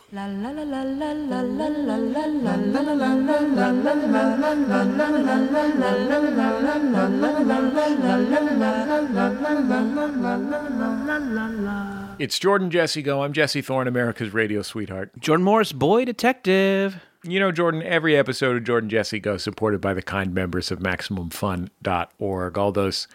It's 12.18 12.38
Jordan 12.38 12.70
Jesse 12.70 13.02
Go. 13.02 13.22
I'm 13.22 13.32
Jesse 13.32 13.60
Thorne, 13.60 13.86
America's 13.86 14.32
radio 14.32 14.62
sweetheart. 14.62 15.10
Jordan 15.20 15.44
Morris, 15.44 15.72
boy 15.72 16.04
detective. 16.06 16.96
You 17.22 17.40
know, 17.40 17.52
Jordan, 17.52 17.82
every 17.82 18.16
episode 18.16 18.56
of 18.56 18.64
Jordan 18.64 18.88
Jesse 18.88 19.18
Go 19.18 19.34
is 19.34 19.42
supported 19.42 19.80
by 19.80 19.92
the 19.92 20.02
kind 20.02 20.32
members 20.32 20.70
of 20.70 20.78
MaximumFun.org. 20.78 22.58
All 22.58 22.72
those 22.72 23.08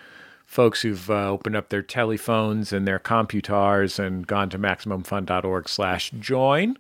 folks 0.52 0.82
who've 0.82 1.10
uh, 1.10 1.30
opened 1.30 1.56
up 1.56 1.70
their 1.70 1.82
telephones 1.82 2.74
and 2.74 2.86
their 2.86 3.00
computars 3.00 3.98
and 3.98 4.28
gone 4.28 4.50
to 4.50 4.60
maximumfun.org 4.60 5.70
slash 5.70 6.12
join. 6.20 6.78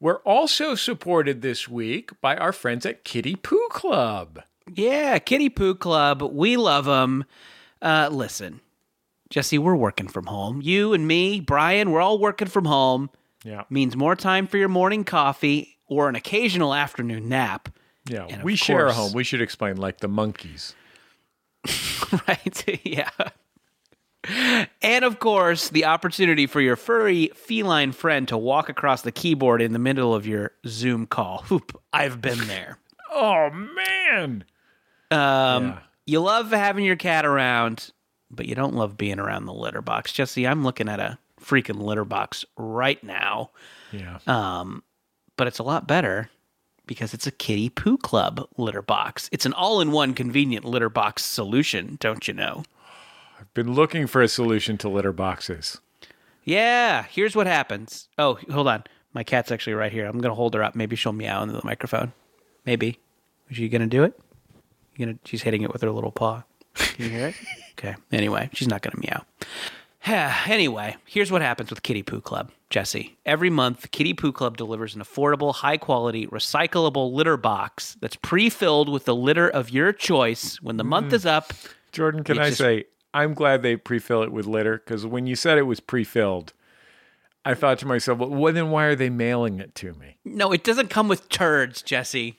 We're 0.00 0.20
also 0.20 0.74
supported 0.74 1.42
this 1.42 1.68
week 1.68 2.18
by 2.22 2.36
our 2.36 2.54
friends 2.54 2.86
at 2.86 3.04
Kitty 3.04 3.36
Poo 3.36 3.68
Club. 3.68 4.42
Yeah, 4.72 5.18
Kitty 5.18 5.50
Poo 5.50 5.74
Club. 5.74 6.22
We 6.22 6.56
love 6.56 6.86
them. 6.86 7.26
Uh, 7.82 8.08
listen, 8.10 8.60
Jesse, 9.28 9.58
we're 9.58 9.76
working 9.76 10.08
from 10.08 10.24
home. 10.24 10.62
You 10.62 10.94
and 10.94 11.06
me, 11.06 11.38
Brian, 11.38 11.90
we're 11.90 12.00
all 12.00 12.18
working 12.18 12.48
from 12.48 12.64
home. 12.64 13.10
Yeah. 13.44 13.64
Means 13.68 13.94
more 13.94 14.16
time 14.16 14.46
for 14.46 14.56
your 14.56 14.70
morning 14.70 15.04
coffee 15.04 15.76
or 15.86 16.08
an 16.08 16.14
occasional 16.14 16.72
afternoon 16.72 17.28
nap. 17.28 17.68
Yeah. 18.06 18.42
We 18.42 18.56
share 18.56 18.86
a 18.86 18.92
home. 18.94 19.12
We 19.12 19.22
should 19.22 19.42
explain, 19.42 19.76
like 19.76 19.98
the 19.98 20.08
monkeys. 20.08 20.74
right? 22.28 22.80
yeah. 22.84 23.10
And 24.82 25.04
of 25.04 25.18
course, 25.18 25.70
the 25.70 25.86
opportunity 25.86 26.46
for 26.46 26.60
your 26.60 26.76
furry 26.76 27.30
feline 27.34 27.92
friend 27.92 28.28
to 28.28 28.36
walk 28.36 28.68
across 28.68 29.02
the 29.02 29.12
keyboard 29.12 29.62
in 29.62 29.72
the 29.72 29.78
middle 29.78 30.14
of 30.14 30.26
your 30.26 30.52
Zoom 30.66 31.06
call. 31.06 31.44
Oop, 31.50 31.80
I've 31.92 32.20
been 32.20 32.46
there. 32.46 32.78
Oh, 33.12 33.50
man. 33.50 34.44
Um, 35.10 35.64
Yeah. 35.66 35.78
You 36.06 36.20
love 36.20 36.50
having 36.52 36.84
your 36.84 36.94
cat 36.94 37.26
around, 37.26 37.90
but 38.30 38.46
you 38.46 38.54
don't 38.54 38.76
love 38.76 38.96
being 38.96 39.18
around 39.18 39.46
the 39.46 39.52
litter 39.52 39.82
box. 39.82 40.12
Jesse, 40.12 40.46
I'm 40.46 40.62
looking 40.62 40.88
at 40.88 41.00
a 41.00 41.18
freaking 41.40 41.82
litter 41.82 42.04
box 42.04 42.44
right 42.56 43.02
now, 43.02 43.50
Yeah. 43.90 44.18
um, 44.28 44.84
but 45.36 45.48
it's 45.48 45.58
a 45.58 45.64
lot 45.64 45.88
better 45.88 46.30
because 46.90 47.14
it's 47.14 47.24
a 47.28 47.30
kitty 47.30 47.68
poo 47.68 47.96
club 47.96 48.48
litter 48.56 48.82
box. 48.82 49.28
It's 49.30 49.46
an 49.46 49.52
all 49.52 49.80
in 49.80 49.92
one 49.92 50.12
convenient 50.12 50.64
litter 50.64 50.88
box 50.88 51.24
solution, 51.24 51.98
don't 52.00 52.26
you 52.26 52.34
know? 52.34 52.64
I've 53.38 53.54
been 53.54 53.74
looking 53.74 54.08
for 54.08 54.20
a 54.20 54.26
solution 54.26 54.76
to 54.78 54.88
litter 54.88 55.12
boxes. 55.12 55.80
Yeah, 56.42 57.04
here's 57.04 57.36
what 57.36 57.46
happens. 57.46 58.08
Oh, 58.18 58.40
hold 58.50 58.66
on. 58.66 58.82
My 59.14 59.22
cat's 59.22 59.52
actually 59.52 59.74
right 59.74 59.92
here. 59.92 60.04
I'm 60.04 60.18
going 60.18 60.32
to 60.32 60.34
hold 60.34 60.52
her 60.54 60.64
up. 60.64 60.74
Maybe 60.74 60.96
she'll 60.96 61.12
meow 61.12 61.44
into 61.44 61.54
the 61.54 61.60
microphone. 61.62 62.12
Maybe. 62.66 62.98
Is 63.48 63.58
she 63.58 63.68
going 63.68 63.82
to 63.82 63.86
do 63.86 64.02
it? 64.02 64.18
You 64.96 65.06
gonna, 65.06 65.18
she's 65.24 65.42
hitting 65.42 65.62
it 65.62 65.72
with 65.72 65.82
her 65.82 65.92
little 65.92 66.10
paw. 66.10 66.42
Can 66.74 67.04
you 67.04 67.10
hear 67.12 67.28
it? 67.28 67.34
okay. 67.78 67.94
Anyway, 68.10 68.50
she's 68.52 68.66
not 68.66 68.82
going 68.82 68.96
to 68.96 69.00
meow. 69.00 69.24
anyway, 70.46 70.96
here's 71.06 71.30
what 71.30 71.40
happens 71.40 71.70
with 71.70 71.84
Kitty 71.84 72.02
Poo 72.02 72.20
Club, 72.20 72.50
Jesse. 72.70 73.18
Every 73.26 73.50
month, 73.50 73.90
Kitty 73.90 74.14
Poo 74.14 74.32
Club 74.32 74.56
delivers 74.56 74.94
an 74.94 75.02
affordable, 75.02 75.54
high 75.54 75.76
quality, 75.76 76.26
recyclable 76.28 77.12
litter 77.12 77.36
box 77.36 77.96
that's 78.00 78.16
pre 78.16 78.48
filled 78.48 78.88
with 78.88 79.04
the 79.04 79.14
litter 79.14 79.48
of 79.48 79.70
your 79.70 79.92
choice. 79.92 80.62
When 80.62 80.76
the 80.76 80.84
month 80.84 81.10
mm. 81.10 81.14
is 81.14 81.26
up, 81.26 81.52
Jordan, 81.92 82.24
can 82.24 82.38
I 82.38 82.46
just- 82.46 82.58
say, 82.58 82.84
I'm 83.12 83.34
glad 83.34 83.62
they 83.62 83.76
pre 83.76 83.98
fill 83.98 84.22
it 84.22 84.30
with 84.32 84.46
litter 84.46 84.78
because 84.78 85.04
when 85.04 85.26
you 85.26 85.34
said 85.34 85.58
it 85.58 85.62
was 85.62 85.80
pre 85.80 86.04
filled, 86.04 86.52
I 87.44 87.54
thought 87.54 87.78
to 87.80 87.86
myself, 87.86 88.18
well, 88.18 88.52
then 88.52 88.70
why 88.70 88.84
are 88.84 88.94
they 88.94 89.10
mailing 89.10 89.58
it 89.58 89.74
to 89.76 89.92
me? 89.94 90.18
no, 90.24 90.52
it 90.52 90.62
doesn't 90.62 90.88
come 90.90 91.08
with 91.08 91.28
turds, 91.28 91.82
Jesse. 91.82 92.38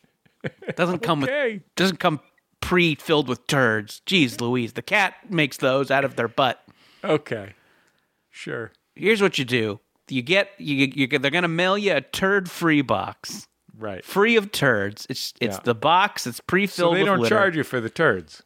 Doesn't 0.76 1.00
come 1.04 1.24
Okay. 1.24 1.56
with 1.56 1.76
doesn't 1.76 2.00
come 2.00 2.20
pre-filled 2.62 3.28
with 3.28 3.46
turds. 3.48 4.02
Jeez 4.06 4.40
Louise, 4.40 4.74
the 4.74 4.82
cat 4.82 5.16
makes 5.30 5.58
those 5.58 5.92
out 5.92 6.06
of 6.06 6.16
their 6.16 6.28
butt. 6.28 6.64
Okay. 7.04 7.54
Sure. 8.30 8.72
Here's 8.96 9.22
what 9.22 9.38
you 9.38 9.46
do. 9.46 9.80
You 10.12 10.22
get 10.22 10.50
you, 10.58 10.92
you 10.94 11.08
they're 11.20 11.32
going 11.32 11.44
to 11.44 11.48
mail 11.48 11.78
you 11.78 11.94
a 11.96 12.02
turd-free 12.02 12.82
box. 12.82 13.48
Right. 13.78 14.04
Free 14.06 14.36
of 14.36 14.52
turds. 14.52 15.08
It's 15.10 15.34
it's 15.42 15.56
Yeah. 15.56 15.62
the 15.64 15.76
box. 15.76 16.28
It's 16.28 16.40
pre-filled 16.40 16.94
so 16.94 16.98
they 16.98 17.04
don't 17.06 17.20
litter. 17.20 17.36
charge 17.36 17.56
you 17.56 17.64
for 17.64 17.80
the 17.82 17.90
turds. 17.90 18.44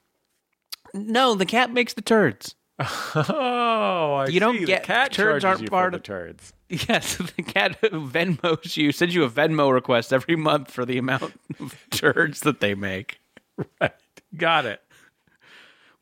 No, 0.93 1.35
the 1.35 1.45
cat 1.45 1.73
makes 1.73 1.93
the 1.93 2.01
turds. 2.01 2.55
Oh, 2.79 4.15
I 4.15 4.27
You 4.27 4.39
don't 4.39 4.59
see. 4.59 4.65
get- 4.65 4.83
the 4.83 4.87
cat 4.87 5.11
turds 5.11 5.43
aren't 5.45 5.69
part 5.69 5.93
of- 5.93 6.01
the 6.01 6.05
turds. 6.05 6.53
Yes, 6.67 7.17
the 7.17 7.43
cat 7.43 7.79
Venmos 7.83 8.75
you, 8.75 8.91
sends 8.91 9.13
you 9.13 9.23
a 9.23 9.29
Venmo 9.29 9.71
request 9.71 10.11
every 10.11 10.35
month 10.35 10.71
for 10.71 10.83
the 10.83 10.97
amount 10.97 11.33
of 11.59 11.75
turds 11.91 12.39
that 12.41 12.59
they 12.59 12.73
make. 12.73 13.19
Right. 13.79 13.91
Got 14.35 14.65
it. 14.65 14.81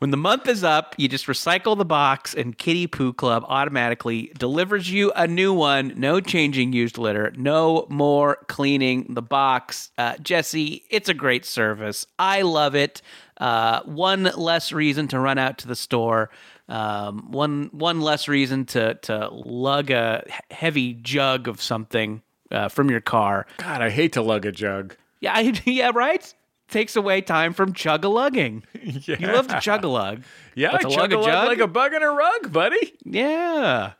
When 0.03 0.11
the 0.11 0.17
month 0.17 0.49
is 0.49 0.65
up, 0.65 0.95
you 0.97 1.07
just 1.07 1.27
recycle 1.27 1.77
the 1.77 1.85
box, 1.85 2.33
and 2.33 2.57
Kitty 2.57 2.87
Poo 2.87 3.13
Club 3.13 3.45
automatically 3.47 4.33
delivers 4.37 4.91
you 4.91 5.13
a 5.15 5.27
new 5.27 5.53
one. 5.53 5.93
No 5.95 6.19
changing 6.19 6.73
used 6.73 6.97
litter, 6.97 7.31
no 7.37 7.87
more 7.87 8.35
cleaning 8.49 9.13
the 9.13 9.21
box. 9.21 9.91
Uh, 9.97 10.17
Jesse, 10.17 10.83
it's 10.89 11.07
a 11.07 11.13
great 11.13 11.45
service. 11.45 12.05
I 12.19 12.41
love 12.41 12.75
it. 12.75 13.01
Uh, 13.37 13.81
one 13.83 14.23
less 14.35 14.73
reason 14.73 15.07
to 15.07 15.19
run 15.21 15.37
out 15.37 15.59
to 15.59 15.69
the 15.69 15.75
store. 15.77 16.29
Um, 16.67 17.31
one 17.31 17.69
one 17.71 18.01
less 18.01 18.27
reason 18.27 18.65
to 18.65 18.95
to 18.95 19.29
lug 19.29 19.89
a 19.89 20.25
heavy 20.51 20.95
jug 20.95 21.47
of 21.47 21.61
something 21.61 22.21
uh, 22.51 22.67
from 22.67 22.91
your 22.91 22.99
car. 22.99 23.45
God, 23.55 23.81
I 23.81 23.89
hate 23.89 24.11
to 24.11 24.21
lug 24.21 24.45
a 24.45 24.51
jug. 24.51 24.97
Yeah, 25.21 25.31
I, 25.33 25.53
yeah, 25.63 25.91
right. 25.95 26.33
Takes 26.73 26.95
away 26.95 27.21
time 27.21 27.53
from 27.53 27.73
chug 27.73 28.03
a 28.03 28.09
lugging. 28.09 28.63
Yeah. 28.73 29.15
You 29.19 29.27
love 29.27 29.47
to 29.47 29.59
chug 29.59 29.83
a 29.85 29.87
lug. 29.87 30.23
Yeah, 30.55 30.73
I 30.73 30.79
chug 30.79 31.13
a 31.13 31.19
lug 31.19 31.47
like 31.47 31.59
a 31.59 31.67
bug 31.67 31.93
in 31.93 32.01
a 32.01 32.09
rug, 32.09 32.51
buddy. 32.51 32.93
Yeah. 33.05 33.93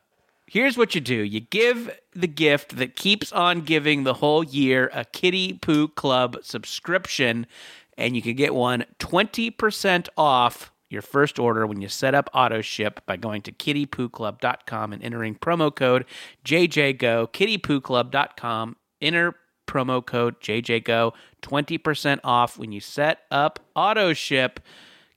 Here's 0.47 0.76
what 0.76 0.95
you 0.95 1.01
do 1.01 1.13
you 1.13 1.39
give 1.39 1.95
the 2.13 2.28
gift 2.28 2.78
that 2.78 2.95
keeps 2.95 3.32
on 3.32 3.61
giving 3.61 4.05
the 4.05 4.15
whole 4.15 4.43
year 4.43 4.89
a 4.91 5.05
Kitty 5.05 5.53
Poo 5.53 5.88
Club 5.88 6.38
subscription, 6.41 7.45
and 7.95 8.15
you 8.15 8.24
can 8.24 8.36
get 8.36 8.55
one 8.55 8.86
20% 8.97 10.09
off 10.17 10.71
your 10.89 11.03
first 11.03 11.38
order 11.38 11.67
when 11.67 11.80
you 11.80 11.89
set 11.89 12.15
up 12.15 12.28
auto 12.34 12.61
ship 12.61 13.01
by 13.05 13.17
going 13.17 13.43
to 13.43 13.51
kittypooclub.com 13.51 14.93
and 14.93 15.03
entering 15.03 15.36
promo 15.36 15.74
code 15.76 16.05
JJGO. 16.43 17.32
Kittypooclub.com, 17.32 18.78
enter 18.99 19.36
promo 19.68 20.05
code 20.05 20.39
JJGO, 20.39 21.14
20% 21.41 22.20
off 22.24 22.57
when 22.57 22.72
you 22.72 22.80
set 22.80 23.22
up 23.32 23.59
auto 23.76 24.14
ship 24.14 24.59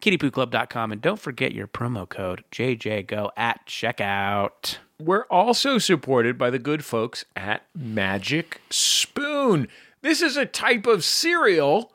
kittypooclub.com 0.03 0.93
and 0.93 1.01
don't 1.01 1.21
forget 1.21 1.53
your 1.53 1.67
promo 1.67 2.09
code 2.09 2.45
JJGO 2.53 3.31
at 3.37 3.67
checkout. 3.67 4.79
We're 5.01 5.25
also 5.25 5.79
supported 5.79 6.39
by 6.39 6.51
the 6.51 6.59
good 6.59 6.85
folks 6.85 7.25
at 7.35 7.65
Magic 7.75 8.61
Spoon. 8.71 9.69
This 10.03 10.23
is 10.23 10.37
a 10.37 10.47
type 10.47 10.87
of 10.87 11.05
cereal 11.05 11.93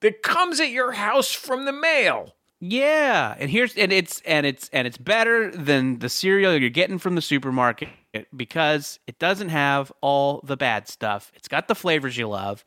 that 0.00 0.22
comes 0.22 0.60
at 0.60 0.70
your 0.70 0.92
house 0.92 1.32
from 1.32 1.64
the 1.64 1.72
mail. 1.72 2.34
Yeah, 2.60 3.36
and 3.38 3.50
here's 3.50 3.76
and 3.76 3.92
it's 3.92 4.20
and 4.22 4.44
it's 4.44 4.68
and 4.72 4.86
it's 4.86 4.98
better 4.98 5.50
than 5.50 6.00
the 6.00 6.08
cereal 6.08 6.56
you're 6.56 6.70
getting 6.70 6.98
from 6.98 7.14
the 7.14 7.22
supermarket 7.22 7.88
because 8.34 8.98
it 9.06 9.18
doesn't 9.18 9.48
have 9.50 9.92
all 10.00 10.40
the 10.44 10.56
bad 10.56 10.88
stuff. 10.88 11.32
It's 11.34 11.48
got 11.48 11.68
the 11.68 11.74
flavors 11.74 12.16
you 12.16 12.28
love, 12.28 12.64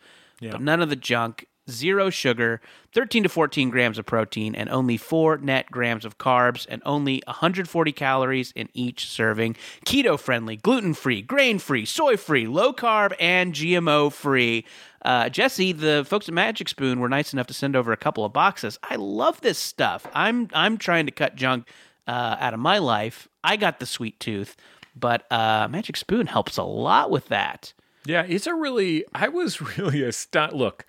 but 0.52 0.62
none 0.62 0.82
of 0.82 0.90
the 0.90 0.96
junk. 0.96 1.48
Zero 1.70 2.10
sugar, 2.10 2.60
13 2.94 3.24
to 3.24 3.30
14 3.30 3.70
grams 3.70 4.00
of 4.00 4.06
protein, 4.06 4.56
and 4.56 4.68
only 4.70 4.98
4 4.98 5.38
net 5.38 5.70
grams 5.72 6.04
of 6.04 6.18
carbs, 6.18 6.66
and 6.68 6.82
only 6.86 7.22
140 7.28 7.92
calories 7.92 8.52
in 8.56 8.68
each 8.74 9.06
serving. 9.08 9.56
Keto 9.86 10.20
friendly, 10.20 10.58
gluten 10.58 10.96
free, 10.96 11.22
grain 11.22 11.60
free, 11.60 11.86
soy 11.86 12.18
free, 12.18 12.48
low 12.48 12.74
carb, 12.74 13.14
and 13.20 13.54
GMO 13.54 14.12
free. 14.12 14.66
Uh, 15.06 15.30
Jesse, 15.30 15.72
the 15.72 16.04
folks 16.06 16.28
at 16.28 16.34
Magic 16.34 16.68
Spoon 16.68 17.00
were 17.00 17.08
nice 17.08 17.32
enough 17.32 17.48
to 17.48 17.54
send 17.54 17.76
over 17.76 17.92
a 17.94 17.98
couple 17.98 18.26
of 18.26 18.34
boxes. 18.34 18.80
I 18.84 18.96
love 18.96 19.40
this 19.42 19.60
stuff. 19.60 20.08
I'm 20.14 20.50
I'm 20.54 20.78
trying 20.78 21.06
to 21.06 21.12
cut 21.12 21.36
junk 21.36 21.68
uh, 22.08 22.38
out 22.40 22.54
of 22.54 22.60
my 22.60 22.80
life. 22.80 23.28
I 23.44 23.56
got 23.56 23.80
the 23.80 23.86
sweet 23.86 24.20
tooth, 24.20 24.56
but 24.96 25.32
uh, 25.32 25.68
Magic 25.70 25.98
Spoon 25.98 26.28
helps 26.28 26.58
a 26.58 26.64
lot 26.64 27.12
with 27.12 27.28
that. 27.28 27.74
Yeah, 28.06 28.24
it's 28.28 28.48
a 28.48 28.56
really, 28.56 29.06
I 29.14 29.28
was 29.28 29.62
really 29.78 30.04
a 30.04 30.10
astonished. 30.10 30.56
Look, 30.56 30.86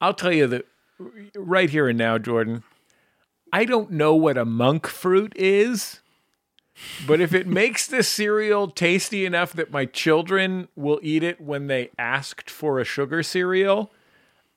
I'll 0.00 0.14
tell 0.14 0.32
you 0.32 0.46
that 0.48 0.66
right 1.34 1.70
here 1.70 1.88
and 1.88 1.98
now, 1.98 2.18
Jordan, 2.18 2.62
I 3.52 3.64
don't 3.64 3.90
know 3.90 4.14
what 4.14 4.38
a 4.38 4.44
monk 4.44 4.86
fruit 4.86 5.32
is, 5.36 6.00
but 7.06 7.20
if 7.20 7.34
it 7.34 7.46
makes 7.46 7.86
the 7.86 8.02
cereal 8.02 8.68
tasty 8.68 9.24
enough 9.26 9.52
that 9.52 9.70
my 9.72 9.84
children 9.84 10.68
will 10.76 11.00
eat 11.02 11.22
it 11.22 11.40
when 11.40 11.66
they 11.66 11.90
asked 11.98 12.50
for 12.50 12.78
a 12.78 12.84
sugar 12.84 13.22
cereal, 13.22 13.92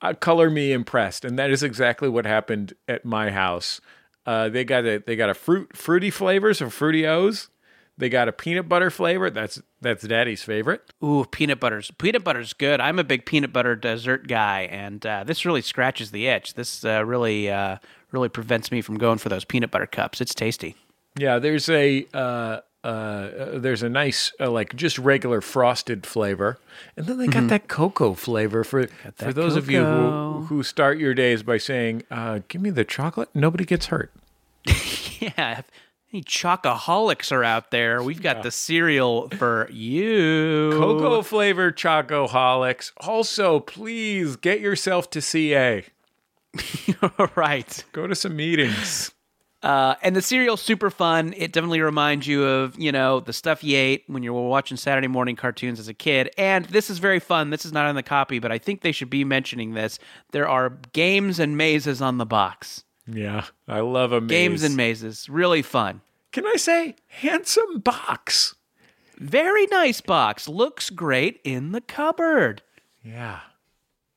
uh, 0.02 0.14
color 0.14 0.50
me 0.50 0.72
impressed. 0.72 1.24
And 1.26 1.40
that 1.40 1.50
is 1.50 1.64
exactly 1.64 2.10
what 2.10 2.26
happened 2.26 2.74
at 2.88 3.06
my 3.06 3.32
house. 3.32 3.80
Uh, 4.26 4.50
they 4.50 4.64
got 4.64 4.86
a 4.86 5.00
they 5.00 5.16
got 5.16 5.30
a 5.30 5.34
fruit 5.34 5.76
fruity 5.76 6.10
flavors 6.10 6.62
of 6.62 6.74
fruity 6.74 7.06
O's. 7.06 7.50
They 7.98 8.10
got 8.10 8.28
a 8.28 8.32
peanut 8.32 8.68
butter 8.68 8.90
flavor. 8.90 9.30
That's 9.30 9.62
that's 9.82 10.04
Daddy's 10.04 10.44
favorite. 10.44 10.82
Ooh, 11.04 11.26
peanut 11.30 11.60
butter's 11.60 11.92
peanut 11.92 12.24
butter's 12.24 12.54
good. 12.54 12.82
I'm 12.82 12.98
a 12.98 13.04
big 13.04 13.26
peanut 13.26 13.54
butter 13.54 13.76
dessert 13.76 14.28
guy, 14.28 14.62
and 14.62 15.06
uh, 15.06 15.24
this 15.24 15.46
really 15.46 15.62
scratches 15.62 16.12
the 16.12 16.28
itch. 16.28 16.56
This 16.56 16.84
uh, 16.84 17.06
really 17.06 17.52
uh, 17.52 17.78
really 18.12 18.30
prevents 18.30 18.72
me 18.72 18.82
from 18.82 18.98
going 18.98 19.20
for 19.20 19.30
those 19.30 19.46
peanut 19.46 19.70
butter 19.70 19.86
cups. 19.86 20.22
It's 20.22 20.34
tasty. 20.34 20.76
Yeah, 21.18 21.38
there's 21.38 21.70
a 21.70 22.08
uh, 22.16 22.62
uh, 22.84 22.88
uh, 22.88 23.60
there's 23.60 23.84
a 23.84 23.90
nice 23.90 24.34
uh, 24.40 24.50
like 24.50 24.76
just 24.76 24.98
regular 24.98 25.40
frosted 25.40 26.06
flavor, 26.06 26.58
and 26.98 27.06
then 27.06 27.18
they 27.18 27.28
got 27.28 27.48
that 27.48 27.68
cocoa 27.68 28.14
flavor 28.14 28.64
for 28.64 28.88
for 29.16 29.32
those 29.32 29.56
of 29.56 29.70
you 29.70 29.86
who 29.86 30.46
who 30.48 30.64
start 30.64 30.98
your 30.98 31.14
days 31.14 31.44
by 31.44 31.58
saying, 31.58 32.04
uh, 32.12 32.40
"Give 32.48 32.62
me 32.62 32.72
the 32.72 32.84
chocolate." 32.84 33.30
Nobody 33.34 33.66
gets 33.66 33.88
hurt. 33.88 34.12
Yeah, 35.38 35.62
any 36.14 36.24
chocoholics 36.24 37.32
are 37.32 37.44
out 37.44 37.72
there, 37.72 38.04
we've 38.04 38.22
got 38.22 38.44
the 38.44 38.52
cereal 38.52 39.30
for 39.30 39.68
you. 39.72 40.70
Cocoa 40.72 41.24
flavor 41.24 41.72
chocoholics. 41.72 42.92
Also, 42.98 43.60
please 43.60 44.36
get 44.36 44.60
yourself 44.60 45.10
to 45.10 45.22
CA. 45.22 45.84
right. 47.36 47.84
Go 47.94 48.06
to 48.06 48.14
some 48.14 48.36
meetings. 48.36 49.12
Uh, 49.64 49.96
and 50.04 50.16
the 50.16 50.22
cereal's 50.22 50.62
super 50.62 50.90
fun. 50.90 51.34
It 51.38 51.54
definitely 51.54 51.80
reminds 51.82 52.28
you 52.28 52.44
of, 52.44 52.78
you 52.78 52.92
know, 52.92 53.22
the 53.22 53.32
stuff 53.32 53.64
you 53.64 53.78
ate 53.78 54.04
when 54.08 54.22
you 54.22 54.34
were 54.34 54.48
watching 54.48 54.76
Saturday 54.76 55.08
morning 55.08 55.38
cartoons 55.38 55.80
as 55.80 55.88
a 55.88 55.94
kid. 55.94 56.30
And 56.38 56.66
this 56.66 56.90
is 56.90 57.00
very 57.00 57.20
fun. 57.20 57.50
This 57.50 57.66
is 57.66 57.72
not 57.72 57.86
on 57.86 57.96
the 57.96 58.04
copy, 58.04 58.40
but 58.40 58.52
I 58.52 58.58
think 58.58 58.82
they 58.82 58.92
should 58.92 59.10
be 59.10 59.24
mentioning 59.24 59.74
this. 59.74 60.00
There 60.32 60.48
are 60.48 60.78
games 60.92 61.40
and 61.40 61.58
mazes 61.58 62.02
on 62.02 62.18
the 62.18 62.26
box. 62.26 62.84
Yeah, 63.08 63.46
I 63.68 63.82
love 63.82 64.12
a 64.12 64.22
maze. 64.22 64.30
Games 64.30 64.64
and 64.64 64.78
mazes. 64.78 65.30
Really 65.30 65.62
fun. 65.62 66.02
Can 66.32 66.46
I 66.48 66.56
say 66.56 66.96
handsome 67.08 67.80
box? 67.80 68.56
Very 69.18 69.66
nice 69.68 70.02
box. 70.02 70.48
Looks 70.48 70.90
great 70.90 71.40
in 71.44 71.72
the 71.72 71.82
cupboard. 71.82 72.62
Yeah. 73.04 73.42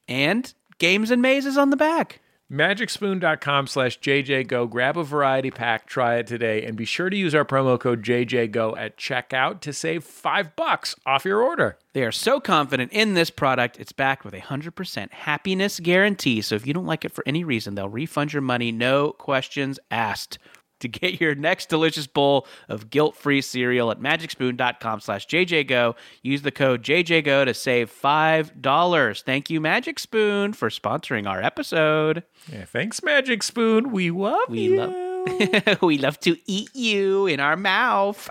And 0.09 0.53
games 0.79 1.11
and 1.11 1.21
mazes 1.21 1.59
on 1.59 1.71
the 1.71 1.77
back. 1.77 2.21
MagicSpoon.com 2.51 3.67
slash 3.67 3.99
JJGo. 3.99 4.71
Grab 4.71 4.97
a 4.97 5.03
variety 5.03 5.51
pack, 5.51 5.87
try 5.87 6.17
it 6.17 6.29
today, 6.29 6.65
and 6.65 6.77
be 6.77 6.85
sure 6.85 7.11
to 7.11 7.17
use 7.17 7.35
our 7.35 7.45
promo 7.45 7.79
code 7.79 8.05
JJGo 8.05 8.79
at 8.79 8.97
checkout 8.97 9.61
to 9.63 9.73
save 9.73 10.05
five 10.05 10.55
bucks 10.55 10.95
off 11.05 11.25
your 11.25 11.43
order. 11.43 11.77
They 11.93 12.05
are 12.05 12.13
so 12.13 12.39
confident 12.39 12.93
in 12.93 13.15
this 13.15 13.31
product, 13.31 13.81
it's 13.81 13.91
backed 13.91 14.25
with 14.25 14.35
a 14.35 14.43
100% 14.43 15.11
happiness 15.11 15.81
guarantee. 15.81 16.41
So 16.41 16.55
if 16.55 16.67
you 16.67 16.73
don't 16.73 16.87
like 16.87 17.05
it 17.05 17.13
for 17.13 17.25
any 17.27 17.43
reason, 17.43 17.75
they'll 17.75 17.89
refund 17.89 18.33
your 18.33 18.43
money, 18.43 18.71
no 18.71 19.11
questions 19.11 19.81
asked. 19.91 20.39
To 20.81 20.89
get 20.89 21.21
your 21.21 21.35
next 21.35 21.69
delicious 21.71 22.07
bowl 22.07 22.47
of 22.69 22.91
guilt-free 22.91 23.41
cereal 23.41 23.91
at 23.91 23.99
magicspoon.com 23.99 25.01
slash 25.01 25.27
jjgo, 25.27 25.95
use 26.23 26.43
the 26.43 26.51
code 26.51 26.83
jjgo 26.83 27.45
to 27.47 27.55
save 27.55 27.91
$5. 27.91 29.23
Thank 29.23 29.49
you, 29.49 29.61
Magic 29.61 29.99
Spoon, 29.99 30.53
for 30.53 30.69
sponsoring 30.69 31.27
our 31.27 31.43
episode. 31.43 32.25
Yeah, 32.53 32.67
thanks, 32.67 33.03
Magic 33.03 33.43
Spoon. 33.43 33.91
We 33.91 34.11
love 34.11 34.49
We 34.51 34.61
you. 34.61 34.77
love 34.77 35.83
we 35.83 35.99
love 35.99 36.21
to 36.21 36.37
eat 36.47 36.69
you 36.75 37.27
in 37.27 37.41
our 37.41 37.57
mouth. 37.57 38.31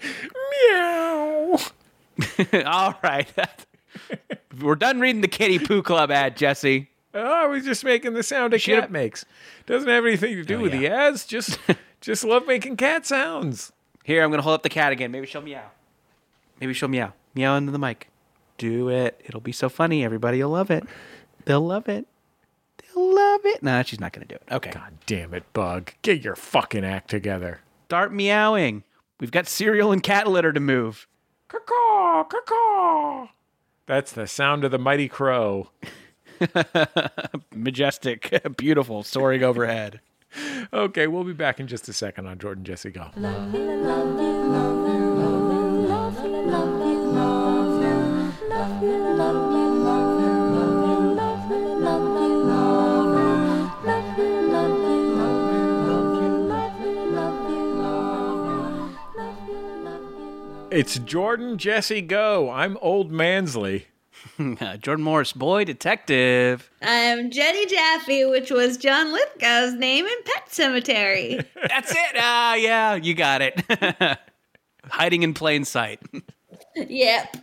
Meow. 0.00 1.58
All 2.66 2.94
right. 3.02 3.28
We're 4.60 4.74
done 4.74 5.00
reading 5.00 5.20
the 5.22 5.28
Kitty 5.28 5.58
Poo 5.58 5.82
Club 5.82 6.10
ad, 6.10 6.36
Jesse. 6.36 6.88
Oh, 7.14 7.20
I 7.22 7.46
was 7.46 7.64
just 7.64 7.84
making 7.84 8.12
the 8.14 8.22
sound 8.22 8.52
a 8.54 8.58
Should've- 8.58 8.82
cat 8.82 8.90
makes. 8.90 9.24
Doesn't 9.66 9.88
have 9.88 10.04
anything 10.04 10.34
to 10.36 10.44
do 10.44 10.58
Oh, 10.58 10.62
with 10.62 10.72
the 10.72 10.86
ads. 10.88 11.26
Just, 11.26 11.58
just 12.00 12.24
love 12.24 12.46
making 12.46 12.76
cat 12.76 13.06
sounds. 13.06 13.72
Here, 14.04 14.22
I'm 14.22 14.30
gonna 14.30 14.42
hold 14.42 14.54
up 14.54 14.62
the 14.62 14.68
cat 14.68 14.92
again. 14.92 15.10
Maybe 15.10 15.26
she'll 15.26 15.40
meow. 15.42 15.70
Maybe 16.60 16.72
she'll 16.74 16.88
meow. 16.88 17.12
Meow 17.34 17.56
into 17.56 17.72
the 17.72 17.78
mic. 17.78 18.08
Do 18.58 18.88
it. 18.88 19.20
It'll 19.24 19.40
be 19.40 19.52
so 19.52 19.68
funny. 19.68 20.04
Everybody 20.04 20.42
will 20.42 20.50
love 20.50 20.70
it. 20.70 20.84
They'll 21.44 21.66
love 21.66 21.88
it. 21.88 22.06
They'll 22.78 23.14
love 23.14 23.40
it. 23.44 23.62
Nah, 23.62 23.82
she's 23.82 24.00
not 24.00 24.12
gonna 24.12 24.26
do 24.26 24.36
it. 24.36 24.42
Okay. 24.50 24.70
God 24.70 24.92
damn 25.06 25.34
it, 25.34 25.50
Bug. 25.52 25.92
Get 26.02 26.22
your 26.22 26.36
fucking 26.36 26.84
act 26.84 27.10
together. 27.10 27.60
Start 27.86 28.12
meowing. 28.12 28.84
We've 29.20 29.30
got 29.30 29.46
cereal 29.48 29.90
and 29.92 30.02
cat 30.02 30.26
litter 30.28 30.52
to 30.52 30.60
move. 30.60 31.06
Caw, 32.24 32.40
caw. 32.46 33.28
That's 33.86 34.12
the 34.12 34.26
sound 34.26 34.64
of 34.64 34.70
the 34.70 34.78
mighty 34.78 35.08
crow. 35.08 35.70
Majestic, 37.54 38.42
beautiful, 38.56 39.02
soaring 39.02 39.42
overhead. 39.42 40.00
Okay, 40.72 41.06
we'll 41.06 41.24
be 41.24 41.32
back 41.32 41.60
in 41.60 41.66
just 41.66 41.88
a 41.88 41.94
second 41.94 42.26
on 42.26 42.38
Jordan 42.38 42.64
Jesse 42.64 42.90
Go. 42.90 43.10
It's 60.70 60.98
Jordan 60.98 61.58
Jesse 61.58 62.02
Go. 62.02 62.50
I'm 62.50 62.76
Old 62.80 63.10
Mansley. 63.10 63.86
Uh, 64.38 64.76
Jordan 64.76 65.04
Morris, 65.04 65.32
boy 65.32 65.64
detective. 65.64 66.68
I'm 66.82 67.30
Jenny 67.30 67.64
Jaffe, 67.64 68.26
which 68.26 68.50
was 68.50 68.76
John 68.76 69.12
Lithgow's 69.12 69.72
name 69.74 70.04
in 70.04 70.16
Pet 70.24 70.48
Sematary. 70.50 71.46
That's 71.68 71.92
it. 71.92 72.16
Ah, 72.16 72.54
yeah, 72.54 72.96
you 72.96 73.14
got 73.14 73.40
it. 73.40 73.62
Hiding 74.90 75.22
in 75.22 75.32
plain 75.32 75.64
sight. 75.64 76.00
yep. 76.74 77.34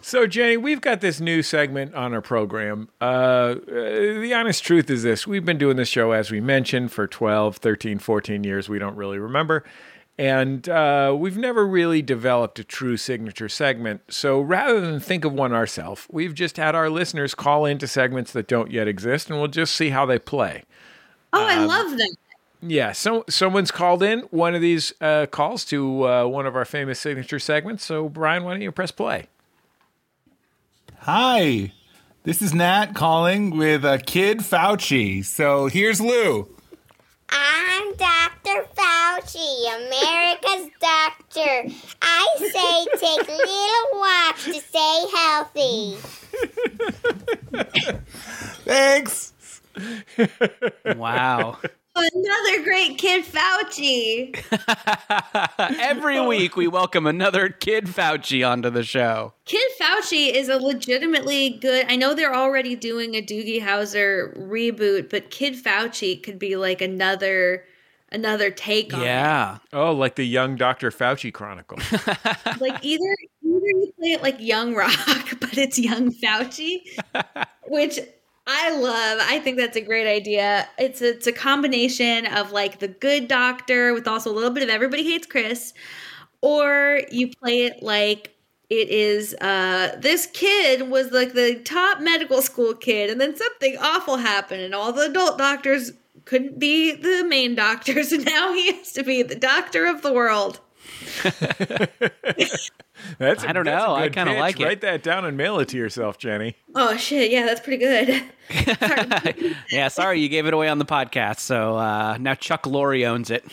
So, 0.00 0.26
Jenny, 0.26 0.56
we've 0.56 0.80
got 0.80 1.00
this 1.00 1.20
new 1.20 1.42
segment 1.42 1.94
on 1.94 2.14
our 2.14 2.22
program. 2.22 2.88
Uh, 3.00 3.04
uh, 3.04 3.56
the 3.66 4.32
honest 4.34 4.62
truth 4.64 4.88
is 4.88 5.02
this 5.02 5.26
we've 5.26 5.44
been 5.44 5.58
doing 5.58 5.76
this 5.76 5.88
show, 5.88 6.12
as 6.12 6.30
we 6.30 6.40
mentioned, 6.40 6.92
for 6.92 7.06
12, 7.06 7.56
13, 7.56 7.98
14 7.98 8.44
years. 8.44 8.68
We 8.68 8.78
don't 8.78 8.96
really 8.96 9.18
remember. 9.18 9.64
And 10.16 10.68
uh, 10.68 11.14
we've 11.18 11.36
never 11.36 11.66
really 11.66 12.00
developed 12.00 12.58
a 12.60 12.64
true 12.64 12.96
signature 12.96 13.48
segment. 13.48 14.02
So 14.08 14.40
rather 14.40 14.80
than 14.80 15.00
think 15.00 15.24
of 15.24 15.32
one 15.32 15.52
ourselves, 15.52 16.06
we've 16.08 16.34
just 16.34 16.56
had 16.56 16.76
our 16.76 16.88
listeners 16.88 17.34
call 17.34 17.64
into 17.66 17.88
segments 17.88 18.32
that 18.32 18.46
don't 18.46 18.70
yet 18.70 18.86
exist, 18.86 19.28
and 19.28 19.38
we'll 19.40 19.48
just 19.48 19.74
see 19.74 19.90
how 19.90 20.06
they 20.06 20.20
play. 20.20 20.62
Oh, 21.32 21.42
Um, 21.42 21.48
I 21.48 21.64
love 21.64 21.98
that. 21.98 22.16
Yeah, 22.62 22.92
so 22.92 23.24
someone's 23.28 23.70
called 23.70 24.02
in 24.02 24.20
one 24.30 24.54
of 24.54 24.62
these 24.62 24.94
uh, 25.00 25.26
calls 25.26 25.64
to 25.66 26.08
uh, 26.08 26.26
one 26.26 26.46
of 26.46 26.54
our 26.56 26.64
famous 26.64 26.98
signature 27.00 27.38
segments. 27.40 27.84
So, 27.84 28.08
Brian, 28.08 28.44
why 28.44 28.52
don't 28.52 28.62
you 28.62 28.72
press 28.72 28.90
play? 28.92 29.26
Hi, 31.00 31.72
this 32.22 32.40
is 32.40 32.54
Nat 32.54 32.94
calling 32.94 33.58
with 33.58 33.84
uh, 33.84 33.98
Kid 33.98 34.38
Fauci. 34.38 35.22
So 35.24 35.66
here's 35.66 36.00
Lou. 36.00 36.53
I'm 37.30 37.94
Dr. 37.94 38.66
Fauci, 38.76 39.66
America's 39.76 40.70
doctor. 40.80 41.68
I 42.02 42.26
say 42.38 42.86
take 42.98 43.28
little 43.28 43.88
walks 43.94 44.44
to 44.44 44.60
stay 44.60 45.06
healthy. 45.16 45.96
Thanks. 48.64 49.32
Wow. 50.96 51.58
Another 51.96 52.64
great 52.64 52.98
kid 52.98 53.24
Fauci. 53.24 54.34
Every 55.80 56.20
week 56.26 56.56
we 56.56 56.66
welcome 56.66 57.06
another 57.06 57.48
Kid 57.48 57.86
Fauci 57.86 58.48
onto 58.48 58.68
the 58.68 58.82
show. 58.82 59.32
Kid 59.44 59.70
Fauci 59.80 60.32
is 60.32 60.48
a 60.48 60.58
legitimately 60.58 61.50
good. 61.50 61.86
I 61.88 61.94
know 61.94 62.12
they're 62.12 62.34
already 62.34 62.74
doing 62.74 63.14
a 63.14 63.22
Doogie 63.22 63.62
Howser 63.62 64.36
reboot, 64.36 65.08
but 65.08 65.30
Kid 65.30 65.54
Fauci 65.54 66.20
could 66.20 66.36
be 66.36 66.56
like 66.56 66.82
another 66.82 67.64
another 68.10 68.50
take 68.50 68.92
on 68.92 69.00
it. 69.00 69.04
Yeah. 69.04 69.58
Oh, 69.72 69.92
like 69.92 70.16
the 70.16 70.26
young 70.26 70.56
Dr. 70.56 70.90
Fauci 70.90 71.32
Chronicle. 71.32 71.78
Like 72.60 72.84
either 72.84 73.16
either 73.42 73.66
you 73.66 73.92
play 73.98 74.12
it 74.12 74.22
like 74.22 74.36
Young 74.40 74.74
Rock, 74.74 74.94
but 75.40 75.58
it's 75.58 75.78
Young 75.78 76.12
Fauci, 76.12 76.82
which 77.66 77.98
I 78.46 78.76
love. 78.76 79.20
I 79.22 79.38
think 79.40 79.56
that's 79.56 79.76
a 79.76 79.80
great 79.80 80.06
idea. 80.06 80.68
It's 80.78 81.00
a, 81.00 81.10
it's 81.10 81.26
a 81.26 81.32
combination 81.32 82.26
of 82.26 82.52
like 82.52 82.78
the 82.78 82.88
good 82.88 83.26
doctor 83.26 83.94
with 83.94 84.06
also 84.06 84.30
a 84.30 84.34
little 84.34 84.50
bit 84.50 84.62
of 84.62 84.68
everybody 84.68 85.02
hates 85.02 85.26
Chris, 85.26 85.72
or 86.42 87.00
you 87.10 87.30
play 87.30 87.64
it 87.66 87.82
like 87.82 88.34
it 88.70 88.88
is 88.90 89.34
uh 89.42 89.96
this 90.00 90.26
kid 90.26 90.90
was 90.90 91.12
like 91.12 91.34
the 91.34 91.56
top 91.64 92.00
medical 92.00 92.42
school 92.42 92.74
kid 92.74 93.10
and 93.10 93.20
then 93.20 93.36
something 93.36 93.76
awful 93.78 94.16
happened 94.16 94.62
and 94.62 94.74
all 94.74 94.92
the 94.92 95.02
adult 95.02 95.38
doctors 95.38 95.92
couldn't 96.24 96.58
be 96.58 96.92
the 96.92 97.24
main 97.24 97.54
doctors 97.56 98.12
and 98.12 98.24
now 98.24 98.52
he 98.54 98.72
has 98.72 98.92
to 98.92 99.02
be 99.04 99.22
the 99.22 99.34
doctor 99.36 99.86
of 99.86 100.02
the 100.02 100.12
world 100.12 100.60
That's 103.18 103.44
I 103.44 103.52
don't 103.52 103.64
that's 103.64 103.84
know. 103.86 103.94
I 103.94 104.08
kinda 104.08 104.34
like 104.34 104.58
it. 104.60 104.64
Write 104.64 104.80
that 104.82 105.02
down 105.02 105.24
and 105.24 105.36
mail 105.36 105.58
it 105.58 105.68
to 105.68 105.76
yourself, 105.76 106.16
Jenny. 106.18 106.56
oh 106.74 106.96
shit 106.96 107.30
yeah 107.30 107.44
that's 107.44 107.60
pretty 107.60 107.76
good 107.78 108.22
Yeah, 109.70 109.88
sorry 109.88 110.20
you 110.20 110.28
gave 110.28 110.46
it 110.46 110.54
away 110.54 110.68
on 110.68 110.78
the 110.78 110.84
podcast. 110.84 111.40
So 111.40 111.76
uh, 111.76 112.16
now 112.18 112.34
Chuck 112.34 112.64
Lorre 112.64 113.06
owns 113.06 113.30
it. 113.30 113.44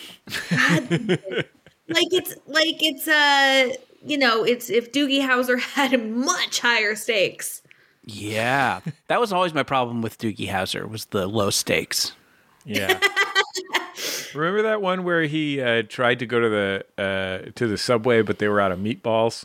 like 0.50 2.08
it's 2.12 2.34
like 2.46 2.76
it's 2.80 3.08
uh 3.08 3.74
you 4.04 4.16
know 4.18 4.44
it's 4.44 4.70
if 4.70 4.92
Doogie 4.92 5.20
Howser 5.20 5.60
had 5.74 6.08
much 6.10 6.60
higher 6.60 6.94
stakes. 6.94 7.62
Yeah. 8.04 8.80
That 9.08 9.20
was 9.20 9.32
always 9.32 9.54
my 9.54 9.62
problem 9.62 10.02
with 10.02 10.18
Doogie 10.18 10.48
Howser 10.48 10.88
was 10.88 11.06
the 11.06 11.26
low 11.26 11.50
stakes. 11.50 12.12
Yeah. 12.64 12.98
Remember 14.34 14.62
that 14.62 14.80
one 14.82 15.04
where 15.04 15.22
he 15.22 15.60
uh, 15.60 15.82
tried 15.88 16.18
to 16.20 16.26
go 16.26 16.40
to 16.40 16.48
the 16.48 16.84
uh, 16.98 17.50
to 17.54 17.66
the 17.66 17.78
subway, 17.78 18.22
but 18.22 18.38
they 18.38 18.48
were 18.48 18.60
out 18.60 18.72
of 18.72 18.78
meatballs, 18.78 19.44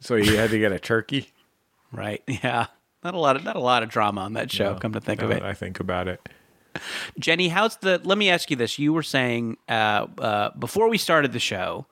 so 0.00 0.16
he 0.16 0.36
had 0.36 0.50
to 0.50 0.58
get 0.58 0.72
a 0.72 0.78
turkey. 0.78 1.32
Right. 1.90 2.22
Yeah. 2.26 2.66
Not 3.02 3.14
a 3.14 3.18
lot 3.18 3.36
of 3.36 3.44
not 3.44 3.56
a 3.56 3.60
lot 3.60 3.82
of 3.82 3.88
drama 3.88 4.20
on 4.20 4.34
that 4.34 4.52
show, 4.52 4.74
come 4.74 4.92
to 4.92 5.00
think 5.00 5.22
of 5.22 5.30
it. 5.30 5.42
I 5.42 5.54
think 5.54 5.80
about 5.80 6.06
it. 6.06 6.28
Jenny, 7.18 7.48
how's 7.48 7.76
the? 7.78 7.98
Let 8.04 8.18
me 8.18 8.28
ask 8.28 8.50
you 8.50 8.56
this: 8.56 8.78
You 8.78 8.92
were 8.92 9.02
saying 9.02 9.56
uh, 9.70 10.06
uh, 10.18 10.50
before 10.58 10.90
we 10.90 10.98
started 10.98 11.32
the 11.32 11.38
show 11.38 11.86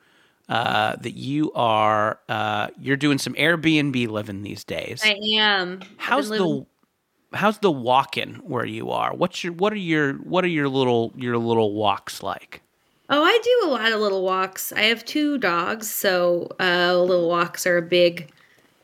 uh, 0.50 0.96
that 0.96 1.14
you 1.14 1.50
are 1.54 2.20
uh, 2.28 2.68
you're 2.78 2.98
doing 2.98 3.16
some 3.16 3.32
Airbnb 3.34 4.08
living 4.08 4.42
these 4.42 4.64
days. 4.64 5.00
I 5.02 5.16
am. 5.38 5.78
I've 5.82 5.88
how's 5.96 6.28
been 6.28 6.40
living- 6.42 6.60
the 6.60 6.66
how's 7.36 7.58
the 7.58 7.70
walk-in 7.70 8.34
where 8.36 8.66
you 8.66 8.90
are? 8.90 9.14
What's 9.14 9.44
your 9.44 9.52
what 9.52 9.72
are 9.72 9.76
your 9.76 10.14
what 10.14 10.44
are 10.44 10.48
your 10.48 10.68
little 10.68 11.12
your 11.16 11.38
little 11.38 11.74
walks 11.74 12.22
like? 12.22 12.62
Oh, 13.08 13.22
I 13.22 13.38
do 13.42 13.68
a 13.68 13.70
lot 13.70 13.92
of 13.92 14.00
little 14.00 14.22
walks. 14.22 14.72
I 14.72 14.82
have 14.82 15.04
two 15.04 15.38
dogs, 15.38 15.88
so 15.88 16.48
uh, 16.58 16.98
little 16.98 17.28
walks 17.28 17.64
are 17.66 17.78
a 17.78 17.82
big, 17.82 18.32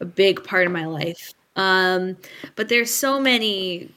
a 0.01 0.05
big 0.05 0.45
part 0.45 0.67
of 0.67 0.73
my 0.73 0.87
life. 0.87 1.33
Um, 1.57 2.17
but 2.55 2.69
there's 2.69 2.93
so 2.93 3.19
many 3.19 3.91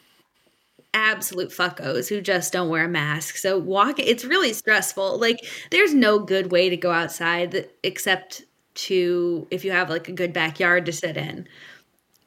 absolute 0.95 1.49
fuckos 1.49 2.09
who 2.09 2.21
just 2.21 2.53
don't 2.53 2.69
wear 2.69 2.85
a 2.85 2.89
mask. 2.89 3.37
So 3.37 3.59
walk, 3.59 3.99
it's 3.99 4.25
really 4.25 4.53
stressful. 4.53 5.19
Like 5.19 5.45
there's 5.69 5.93
no 5.93 6.17
good 6.17 6.51
way 6.51 6.69
to 6.69 6.77
go 6.77 6.91
outside 6.91 7.69
except 7.83 8.43
to 8.75 9.47
if 9.51 9.63
you 9.63 9.71
have 9.71 9.89
like 9.89 10.07
a 10.07 10.13
good 10.13 10.33
backyard 10.33 10.85
to 10.87 10.91
sit 10.91 11.17
in. 11.17 11.47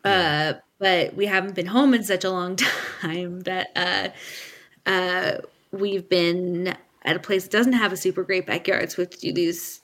Uh, 0.04 0.54
but 0.78 1.14
we 1.14 1.26
haven't 1.26 1.54
been 1.54 1.66
home 1.66 1.94
in 1.94 2.04
such 2.04 2.24
a 2.24 2.30
long 2.30 2.56
time 3.00 3.40
that 3.40 3.68
uh, 3.76 4.08
uh, 4.88 5.38
we've 5.72 6.08
been 6.08 6.74
at 7.04 7.16
a 7.16 7.20
place 7.20 7.44
that 7.44 7.52
doesn't 7.52 7.72
have 7.74 7.92
a 7.92 7.96
super 7.96 8.22
great 8.22 8.46
backyard. 8.46 8.90
So 8.90 8.98
we 8.98 9.02
have 9.04 9.10
to 9.10 9.18
do 9.18 9.32
these 9.32 9.80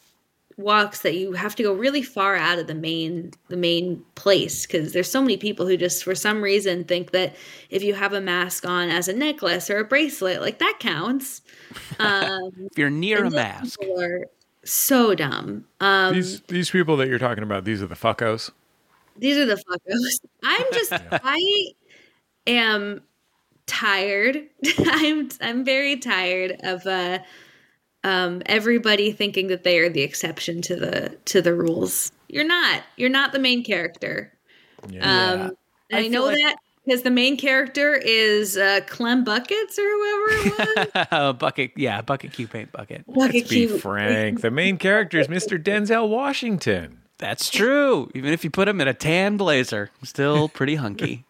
walks 0.57 1.03
that 1.03 1.15
you 1.15 1.33
have 1.33 1.57
to 1.57 1.63
go 1.63 1.73
really 1.73 2.03
far 2.03 2.37
out 2.37 2.59
of 2.59 2.67
the 2.67 2.75
main 2.75 3.33
the 3.49 3.57
main 3.57 4.03
place 4.15 4.67
because 4.67 4.93
there's 4.93 5.11
so 5.11 5.21
many 5.21 5.37
people 5.37 5.67
who 5.67 5.77
just 5.77 6.05
for 6.05 6.15
some 6.15 6.41
reason 6.41 6.85
think 6.85 7.11
that 7.11 7.35
if 7.71 7.83
you 7.83 7.93
have 7.93 8.13
a 8.13 8.21
mask 8.21 8.65
on 8.65 8.89
as 8.89 9.09
a 9.09 9.13
necklace 9.13 9.69
or 9.69 9.79
a 9.79 9.85
bracelet 9.85 10.41
like 10.41 10.59
that 10.61 10.77
counts 10.79 11.43
um 11.99 12.53
If 12.71 12.79
you're 12.79 12.91
near 12.91 13.25
a 13.25 13.31
mask, 13.31 13.81
are 13.99 14.27
so 14.65 15.15
dumb 15.15 15.65
um 15.81 16.15
These 16.15 16.41
these 16.43 16.71
people 16.71 16.97
that 16.99 17.09
you're 17.09 17.19
talking 17.19 17.43
about, 17.43 17.65
these 17.65 17.83
are 17.83 17.89
the 17.89 17.97
fuckos. 17.97 18.51
These 19.17 19.37
are 19.37 19.47
the 19.47 19.55
fuckos 19.57 20.21
i'm 20.43 20.65
just 20.73 20.93
i 21.11 21.73
am 22.47 23.03
tired 23.67 24.43
i'm 24.87 25.29
i'm 25.41 25.65
very 25.65 25.97
tired 25.97 26.57
of 26.63 26.87
uh 26.87 27.19
um 28.03 28.43
everybody 28.47 29.13
thinking 29.13 29.47
that 29.49 29.65
they 29.65 29.79
are 29.79 29.89
the 29.89 30.03
exception 30.03 30.61
to 30.63 30.77
the 30.77 31.17
to 31.25 31.41
the 31.41 31.55
rules 31.55 32.13
you're 32.29 32.47
not 32.47 32.83
you're 32.97 33.09
not 33.11 33.33
the 33.33 33.39
main 33.39 33.63
character 33.65 34.33
Yeah. 34.89 35.33
um 35.43 35.57
I 35.93 36.05
i, 36.05 36.09
know 36.09 36.25
like- 36.27 36.37
that 36.37 36.57
because 36.85 37.01
the 37.03 37.11
main 37.11 37.39
character 37.39 37.95
is 37.95 38.59
uh, 38.59 38.81
Clem 38.87 39.25
Buckets 39.25 39.79
or 39.79 39.83
whoever 39.83 40.27
it 40.29 40.77
was. 40.95 41.07
Uh, 41.11 41.33
bucket, 41.33 41.71
yeah, 41.77 42.03
bucket 42.03 42.35
Q 42.35 42.47
paint 42.47 42.73
bucket. 42.73 43.07
Bucket 43.07 43.35
Let's 43.35 43.49
be 43.49 43.67
frank. 43.67 44.43
The 44.43 44.51
main 44.51 44.77
character 44.77 45.19
is 45.19 45.29
Mr. 45.29 45.59
Denzel 45.59 46.11
Washington. 46.11 47.01
That's 47.25 47.49
true. 47.49 48.11
Even 48.15 48.35
if 48.35 48.45
you 48.45 48.51
put 48.51 48.69
him 48.69 48.83
in 48.83 48.87
a 48.87 48.93
tan 48.93 49.39
blazer, 49.39 49.89
still 50.03 50.47
pretty 50.51 50.75
hunky. 50.75 51.25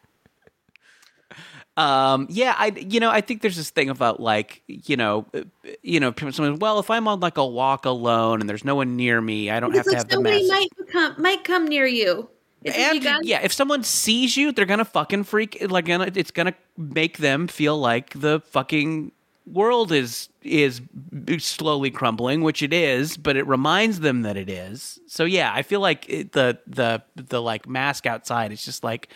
Um, 1.76 2.26
yeah, 2.28 2.57
I, 2.59 2.66
you 2.70 2.99
know, 2.99 3.11
I 3.11 3.20
think 3.20 3.42
there's 3.42 3.57
this 3.57 3.70
thing 3.70 3.90
about 3.90 4.18
like, 4.18 4.62
you 4.66 4.97
know, 4.97 5.24
uh, 5.32 5.42
you 5.84 6.01
know, 6.01 6.12
someone, 6.32 6.59
well, 6.59 6.80
if 6.80 6.90
I'm 6.90 7.07
on 7.07 7.20
like 7.20 7.36
a 7.36 7.47
walk 7.47 7.84
alone 7.84 8.40
and 8.40 8.51
there's 8.51 8.64
no 8.64 8.74
one 8.74 8.97
near 8.97 9.20
me, 9.20 9.51
I 9.51 9.61
don't 9.61 9.70
It's 9.70 9.78
have 9.78 9.84
to 9.84 9.90
like 9.90 9.99
have 9.99 10.09
the 10.09 10.14
somebody 10.14 10.49
mask. 10.49 10.53
might 10.53 10.88
come 10.88 11.14
might 11.22 11.45
come 11.45 11.68
near 11.68 11.86
you. 11.86 12.28
It's 12.64 12.76
And 12.76 13.05
you 13.05 13.20
yeah, 13.22 13.40
if 13.45 13.53
someone 13.53 13.84
sees 13.84 14.36
you, 14.36 14.51
they're 14.51 14.66
gonna 14.66 14.84
fucking 14.84 15.22
freak. 15.24 15.64
Like, 15.70 15.88
it's 15.88 16.32
gonna 16.32 16.55
make 16.76 17.18
them 17.18 17.47
feel 17.47 17.78
like 17.78 18.18
the 18.18 18.40
fucking 18.51 19.12
world 19.47 19.92
is 19.92 20.28
is 20.42 20.80
slowly 21.38 21.90
crumbling, 21.90 22.42
which 22.42 22.62
it 22.62 22.72
is. 22.72 23.16
But 23.16 23.36
it 23.36 23.47
reminds 23.47 24.01
them 24.01 24.22
that 24.22 24.36
it 24.36 24.49
is. 24.51 24.99
So 25.07 25.24
yeah, 25.24 25.53
I 25.55 25.62
feel 25.62 25.80
like 25.80 26.09
it, 26.09 26.32
the 26.32 26.59
the 26.66 27.03
the 27.16 27.40
like 27.42 27.68
mask 27.68 28.07
outside 28.07 28.53
is 28.53 28.64
just 28.64 28.84
like 28.84 29.09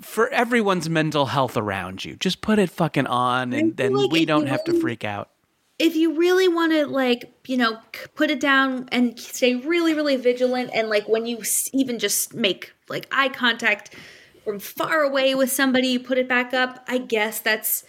for 0.00 0.28
everyone's 0.28 0.88
mental 0.88 1.26
health 1.26 1.56
around 1.56 2.04
you. 2.04 2.16
Just 2.16 2.40
put 2.40 2.58
it 2.58 2.70
fucking 2.70 3.06
on, 3.06 3.52
and 3.52 3.76
then 3.76 3.94
like 3.94 4.10
we 4.10 4.24
don't 4.24 4.46
have 4.46 4.64
to 4.64 4.78
freak 4.80 5.04
out. 5.04 5.30
if 5.78 5.96
you 5.96 6.14
really 6.16 6.46
want 6.48 6.72
to 6.72 6.86
like 6.86 7.32
you 7.46 7.56
know 7.56 7.78
put 8.14 8.30
it 8.30 8.38
down 8.40 8.88
and 8.92 9.18
stay 9.18 9.56
really 9.56 9.92
really 9.94 10.16
vigilant 10.16 10.70
and 10.72 10.88
like 10.88 11.08
when 11.08 11.26
you 11.26 11.42
even 11.72 11.98
just 11.98 12.32
make 12.32 12.72
like 12.88 13.06
eye 13.10 13.28
contact 13.28 13.92
from 14.44 14.58
far 14.60 15.02
away 15.02 15.34
with 15.34 15.50
somebody 15.50 15.88
you 15.88 15.98
put 15.98 16.16
it 16.16 16.28
back 16.28 16.54
up 16.54 16.84
i 16.86 16.96
guess 16.98 17.40
that's 17.40 17.84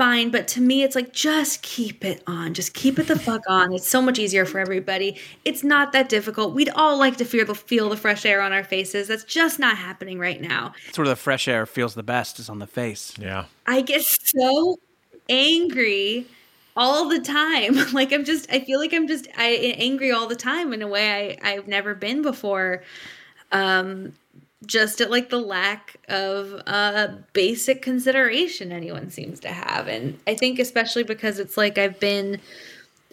fine 0.00 0.30
but 0.30 0.48
to 0.48 0.60
me 0.62 0.82
it's 0.82 0.94
like 0.94 1.12
just 1.12 1.60
keep 1.60 2.04
it 2.04 2.22
on 2.26 2.54
just 2.54 2.72
keep 2.72 2.98
it 2.98 3.06
the 3.06 3.18
fuck 3.28 3.42
on 3.48 3.72
it's 3.74 3.86
so 3.86 4.00
much 4.00 4.18
easier 4.18 4.46
for 4.46 4.58
everybody 4.58 5.18
it's 5.44 5.62
not 5.62 5.92
that 5.92 6.08
difficult 6.08 6.54
we'd 6.54 6.70
all 6.70 6.96
like 6.98 7.18
to 7.18 7.24
feel 7.24 7.44
the 7.44 7.54
feel 7.54 7.90
the 7.90 7.96
fresh 7.96 8.24
air 8.24 8.40
on 8.40 8.52
our 8.52 8.64
faces 8.64 9.08
that's 9.08 9.24
just 9.24 9.58
not 9.58 9.76
happening 9.76 10.18
right 10.18 10.40
now 10.40 10.72
It's 10.88 10.96
where 10.96 11.06
the 11.06 11.16
fresh 11.16 11.46
air 11.48 11.66
feels 11.66 11.94
the 11.94 12.02
best 12.02 12.38
is 12.38 12.48
on 12.48 12.58
the 12.58 12.66
face. 12.66 13.14
Yeah. 13.18 13.44
I 13.66 13.82
get 13.82 14.02
so 14.02 14.78
angry 15.28 16.26
all 16.76 17.08
the 17.08 17.20
time. 17.20 17.76
Like 17.92 18.12
I'm 18.12 18.24
just 18.24 18.50
I 18.50 18.60
feel 18.60 18.78
like 18.78 18.92
I'm 18.94 19.06
just 19.06 19.28
I 19.36 19.74
angry 19.78 20.12
all 20.12 20.26
the 20.26 20.36
time 20.36 20.72
in 20.72 20.82
a 20.82 20.88
way 20.88 21.38
I 21.42 21.52
I've 21.52 21.68
never 21.68 21.94
been 21.94 22.22
before. 22.22 22.82
Um 23.52 24.14
just 24.66 25.00
at 25.00 25.10
like 25.10 25.30
the 25.30 25.40
lack 25.40 25.96
of 26.08 26.60
uh 26.66 27.08
basic 27.32 27.80
consideration 27.80 28.72
anyone 28.72 29.10
seems 29.10 29.40
to 29.40 29.48
have 29.48 29.88
and 29.88 30.18
I 30.26 30.34
think 30.34 30.58
especially 30.58 31.02
because 31.02 31.38
it's 31.38 31.56
like 31.56 31.78
I've 31.78 31.98
been 31.98 32.40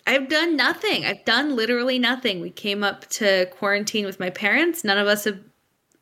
I've 0.07 0.29
done 0.29 0.55
nothing. 0.55 1.05
I've 1.05 1.25
done 1.25 1.57
literally 1.57 1.99
nothing. 1.99 2.39
We 2.39 2.49
came 2.49 2.81
up 2.81 3.05
to 3.09 3.45
quarantine 3.47 4.05
with 4.05 4.21
my 4.21 4.29
parents. 4.29 4.85
None 4.85 4.97
of 4.97 5.05
us 5.05 5.25
have 5.25 5.37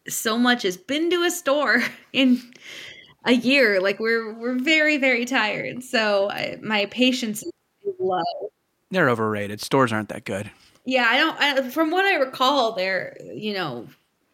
so 0.08 0.38
much 0.38 0.64
as 0.64 0.78
been 0.78 1.10
to 1.10 1.24
a 1.24 1.32
store 1.32 1.82
in 2.14 2.40
a 3.26 3.34
year. 3.34 3.82
Like 3.82 4.00
we're 4.00 4.32
we're 4.34 4.60
very 4.60 4.98
very 4.98 5.26
tired. 5.26 5.84
So 5.84 6.30
I, 6.30 6.60
my 6.62 6.86
patience 6.86 7.42
is 7.42 7.52
low. 8.00 8.22
They're 8.92 9.10
overrated. 9.10 9.60
Stores 9.60 9.92
aren't 9.92 10.10
that 10.10 10.26
good. 10.26 10.52
Yeah, 10.86 11.08
I 11.10 11.18
don't. 11.18 11.40
I, 11.40 11.70
from 11.72 11.90
what 11.90 12.06
I 12.06 12.16
recall, 12.18 12.74
they're 12.74 13.18
you 13.34 13.54
know 13.54 13.88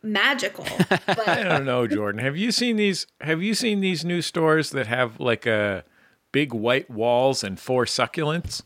magical. 0.04 0.66
I 1.28 1.43
don't 1.43 1.66
know, 1.66 1.88
Jordan. 1.88 2.22
Have 2.22 2.38
you 2.38 2.52
seen 2.52 2.76
these 2.78 3.08
have 3.22 3.41
you 3.41 3.54
seen 3.54 3.80
these 3.82 4.04
new 4.06 4.22
stores 4.22 4.72
that 4.72 4.88
have 4.88 5.20
like 5.20 5.45
a 5.45 5.84
big 6.32 6.54
white 6.54 6.89
walls 6.89 7.43
and 7.43 7.60
four 7.60 7.86
succulents? 7.86 8.64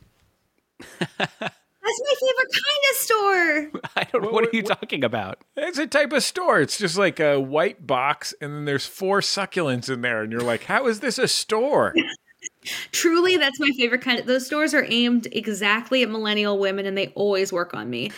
that's 0.99 2.01
my 2.01 2.15
favorite 2.19 2.51
kind 2.51 2.83
of 2.89 2.95
store. 2.97 3.71
I 3.95 4.03
don't. 4.11 4.23
What, 4.23 4.33
what- 4.33 4.43
are 4.45 4.49
you 4.55 4.63
what- 4.63 4.79
talking 4.79 5.03
about? 5.03 5.39
It's 5.55 5.77
a 5.77 5.87
type 5.87 6.13
of 6.13 6.23
store. 6.23 6.59
It's 6.61 6.77
just 6.77 6.97
like 6.97 7.19
a 7.19 7.39
white 7.39 7.85
box 7.85 8.33
and 8.41 8.53
then 8.53 8.65
there's 8.65 8.85
four 8.85 9.21
succulents 9.21 9.89
in 9.89 10.01
there 10.01 10.21
and 10.21 10.31
you're 10.31 10.41
like, 10.41 10.63
"How 10.63 10.87
is 10.87 10.99
this 10.99 11.17
a 11.17 11.27
store?" 11.27 11.93
Truly, 12.91 13.37
that's 13.37 13.59
my 13.59 13.69
favorite 13.77 14.01
kind 14.01 14.19
of. 14.19 14.25
Those 14.27 14.45
stores 14.45 14.73
are 14.73 14.85
aimed 14.89 15.27
exactly 15.31 16.03
at 16.03 16.09
millennial 16.09 16.57
women, 16.59 16.85
and 16.85 16.97
they 16.97 17.07
always 17.09 17.51
work 17.53 17.73
on 17.73 17.89
me. 17.89 18.11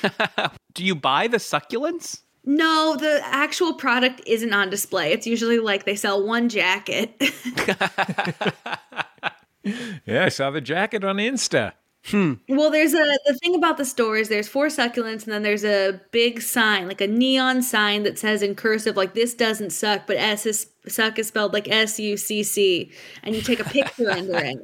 Do 0.74 0.84
you 0.86 0.96
buy 0.96 1.28
the 1.28 1.38
succulents? 1.38 2.22
No, 2.50 2.96
the 2.98 3.20
actual 3.26 3.74
product 3.74 4.22
isn't 4.26 4.54
on 4.54 4.70
display. 4.70 5.12
It's 5.12 5.28
usually 5.28 5.60
like 5.60 5.84
they 5.84 5.96
sell 5.96 6.26
one 6.26 6.48
jacket. 6.50 7.14
Yeah, 10.06 10.24
I 10.24 10.30
saw 10.30 10.50
the 10.50 10.62
jacket 10.62 11.04
on 11.04 11.18
Insta. 11.18 11.74
Hmm. 12.06 12.36
Well, 12.48 12.72
there's 12.72 12.94
a 12.94 13.18
the 13.26 13.38
thing 13.44 13.54
about 13.54 13.76
the 13.76 13.84
store 13.84 14.16
is 14.16 14.30
there's 14.30 14.48
four 14.48 14.68
succulents 14.68 15.26
and 15.26 15.34
then 15.34 15.44
there's 15.44 15.66
a 15.66 16.00
big 16.12 16.42
sign, 16.42 16.88
like 16.88 17.02
a 17.02 17.08
neon 17.08 17.62
sign 17.62 18.04
that 18.04 18.18
says 18.18 18.42
in 18.42 18.56
cursive 18.56 18.96
like 18.96 19.14
this 19.14 19.34
doesn't 19.34 19.72
suck, 19.72 20.08
but 20.08 20.16
S 20.16 20.46
is 20.46 20.68
suck 20.88 21.20
is 21.20 21.28
spelled 21.28 21.52
like 21.52 21.68
S 21.70 22.00
U 22.00 22.16
C 22.16 22.44
C, 22.44 22.92
and 23.24 23.36
you 23.36 23.42
take 23.42 23.60
a 23.60 23.66
picture 23.66 24.10
under 24.10 24.38
it. 24.38 24.58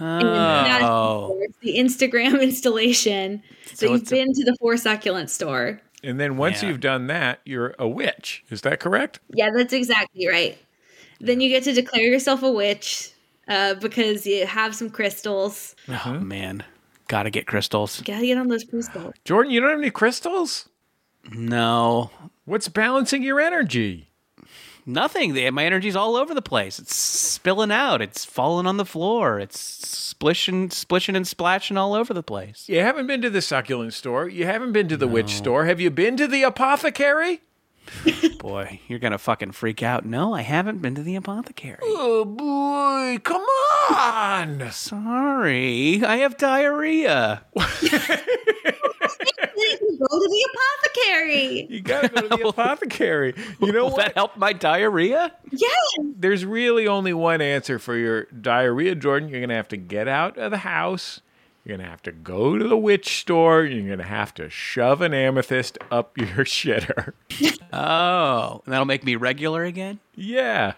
And 0.00 0.24
oh. 0.24 0.64
that's 0.64 0.84
Oh, 0.84 1.40
the 1.60 1.76
Instagram 1.78 2.42
installation 2.42 3.44
that 3.68 3.78
So 3.78 3.92
you've 3.92 4.02
it's 4.02 4.10
a- 4.10 4.14
been 4.16 4.32
to 4.34 4.44
the 4.44 4.56
four 4.58 4.76
succulent 4.76 5.30
store. 5.30 5.80
And 6.02 6.18
then 6.18 6.36
once 6.36 6.62
Yeah. 6.62 6.68
you've 6.68 6.80
done 6.80 7.06
that, 7.08 7.40
you're 7.44 7.74
a 7.78 7.86
witch. 7.88 8.44
Is 8.50 8.62
that 8.62 8.80
correct? 8.80 9.20
Yeah, 9.32 9.50
that's 9.54 9.72
exactly 9.72 10.26
right. 10.28 10.58
Then 11.20 11.40
you 11.40 11.48
get 11.48 11.62
to 11.64 11.72
declare 11.72 12.02
yourself 12.02 12.42
a 12.42 12.50
witch 12.50 13.10
uh, 13.48 13.74
because 13.74 14.26
you 14.26 14.46
have 14.46 14.74
some 14.74 14.90
crystals. 14.90 15.76
oh 15.88 16.14
man, 16.20 16.64
gotta 17.08 17.30
get 17.30 17.46
crystals. 17.46 18.00
Gotta 18.00 18.26
get 18.26 18.38
on 18.38 18.48
those 18.48 18.64
crystals. 18.64 19.14
Jordan, 19.24 19.52
you 19.52 19.60
don't 19.60 19.70
have 19.70 19.78
any 19.78 19.90
crystals? 19.90 20.68
No, 21.30 22.10
What's 22.44 22.66
balancing 22.66 23.22
your 23.22 23.38
energy? 23.40 24.10
Nothing. 24.86 25.34
My 25.54 25.64
energy's 25.64 25.96
all 25.96 26.16
over 26.16 26.34
the 26.34 26.42
place. 26.42 26.78
It's 26.78 26.94
spilling 26.94 27.70
out. 27.72 28.02
It's 28.02 28.24
falling 28.24 28.66
on 28.66 28.76
the 28.76 28.84
floor. 28.84 29.38
It's 29.38 29.58
splishing, 29.58 30.70
splishing, 30.70 31.16
and 31.16 31.26
splashing 31.26 31.76
all 31.76 31.94
over 31.94 32.12
the 32.14 32.22
place. 32.22 32.68
You 32.68 32.80
haven't 32.80 33.06
been 33.06 33.22
to 33.22 33.30
the 33.30 33.42
succulent 33.42 33.94
store. 33.94 34.28
You 34.28 34.46
haven't 34.46 34.72
been 34.72 34.88
to 34.88 34.96
the 34.96 35.08
witch 35.08 35.30
store. 35.30 35.64
Have 35.64 35.80
you 35.80 35.90
been 35.90 36.16
to 36.16 36.26
the 36.26 36.42
apothecary? 36.42 37.42
Boy, 38.38 38.80
you're 38.88 38.98
gonna 38.98 39.18
fucking 39.18 39.52
freak 39.52 39.82
out. 39.82 40.04
No, 40.04 40.34
I 40.34 40.42
haven't 40.42 40.82
been 40.82 40.94
to 40.94 41.02
the 41.02 41.16
apothecary. 41.16 41.78
Oh 41.82 42.24
boy, 42.24 43.18
come 43.22 43.42
on. 43.90 44.70
Sorry, 44.72 46.02
I 46.04 46.18
have 46.18 46.36
diarrhea. 46.36 47.44
Go 47.54 47.62
to 50.18 50.28
the 50.28 50.48
apothecary. 50.52 51.66
You 51.70 51.80
gotta 51.80 52.08
go 52.08 52.22
to 52.22 52.28
the 52.28 52.42
apothecary. 52.48 53.34
You 53.60 53.72
know 53.72 53.84
Will 53.84 53.92
what? 53.92 54.06
that 54.06 54.14
help 54.14 54.36
my 54.36 54.52
diarrhea? 54.52 55.32
Yes. 55.50 55.72
There's 56.16 56.44
really 56.44 56.88
only 56.88 57.12
one 57.12 57.40
answer 57.40 57.78
for 57.78 57.96
your 57.96 58.24
diarrhea, 58.24 58.94
Jordan. 58.96 59.28
You're 59.28 59.40
gonna 59.40 59.54
have 59.54 59.68
to 59.68 59.76
get 59.76 60.08
out 60.08 60.36
of 60.38 60.50
the 60.50 60.58
house. 60.58 61.20
You're 61.64 61.76
gonna 61.76 61.88
have 61.88 62.02
to 62.02 62.12
go 62.12 62.58
to 62.58 62.66
the 62.66 62.76
witch 62.76 63.20
store. 63.20 63.62
You're 63.64 63.88
gonna 63.96 64.08
have 64.08 64.34
to 64.34 64.50
shove 64.50 65.00
an 65.00 65.14
amethyst 65.14 65.78
up 65.90 66.16
your 66.18 66.44
shitter. 66.44 67.12
Oh, 67.72 68.62
and 68.64 68.72
that'll 68.72 68.84
make 68.86 69.04
me 69.04 69.16
regular 69.16 69.64
again. 69.64 70.00
yeah, 70.16 70.72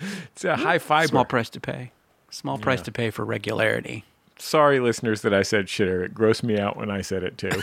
it's 0.00 0.44
a 0.44 0.56
high 0.56 0.78
fiber. 0.78 1.08
Small 1.08 1.24
price 1.24 1.48
to 1.50 1.60
pay. 1.60 1.92
Small 2.30 2.58
price 2.58 2.82
to 2.82 2.92
pay 2.92 3.10
for 3.10 3.24
regularity. 3.24 4.04
Sorry, 4.38 4.80
listeners, 4.80 5.22
that 5.22 5.32
I 5.32 5.42
said 5.42 5.66
shitter. 5.66 6.04
It 6.04 6.12
grossed 6.12 6.42
me 6.42 6.58
out 6.58 6.76
when 6.76 6.90
I 6.90 7.00
said 7.00 7.22
it 7.22 7.38
too. 7.38 7.48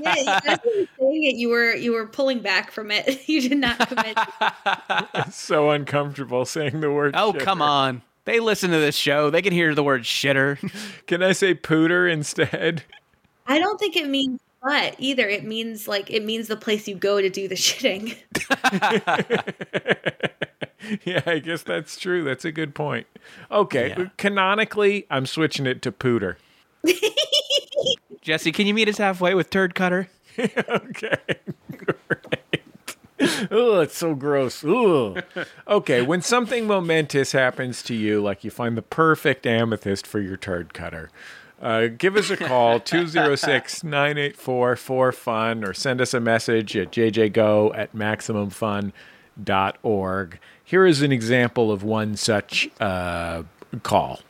Yeah, 0.00 0.40
as 0.46 0.58
you 0.64 0.80
were 0.80 0.86
saying 0.98 1.24
it, 1.24 1.34
you 1.36 1.48
were 1.50 1.74
you 1.74 1.92
were 1.92 2.06
pulling 2.06 2.38
back 2.40 2.70
from 2.70 2.90
it. 2.90 3.22
You 3.28 3.46
did 3.48 3.58
not 3.58 3.78
commit. 3.88 4.16
it's 5.16 5.36
so 5.36 5.70
uncomfortable 5.70 6.44
saying 6.46 6.80
the 6.80 6.90
word. 6.90 7.14
Oh, 7.16 7.32
shitter. 7.32 7.40
come 7.40 7.60
on. 7.60 8.00
They 8.24 8.40
listen 8.40 8.70
to 8.70 8.78
this 8.78 8.94
show. 8.96 9.28
They 9.30 9.42
can 9.42 9.52
hear 9.52 9.74
the 9.74 9.82
word 9.84 10.02
shitter. 10.02 10.58
Can 11.06 11.22
I 11.22 11.32
say 11.32 11.54
pooter 11.54 12.10
instead? 12.10 12.82
I 13.46 13.58
don't 13.58 13.78
think 13.78 13.96
it 13.96 14.08
means 14.08 14.40
butt 14.62 14.96
either. 14.98 15.28
It 15.28 15.44
means 15.44 15.86
like 15.86 16.10
it 16.10 16.24
means 16.24 16.48
the 16.48 16.56
place 16.56 16.88
you 16.88 16.94
go 16.94 17.20
to 17.20 17.28
do 17.28 17.48
the 17.48 17.54
shitting. 17.54 18.16
yeah, 21.04 21.20
I 21.26 21.38
guess 21.38 21.62
that's 21.62 21.98
true. 21.98 22.24
That's 22.24 22.44
a 22.46 22.52
good 22.52 22.74
point. 22.74 23.06
Okay, 23.50 23.88
Yeah. 23.90 24.06
canonically, 24.16 25.06
I'm 25.10 25.26
switching 25.26 25.66
it 25.66 25.82
to 25.82 25.92
pooter. 25.92 26.36
Jesse, 28.22 28.52
can 28.52 28.66
you 28.66 28.72
meet 28.74 28.88
us 28.88 28.96
halfway 28.98 29.34
with 29.34 29.50
Turd 29.50 29.74
Cutter? 29.74 30.08
Okay, 30.38 31.16
great. 31.76 32.62
Oh, 33.50 33.80
it's 33.80 33.96
so 33.96 34.14
gross. 34.14 34.62
Ugh. 34.64 35.22
Okay, 35.68 36.02
when 36.02 36.20
something 36.20 36.66
momentous 36.66 37.32
happens 37.32 37.82
to 37.84 37.94
you, 37.94 38.20
like 38.20 38.44
you 38.44 38.50
find 38.50 38.76
the 38.76 38.82
perfect 38.82 39.46
amethyst 39.46 40.06
for 40.06 40.20
your 40.20 40.36
turd 40.36 40.74
cutter, 40.74 41.10
uh, 41.62 41.86
give 41.86 42.16
us 42.16 42.28
a 42.30 42.36
call, 42.36 42.80
206 42.80 43.84
984 43.84 44.74
4FUN, 44.74 45.66
or 45.66 45.72
send 45.72 46.00
us 46.00 46.12
a 46.12 46.20
message 46.20 46.76
at 46.76 46.90
jjgo 46.90 47.72
at 47.76 47.94
maximumfun.org. 47.94 50.38
Here 50.64 50.86
is 50.86 51.02
an 51.02 51.12
example 51.12 51.70
of 51.70 51.84
one 51.84 52.16
such 52.16 52.68
uh, 52.80 53.44
call. 53.82 54.20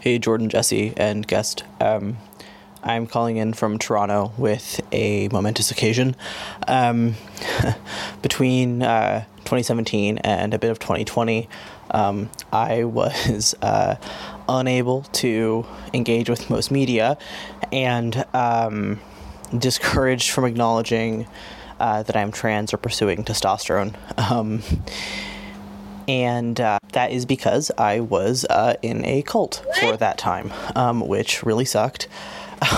Hey, 0.00 0.18
Jordan, 0.18 0.48
Jesse, 0.48 0.94
and 0.96 1.26
guest. 1.26 1.64
Um, 1.80 2.18
I'm 2.86 3.08
calling 3.08 3.36
in 3.36 3.52
from 3.52 3.78
Toronto 3.78 4.32
with 4.38 4.80
a 4.92 5.28
momentous 5.28 5.72
occasion. 5.72 6.14
Um, 6.68 7.16
between 8.22 8.80
uh, 8.82 9.24
2017 9.38 10.18
and 10.18 10.54
a 10.54 10.58
bit 10.58 10.70
of 10.70 10.78
2020, 10.78 11.48
um, 11.90 12.30
I 12.52 12.84
was 12.84 13.56
uh, 13.62 13.96
unable 14.48 15.02
to 15.02 15.66
engage 15.92 16.30
with 16.30 16.48
most 16.48 16.70
media 16.70 17.18
and 17.72 18.24
um, 18.32 19.00
discouraged 19.58 20.30
from 20.30 20.44
acknowledging 20.44 21.26
uh, 21.80 22.04
that 22.04 22.16
I'm 22.16 22.30
trans 22.30 22.72
or 22.72 22.76
pursuing 22.76 23.24
testosterone. 23.24 23.96
Um, 24.30 24.62
and 26.06 26.60
uh, 26.60 26.78
that 26.92 27.10
is 27.10 27.26
because 27.26 27.72
I 27.76 27.98
was 27.98 28.44
uh, 28.48 28.74
in 28.80 29.04
a 29.04 29.22
cult 29.22 29.64
for 29.80 29.96
that 29.96 30.18
time, 30.18 30.52
um, 30.76 31.00
which 31.00 31.42
really 31.42 31.64
sucked. 31.64 32.06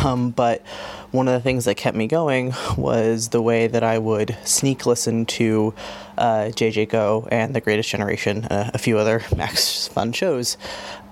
Um, 0.05 0.31
but 0.31 0.62
one 1.11 1.29
of 1.29 1.35
the 1.35 1.41
things 1.41 1.64
that 1.64 1.76
kept 1.76 1.97
me 1.97 2.07
going 2.07 2.53
was 2.76 3.29
the 3.29 3.41
way 3.41 3.66
that 3.66 3.83
I 3.83 3.99
would 3.99 4.37
sneak 4.45 4.87
listen 4.87 5.24
to 5.26 5.74
uh, 6.16 6.51
JJ 6.51 6.89
Go 6.89 7.26
and 7.31 7.55
The 7.55 7.61
Greatest 7.61 7.89
Generation, 7.89 8.45
uh, 8.47 8.70
a 8.74 8.79
few 8.79 8.99
other 8.99 9.22
Max 9.37 9.89
Fun 9.89 10.12
shows. 10.12 10.57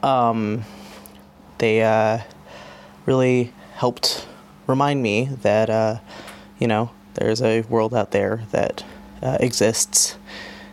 Um, 0.02 0.64
they 1.58 1.82
uh, 1.82 2.20
really 3.06 3.52
helped 3.74 4.26
remind 4.66 5.02
me 5.02 5.26
that, 5.42 5.70
uh, 5.70 5.98
you 6.58 6.66
know, 6.66 6.90
there's 7.14 7.40
a 7.40 7.62
world 7.62 7.94
out 7.94 8.10
there 8.10 8.42
that 8.50 8.84
uh, 9.22 9.38
exists 9.40 10.18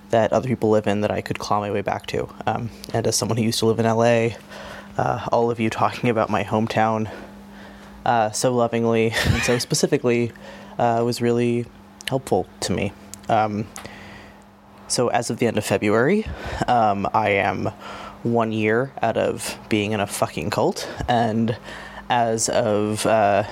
that 0.09 0.31
other 0.31 0.47
people 0.47 0.69
live 0.69 0.85
in 0.87 1.01
that 1.01 1.11
I 1.11 1.21
could 1.21 1.39
claw 1.39 1.59
my 1.59 1.71
way 1.71 1.81
back 1.81 2.05
to. 2.07 2.29
Um, 2.45 2.69
and 2.93 3.07
as 3.07 3.15
someone 3.15 3.37
who 3.37 3.43
used 3.43 3.59
to 3.59 3.65
live 3.65 3.79
in 3.79 3.85
LA, 3.85 4.35
uh, 4.97 5.27
all 5.31 5.49
of 5.49 5.59
you 5.59 5.69
talking 5.69 6.09
about 6.09 6.29
my 6.29 6.43
hometown 6.43 7.09
uh, 8.05 8.31
so 8.31 8.53
lovingly 8.53 9.11
and 9.25 9.43
so 9.43 9.57
specifically 9.57 10.31
uh, 10.77 11.01
was 11.05 11.21
really 11.21 11.65
helpful 12.07 12.47
to 12.61 12.73
me. 12.73 12.91
Um, 13.29 13.67
so 14.87 15.07
as 15.07 15.29
of 15.29 15.39
the 15.39 15.47
end 15.47 15.57
of 15.57 15.65
February, 15.65 16.25
um, 16.67 17.07
I 17.13 17.29
am 17.29 17.71
one 18.23 18.51
year 18.51 18.91
out 19.01 19.17
of 19.17 19.57
being 19.69 19.91
in 19.91 19.99
a 19.99 20.07
fucking 20.07 20.49
cult, 20.49 20.87
and 21.07 21.57
as 22.09 22.47
of 22.49 23.05
uh, 23.05 23.43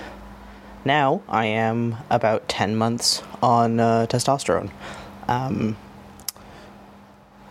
now, 0.83 1.21
I 1.29 1.45
am 1.45 1.97
about 2.09 2.47
10 2.49 2.75
months 2.75 3.21
on 3.41 3.79
uh, 3.79 4.07
testosterone. 4.07 4.71
Um, 5.27 5.77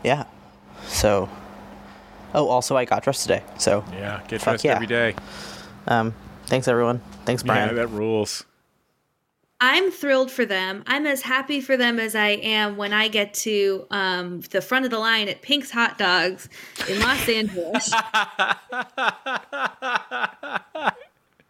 yeah. 0.03 0.25
So. 0.87 1.29
Oh, 2.35 2.49
also, 2.49 2.77
I 2.77 2.85
got 2.85 3.03
dressed 3.05 3.23
today. 3.23 3.43
So. 3.59 3.85
Yeah, 3.93 4.21
get 4.27 4.41
dressed 4.41 4.65
yeah. 4.65 4.75
every 4.75 4.87
day. 4.87 5.15
Um, 5.87 6.15
thanks, 6.51 6.69
everyone. 6.69 7.01
Thanks, 7.25 7.43
Brian. 7.43 7.69
Yeah, 7.69 7.75
Brian. 7.75 7.91
that 7.91 7.97
rules. 7.97 8.45
I'm 9.63 9.91
thrilled 9.91 10.31
for 10.31 10.47
them. 10.47 10.83
I'm 10.87 11.07
as 11.07 11.21
happy 11.21 11.61
for 11.61 11.77
them 11.77 12.01
as 12.01 12.15
I 12.15 12.29
am 12.29 12.79
when 12.79 12.95
I 12.95 13.09
get 13.09 13.35
to 13.35 13.87
um, 13.91 14.41
the 14.51 14.63
front 14.63 14.87
of 14.87 14.91
the 14.91 14.99
line 14.99 15.29
at 15.29 15.43
Pink's 15.43 15.71
Hot 15.71 15.99
Dogs 15.99 16.49
in 16.89 16.99
Los 17.01 17.29
Angeles. 17.29 17.93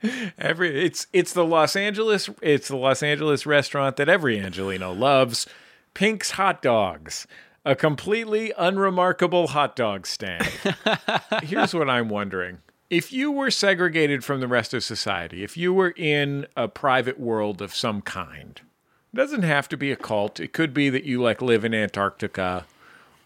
Every 0.39 0.83
it's 0.85 1.07
it's 1.13 1.35
the 1.35 1.45
Los 1.45 1.77
Angeles 1.77 2.31
it's 2.41 2.69
the 2.69 2.77
Los 2.77 3.03
Angeles 3.03 3.45
restaurant 3.45 3.97
that 3.97 4.09
every 4.09 4.39
Angeleno 4.39 4.99
loves. 4.99 5.47
Pink's 5.93 6.33
Hot 6.33 6.63
Dogs, 6.63 7.27
a 7.67 7.77
completely 7.77 8.53
unremarkable 8.57 9.49
hot 9.49 9.77
dog 9.77 10.07
stand. 10.07 10.49
Here's 11.43 11.75
what 11.75 11.91
I'm 11.91 12.09
wondering. 12.09 12.59
If 12.91 13.13
you 13.13 13.31
were 13.31 13.51
segregated 13.51 14.25
from 14.25 14.41
the 14.41 14.49
rest 14.49 14.75
of 14.75 14.85
society, 14.85 15.45
if 15.45 15.57
you 15.57 15.73
were 15.73 15.95
in 15.97 16.47
a 16.57 16.69
private 16.69 17.19
world 17.19 17.63
of 17.63 17.75
some 17.75 18.03
kind, 18.03 18.61
it 19.13 19.17
doesn't 19.17 19.45
have 19.45 19.69
to 19.69 19.77
be 19.77 19.93
a 19.93 19.97
cult. 19.97 20.41
It 20.41 20.53
could 20.53 20.75
be 20.75 20.91
that 20.91 21.05
you 21.05 21.23
like 21.23 21.41
live 21.41 21.65
in 21.65 21.73
Antarctica 21.73 22.67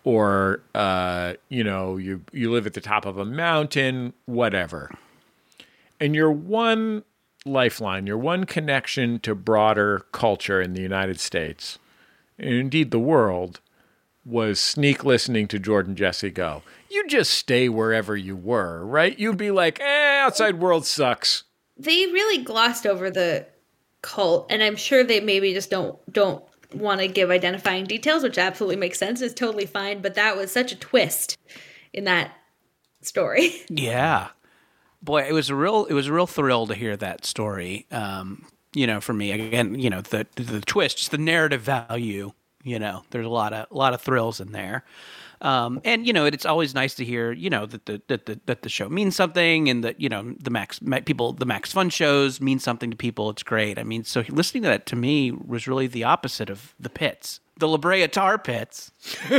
or 0.04 0.60
uh, 0.74 1.34
you 1.48 1.64
know, 1.64 1.96
you 1.96 2.22
you 2.30 2.52
live 2.52 2.66
at 2.66 2.74
the 2.74 2.80
top 2.82 3.06
of 3.06 3.16
a 3.16 3.24
mountain, 3.24 4.12
whatever 4.26 4.90
and 6.00 6.14
your 6.14 6.30
one 6.30 7.04
lifeline, 7.46 8.06
your 8.06 8.18
one 8.18 8.44
connection 8.44 9.18
to 9.20 9.34
broader 9.34 10.00
culture 10.12 10.60
in 10.60 10.74
the 10.74 10.82
United 10.82 11.20
States, 11.20 11.78
and 12.38 12.54
indeed 12.54 12.90
the 12.90 12.98
world, 12.98 13.60
was 14.24 14.60
sneak 14.60 15.04
listening 15.04 15.48
to 15.48 15.58
Jordan 15.58 15.96
Jesse 15.96 16.30
Go. 16.30 16.62
You 16.90 17.06
just 17.08 17.32
stay 17.34 17.68
wherever 17.68 18.16
you 18.16 18.36
were, 18.36 18.84
right? 18.86 19.18
You'd 19.18 19.36
be 19.36 19.50
like, 19.50 19.80
eh, 19.80 20.20
outside 20.20 20.60
world 20.60 20.86
sucks. 20.86 21.44
they 21.76 22.06
really 22.06 22.42
glossed 22.42 22.86
over 22.86 23.10
the 23.10 23.46
cult, 24.02 24.46
and 24.50 24.62
I'm 24.62 24.76
sure 24.76 25.02
they 25.04 25.20
maybe 25.20 25.52
just 25.52 25.70
don't 25.70 25.98
don't 26.12 26.44
want 26.72 27.00
to 27.00 27.08
give 27.08 27.30
identifying 27.30 27.84
details, 27.84 28.22
which 28.22 28.38
absolutely 28.38 28.76
makes 28.76 28.98
sense. 28.98 29.20
It's 29.20 29.34
totally 29.34 29.66
fine, 29.66 30.00
but 30.02 30.14
that 30.14 30.36
was 30.36 30.50
such 30.52 30.72
a 30.72 30.76
twist 30.76 31.36
in 31.92 32.04
that 32.04 32.32
story. 33.02 33.52
Yeah. 33.70 34.28
Boy, 35.02 35.24
it 35.28 35.32
was 35.32 35.50
a 35.50 35.54
real 35.54 35.84
it 35.84 35.92
was 35.92 36.06
a 36.06 36.12
real 36.12 36.26
thrill 36.26 36.66
to 36.66 36.74
hear 36.74 36.96
that 36.96 37.26
story. 37.26 37.86
Um, 37.90 38.46
you 38.74 38.86
know, 38.86 39.00
for 39.02 39.12
me 39.12 39.32
again, 39.32 39.78
you 39.78 39.90
know, 39.90 40.00
the 40.00 40.26
the 40.36 40.60
twist, 40.62 41.10
the 41.10 41.18
narrative 41.18 41.60
value, 41.60 42.32
you 42.64 42.78
know, 42.78 43.04
there's 43.10 43.26
a 43.26 43.30
lot 43.30 43.52
of 43.52 43.66
a 43.70 43.74
lot 43.74 43.94
of 43.94 44.00
thrills 44.00 44.40
in 44.40 44.52
there. 44.52 44.84
Um, 45.40 45.80
and 45.84 46.06
you 46.06 46.12
know, 46.14 46.24
it's 46.24 46.46
always 46.46 46.74
nice 46.74 46.94
to 46.94 47.04
hear, 47.04 47.30
you 47.32 47.50
know, 47.50 47.66
that 47.66 47.84
the 47.86 48.00
that 48.08 48.24
the 48.26 48.40
that 48.46 48.62
the 48.62 48.68
show 48.68 48.88
means 48.88 49.14
something, 49.14 49.68
and 49.68 49.84
that 49.84 50.00
you 50.00 50.08
know 50.08 50.34
the 50.40 50.50
Max 50.50 50.80
people 51.04 51.34
the 51.34 51.44
Max 51.44 51.70
Fun 51.72 51.90
shows 51.90 52.40
mean 52.40 52.58
something 52.58 52.90
to 52.90 52.96
people. 52.96 53.28
It's 53.30 53.42
great. 53.42 53.78
I 53.78 53.82
mean, 53.84 54.04
so 54.04 54.24
listening 54.28 54.62
to 54.62 54.70
that 54.70 54.86
to 54.86 54.96
me 54.96 55.30
was 55.30 55.68
really 55.68 55.86
the 55.86 56.04
opposite 56.04 56.48
of 56.48 56.74
the 56.80 56.88
pits, 56.88 57.40
the 57.58 57.68
La 57.68 57.76
Brea 57.76 58.08
Tar 58.08 58.38
Pits. 58.38 58.90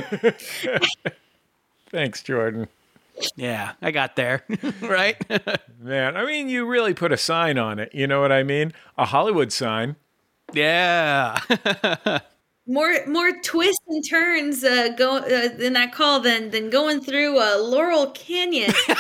Thanks, 1.90 2.22
Jordan. 2.22 2.68
Yeah, 3.36 3.72
I 3.82 3.92
got 3.92 4.16
there, 4.16 4.44
right? 4.82 5.16
Man, 5.80 6.18
I 6.18 6.26
mean, 6.26 6.50
you 6.50 6.66
really 6.66 6.94
put 6.94 7.12
a 7.14 7.18
sign 7.18 7.58
on 7.58 7.80
it. 7.80 7.96
You 7.96 8.08
know 8.08 8.20
what 8.22 8.32
I 8.32 8.44
mean? 8.44 8.74
A 8.98 9.06
Hollywood 9.06 9.52
sign. 9.52 9.96
yeah. 10.54 11.40
More 12.68 13.06
more 13.08 13.32
twists 13.42 13.84
and 13.88 14.04
turns 14.08 14.64
uh, 14.64 14.90
go 14.98 15.18
uh, 15.18 15.50
in 15.60 15.74
that 15.74 15.94
call 15.94 16.20
than 16.20 16.52
than 16.52 16.70
going 16.70 17.02
through 17.02 17.40
uh, 17.40 17.58
Laurel 17.60 18.12
Canyon. 18.12 18.74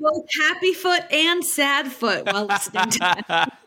Both 0.00 0.26
happy 0.40 0.72
foot 0.74 1.02
and 1.10 1.44
sad 1.44 1.88
foot 1.88 2.26
while 2.26 2.46
listening 2.46 2.90
to 2.90 2.98
that. 3.28 3.58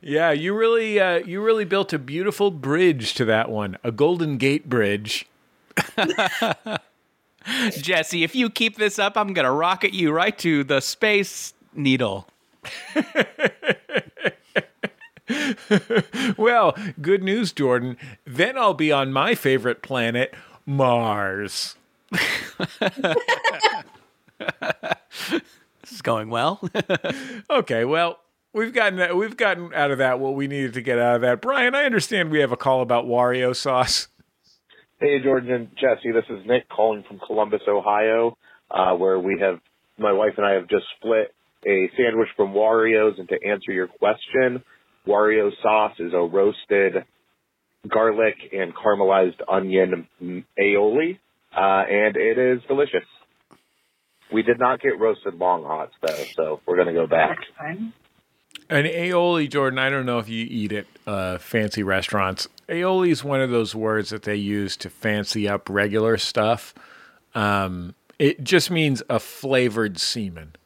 Yeah, 0.00 0.30
you 0.30 0.54
really, 0.54 1.00
uh, 1.00 1.18
you 1.18 1.42
really 1.42 1.64
built 1.64 1.92
a 1.92 1.98
beautiful 1.98 2.50
bridge 2.50 3.14
to 3.14 3.24
that 3.24 3.50
one, 3.50 3.76
a 3.82 3.90
Golden 3.90 4.36
Gate 4.36 4.68
Bridge. 4.68 5.26
Jesse, 7.70 8.22
if 8.22 8.34
you 8.34 8.50
keep 8.50 8.76
this 8.76 8.98
up, 8.98 9.16
I'm 9.16 9.32
going 9.32 9.44
to 9.44 9.50
rocket 9.50 9.94
you 9.94 10.12
right 10.12 10.36
to 10.38 10.62
the 10.64 10.80
space 10.80 11.54
needle. 11.74 12.28
Well, 16.36 16.76
good 17.00 17.22
news, 17.22 17.52
Jordan. 17.52 17.96
Then 18.24 18.56
I'll 18.56 18.74
be 18.74 18.92
on 18.92 19.12
my 19.12 19.34
favorite 19.34 19.82
planet, 19.82 20.34
Mars. 20.66 21.76
This 25.80 25.92
is 25.92 26.02
going 26.02 26.30
well. 26.30 26.60
Okay, 27.50 27.84
well, 27.84 28.18
we've 28.52 28.74
gotten 28.74 29.16
we've 29.16 29.36
gotten 29.36 29.72
out 29.74 29.90
of 29.90 29.98
that 29.98 30.20
what 30.20 30.34
we 30.34 30.46
needed 30.46 30.74
to 30.74 30.82
get 30.82 30.98
out 30.98 31.16
of 31.16 31.20
that. 31.22 31.40
Brian, 31.40 31.74
I 31.74 31.84
understand 31.84 32.30
we 32.30 32.40
have 32.40 32.52
a 32.52 32.56
call 32.56 32.82
about 32.82 33.06
Wario 33.06 33.56
sauce. 33.56 34.08
Hey, 35.00 35.18
Jordan 35.22 35.50
and 35.52 35.68
Jesse, 35.76 36.12
this 36.12 36.24
is 36.28 36.44
Nick 36.46 36.68
calling 36.68 37.04
from 37.08 37.20
Columbus, 37.24 37.62
Ohio, 37.68 38.36
uh, 38.70 38.94
where 38.94 39.18
we 39.18 39.38
have, 39.40 39.60
my 39.96 40.12
wife 40.12 40.34
and 40.36 40.44
I 40.44 40.52
have 40.54 40.68
just 40.68 40.84
split 40.96 41.32
a 41.64 41.90
sandwich 41.96 42.28
from 42.36 42.52
Wario's. 42.52 43.18
And 43.18 43.28
to 43.28 43.38
answer 43.48 43.72
your 43.72 43.86
question, 43.86 44.62
Wario 45.06 45.50
sauce 45.62 45.94
is 45.98 46.12
a 46.12 46.20
roasted 46.20 47.04
garlic 47.88 48.36
and 48.52 48.74
caramelized 48.74 49.40
onion 49.48 50.06
aioli, 50.58 51.18
uh, 51.56 51.84
and 51.88 52.16
it 52.16 52.38
is 52.38 52.60
delicious. 52.68 53.04
We 54.32 54.42
did 54.42 54.58
not 54.58 54.80
get 54.80 54.98
roasted 54.98 55.34
long 55.34 55.64
hots 55.64 55.94
though, 56.06 56.24
so 56.36 56.60
we're 56.66 56.76
gonna 56.76 56.92
go 56.92 57.06
back. 57.06 57.38
An 58.70 58.84
aioli, 58.84 59.48
Jordan, 59.50 59.78
I 59.78 59.88
don't 59.88 60.04
know 60.04 60.18
if 60.18 60.28
you 60.28 60.46
eat 60.48 60.72
at 60.72 60.86
uh, 61.06 61.38
fancy 61.38 61.82
restaurants. 61.82 62.48
Aioli 62.68 63.10
is 63.10 63.24
one 63.24 63.40
of 63.40 63.48
those 63.48 63.74
words 63.74 64.10
that 64.10 64.24
they 64.24 64.36
use 64.36 64.76
to 64.78 64.90
fancy 64.90 65.48
up 65.48 65.70
regular 65.70 66.18
stuff. 66.18 66.74
Um, 67.34 67.94
it 68.18 68.44
just 68.44 68.70
means 68.70 69.02
a 69.08 69.18
flavored 69.18 69.98
semen. 69.98 70.56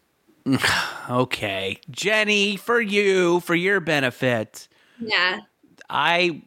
okay. 1.10 1.78
Jenny, 1.90 2.56
for 2.56 2.80
you, 2.80 3.40
for 3.40 3.54
your 3.54 3.80
benefit, 3.80 4.68
Yeah. 5.00 5.40
I 5.90 6.42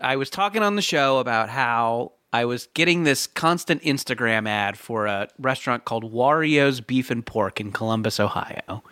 I 0.00 0.16
was 0.16 0.28
talking 0.30 0.62
on 0.62 0.76
the 0.76 0.82
show 0.82 1.18
about 1.18 1.48
how 1.48 2.12
I 2.32 2.44
was 2.44 2.66
getting 2.74 3.04
this 3.04 3.26
constant 3.26 3.82
Instagram 3.82 4.48
ad 4.48 4.76
for 4.76 5.06
a 5.06 5.28
restaurant 5.38 5.84
called 5.84 6.12
Wario's 6.12 6.80
Beef 6.80 7.10
and 7.10 7.24
Pork 7.24 7.60
in 7.60 7.72
Columbus, 7.72 8.18
Ohio. 8.18 8.82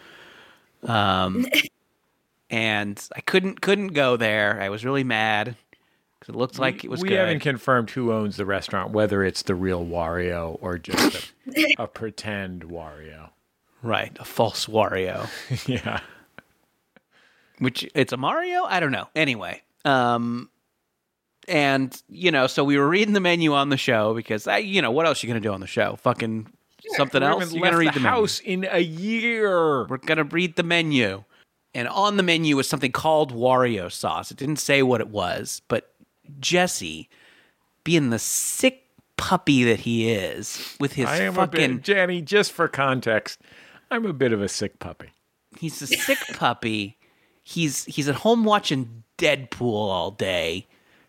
Um, 0.85 1.47
and 2.51 3.09
I 3.17 3.21
couldn't 3.21 3.61
couldn't 3.61 3.89
go 3.89 4.17
there. 4.17 4.61
I 4.61 4.69
was 4.69 4.85
really 4.85 5.05
mad 5.05 5.57
because 6.19 6.35
it 6.35 6.39
looked 6.39 6.59
like 6.59 6.85
it 6.85 6.91
was 6.91 7.01
we 7.03 7.09
good. 7.09 7.19
haven't 7.19 7.41
confirmed 7.41 7.91
who 7.91 8.13
owns 8.13 8.37
the 8.37 8.47
restaurant, 8.47 8.93
whether 8.93 9.23
it's 9.25 9.43
the 9.43 9.55
real 9.55 9.85
Wario 9.85 10.59
or 10.61 10.79
just 10.79 11.33
a, 11.57 11.75
a 11.85 11.87
pretend 11.87 12.65
Wario. 12.65 13.31
Right, 13.83 14.17
a 14.19 14.25
false 14.25 14.67
Wario. 14.67 15.29
Yeah. 15.69 16.01
which 17.59 17.89
it's 17.95 18.13
a 18.13 18.17
Mario. 18.17 18.65
I 18.65 18.81
don't 18.81 18.93
know. 18.93 19.09
Anyway, 19.15 19.63
um, 19.85 20.49
and 21.49 22.01
you 22.09 22.31
know, 22.31 22.47
so 22.47 22.65
we 22.65 22.79
were 22.79 22.89
reading 22.89 23.15
the 23.15 23.21
menu 23.21 23.53
on 23.53 23.69
the 23.69 23.77
show 23.77 24.15
because 24.15 24.47
I, 24.47 24.59
you 24.59 24.81
know, 24.83 24.91
what 24.91 25.07
else 25.07 25.23
are 25.23 25.27
you 25.27 25.33
gonna 25.33 25.41
do 25.41 25.53
on 25.53 25.61
the 25.61 25.67
show? 25.67 25.97
Fucking 25.97 26.47
something 26.97 27.23
else. 27.23 27.53
You're 27.53 27.65
gonna 27.65 27.77
read 27.77 27.89
the, 27.89 27.99
the, 27.99 28.01
menu. 28.01 28.17
house 28.17 28.41
in 28.41 28.67
a 28.71 28.81
year. 28.81 29.87
We're 29.87 29.99
gonna 29.99 30.25
read 30.25 30.57
the 30.57 30.63
menu, 30.63 31.25
and 31.75 31.89
on 31.89 32.17
the 32.17 32.23
menu 32.23 32.57
was 32.57 32.69
something 32.69 32.93
called 32.93 33.35
Wario 33.35 33.91
sauce. 33.91 34.31
It 34.31 34.37
didn't 34.37 34.59
say 34.59 34.83
what 34.83 35.01
it 35.01 35.09
was, 35.09 35.63
but 35.69 35.93
Jesse, 36.39 37.09
being 37.85 38.11
the 38.11 38.19
sick 38.19 38.87
puppy 39.17 39.65
that 39.65 39.81
he 39.81 40.11
is, 40.11 40.77
with 40.81 40.95
his 40.95 41.07
I 41.07 41.19
am 41.19 41.33
a 41.35 41.37
fucking 41.37 41.77
bit, 41.77 41.83
Jenny. 41.83 42.23
Just 42.23 42.53
for 42.53 42.69
context, 42.69 43.41
I'm 43.91 44.07
a 44.07 44.13
bit 44.13 44.33
of 44.33 44.41
a 44.43 44.49
sick 44.49 44.79
puppy. 44.79 45.11
he's 45.59 45.81
a 45.83 45.87
sick 45.87 46.19
puppy. 46.35 46.97
He's 47.43 47.85
he's 47.87 48.09
at 48.09 48.17
home 48.17 48.45
watching 48.45 49.03
Deadpool 49.19 49.73
all 49.75 50.11
day, 50.13 50.67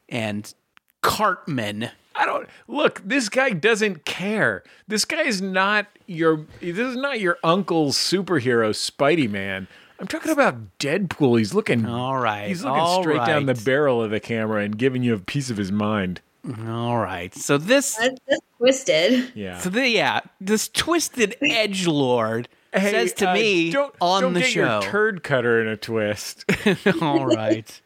and 0.10 0.54
Cartman. 1.02 1.90
I 2.16 2.26
don't 2.26 2.48
look. 2.68 3.02
This 3.06 3.30
guy 3.30 3.52
doesn't 3.52 4.06
care. 4.06 4.64
This 4.88 5.06
guy 5.06 5.22
is 5.24 5.42
not 5.42 5.88
your. 6.08 6.46
This 6.60 6.78
is 6.78 6.96
not 6.96 7.20
your 7.20 7.38
uncle's 7.44 7.98
superhero, 7.98 8.72
Spidey 8.72 9.30
Man. 9.30 9.68
I'm 10.00 10.08
talking 10.08 10.32
about 10.32 10.78
Deadpool. 10.80 11.38
He's 11.38 11.54
looking. 11.54 11.86
All 11.86 12.18
right, 12.18 12.48
He's 12.48 12.64
looking 12.64 12.80
all 12.80 13.04
straight 13.04 13.26
down 13.26 13.46
the 13.46 13.54
barrel 13.54 14.02
of 14.04 14.10
the 14.10 14.20
camera 14.20 14.64
and 14.64 14.76
giving 14.78 15.04
you 15.04 15.14
a 15.14 15.20
piece 15.20 15.50
of 15.52 15.58
his 15.58 15.72
mind. 15.72 16.22
All 16.68 16.98
right, 16.98 17.34
so 17.36 17.60
this, 17.60 17.96
That's, 17.98 18.20
that's 18.28 18.42
twisted. 18.58 19.32
Yeah. 19.36 19.60
so 19.60 19.70
the, 19.70 19.88
yeah, 19.88 20.22
this 20.40 20.70
twisted 20.70 21.36
edge 21.44 21.86
lord 21.86 22.50
says 22.74 23.14
to 23.14 23.30
uh, 23.30 23.34
me 23.34 23.72
don't, 23.72 23.94
on 24.00 24.22
don't 24.22 24.34
the 24.34 24.40
get 24.42 24.50
show. 24.50 24.80
your 24.80 24.82
turd 24.82 25.24
cutter 25.24 25.62
in 25.62 25.68
a 25.68 25.78
twist. 25.78 26.46
all 27.02 27.26
right. 27.26 27.82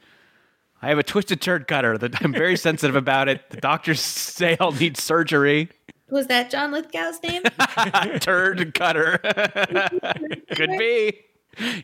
I 0.82 0.90
have 0.90 1.00
a 1.00 1.04
twisted 1.04 1.42
turd 1.42 1.68
cutter 1.68 1.98
that 1.98 2.22
I'm 2.24 2.32
very 2.34 2.56
sensitive 2.58 2.96
about 2.96 3.28
it. 3.28 3.50
The 3.50 3.58
doctors 3.58 4.00
say 4.02 4.56
I'll 4.60 4.72
need 4.72 4.98
surgery. 4.98 5.70
Was 6.12 6.28
that 6.28 6.52
John 6.52 6.72
Lithgow's 6.72 7.22
name? 7.24 7.42
turd 8.20 8.74
cutter. 8.76 9.18
Could 10.56 10.78
be. 10.78 11.22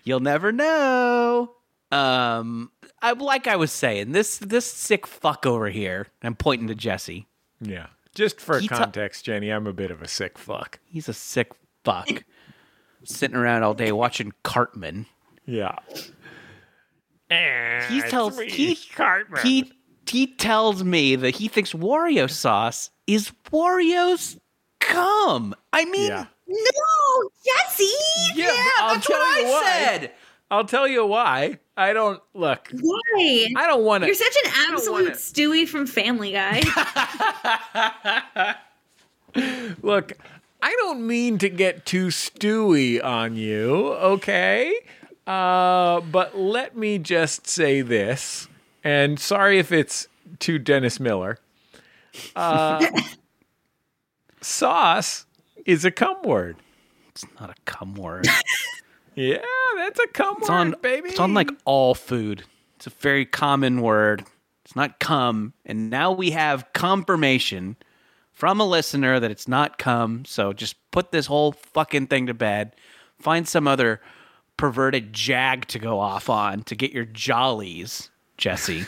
You'll 0.04 0.20
never 0.20 0.52
know. 0.52 1.54
Um, 1.92 2.72
I, 3.02 3.14
like 3.14 3.48
I 3.48 3.56
was 3.56 3.72
saying, 3.72 4.12
this 4.12 4.38
this 4.38 4.66
sick 4.66 5.08
fuck 5.08 5.46
over 5.48 5.70
here. 5.70 6.08
I'm 6.22 6.36
pointing 6.36 6.68
to 6.68 6.76
Jesse. 6.76 7.28
yeah. 7.60 7.88
Just 8.14 8.42
for 8.42 8.60
He 8.60 8.68
ta- 8.68 8.78
context, 8.78 9.24
Jenny, 9.24 9.50
I'm 9.50 9.66
a 9.68 9.72
bit 9.74 9.90
of 9.90 10.02
a 10.02 10.08
sick 10.08 10.38
fuck. 10.38 10.80
He's 10.86 11.08
a 11.08 11.14
sick 11.14 11.54
fuck. 11.86 12.26
Sitting 13.04 13.36
around 13.38 13.64
all 13.64 13.74
day 13.74 13.92
watching 13.92 14.32
Cartman. 14.44 15.06
Yeah. 15.46 15.76
He 17.90 18.02
tells 18.02 18.38
he, 18.40 18.76
he 19.44 19.72
he 20.08 20.28
tells 20.28 20.84
me 20.84 21.16
that 21.16 21.32
he 21.36 21.48
thinks 21.48 21.72
Wario 21.74 22.30
sauce 22.30 22.90
is 23.08 23.32
Wario's 23.52 24.38
cum. 24.80 25.56
I 25.72 25.86
mean, 25.86 26.10
Yeah. 26.10 26.26
no, 26.48 27.30
Jesse. 27.46 27.86
Yeah, 28.36 28.48
but 28.48 28.84
I'll 28.84 28.94
that's 28.96 29.10
what 29.10 29.18
I 29.20 29.44
why. 29.50 29.64
said. 29.86 30.12
I'll 30.52 30.66
tell 30.66 30.86
you 30.88 31.06
why. 31.06 31.60
I 31.78 31.94
don't 31.94 32.22
look. 32.34 32.68
Why? 32.82 33.48
I 33.56 33.66
don't 33.68 33.86
want 33.86 34.02
to. 34.04 34.08
You're 34.08 34.16
such 34.16 34.36
an 34.46 34.52
absolute 34.70 35.14
Stewie 35.14 35.66
from 35.68 35.88
Family 35.88 36.34
Guy. 36.34 36.62
Look, 39.82 40.14
I 40.62 40.76
don't 40.80 41.06
mean 41.08 41.38
to 41.40 41.50
get 41.50 41.86
too 41.86 42.08
stewy 42.08 43.04
on 43.04 43.36
you, 43.36 43.94
okay? 43.94 44.74
Uh, 45.26 46.02
but 46.02 46.38
let 46.38 46.76
me 46.78 47.00
just 47.00 47.48
say 47.48 47.82
this, 47.82 48.48
and 48.84 49.20
sorry 49.20 49.58
if 49.60 49.72
it's 49.72 50.08
too 50.40 50.60
Dennis 50.60 51.00
Miller. 51.00 51.40
Uh, 52.36 52.86
sauce 54.42 55.26
is 55.66 55.86
a 55.86 55.92
cum 55.92 56.22
word. 56.24 56.58
It's 57.10 57.26
not 57.40 57.50
a 57.50 57.56
cum 57.66 57.96
word. 57.96 58.28
Yeah, 59.14 59.40
that's 59.76 60.00
a 60.00 60.08
cum 60.08 60.38
It's 60.40 60.48
word, 60.48 60.56
on 60.56 60.76
baby. 60.82 61.10
It's 61.10 61.20
on 61.20 61.34
like 61.34 61.50
all 61.66 61.94
food. 61.94 62.44
It's 62.78 62.88
a 62.88 62.92
very 62.92 63.26
common 63.26 63.82
word. 63.82 64.24
It's 64.64 64.74
not 64.74 65.00
cum, 65.00 65.52
and 65.66 65.90
now 65.90 66.14
we 66.14 66.32
have 66.32 66.72
confirmation 66.72 67.76
from 68.42 68.60
a 68.60 68.66
listener 68.66 69.20
that 69.20 69.30
it's 69.30 69.48
not 69.48 69.78
come. 69.78 70.26
So 70.26 70.52
just 70.52 70.76
put 70.90 71.12
this 71.12 71.28
whole 71.28 71.52
fucking 71.52 72.08
thing 72.08 72.26
to 72.26 72.34
bed. 72.34 72.76
Find 73.20 73.48
some 73.48 73.68
other 73.68 74.02
perverted 74.58 75.14
jag 75.14 75.68
to 75.68 75.78
go 75.78 76.00
off 76.00 76.28
on 76.28 76.64
to 76.64 76.74
get 76.74 76.92
your 76.92 77.06
jollies, 77.06 78.10
Jesse. 78.38 78.86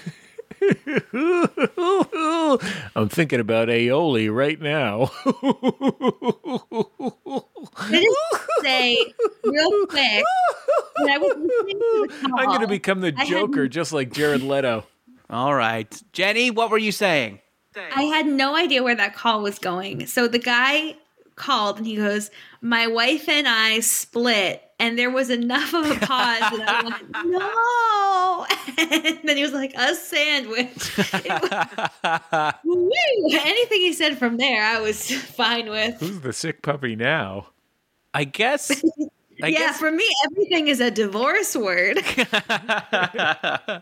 I'm 2.96 3.10
thinking 3.10 3.40
about 3.40 3.68
aioli 3.68 4.34
right 4.34 4.60
now. 4.60 5.12
say 8.64 8.98
real 9.44 9.86
quick. 9.86 10.24
I 10.98 11.18
was 11.20 11.36
to 11.36 12.28
call, 12.28 12.40
I'm 12.40 12.46
going 12.48 12.62
to 12.62 12.68
become 12.68 13.02
the 13.02 13.14
I 13.16 13.20
had- 13.20 13.28
Joker, 13.28 13.68
just 13.68 13.94
like 13.94 14.12
Jared 14.14 14.42
Leto. 14.42 14.84
all 15.30 15.54
right, 15.54 16.02
Jenny, 16.12 16.50
what 16.50 16.72
were 16.72 16.80
you 16.80 16.92
saying? 16.92 17.38
I 17.76 18.04
had 18.04 18.26
no 18.26 18.56
idea 18.56 18.84
where 18.84 18.96
that 18.96 19.16
call 19.16 19.42
was 19.42 19.60
going. 19.60 20.06
So 20.08 20.28
the 20.28 20.40
guy 20.40 20.96
called 21.36 21.78
and 21.78 21.88
he 21.88 21.96
goes, 21.96 22.32
"My 22.62 22.88
wife 22.88 23.28
and 23.30 23.48
I 23.48 23.80
split." 23.80 24.62
And 24.80 24.98
there 25.00 25.10
was 25.10 25.30
enough 25.30 25.74
of 25.74 25.86
a 25.90 25.96
pause 25.96 26.40
that 26.40 26.66
I 26.68 26.84
went, 26.84 27.12
"No!" 27.26 28.46
And 28.78 29.20
then 29.24 29.38
he 29.38 29.44
was 29.44 29.54
like, 29.54 29.74
"A 29.76 29.96
sandwich." 29.96 30.98
Woo! 32.64 32.92
Anything 33.32 33.80
he 33.80 33.94
said 33.94 34.18
from 34.18 34.38
there, 34.38 34.64
I 34.64 34.80
was 34.80 35.12
fine 35.12 35.70
with. 35.70 36.00
Who's 36.00 36.22
the 36.22 36.34
sick 36.34 36.62
puppy 36.62 36.96
now? 36.96 37.48
I 38.14 38.26
guess. 38.26 38.72
I 39.42 39.48
yeah, 39.48 39.58
guess 39.60 39.80
for 39.80 39.92
me, 39.92 40.08
everything 40.26 40.68
is 40.68 40.80
a 40.80 40.92
divorce 40.92 41.56
word. 41.56 41.98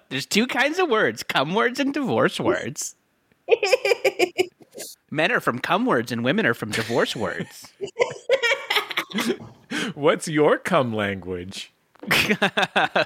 There's 0.09 0.25
two 0.25 0.47
kinds 0.47 0.79
of 0.79 0.89
words 0.89 1.23
come 1.23 1.53
words 1.53 1.79
and 1.79 1.93
divorce 1.93 2.39
words. 2.39 2.95
Men 5.09 5.31
are 5.31 5.39
from 5.39 5.59
cum 5.59 5.85
words 5.85 6.11
and 6.11 6.23
women 6.23 6.45
are 6.45 6.53
from 6.53 6.71
divorce 6.71 7.15
words. 7.15 7.71
What's 9.95 10.27
your 10.27 10.57
cum 10.57 10.93
language? 10.93 11.71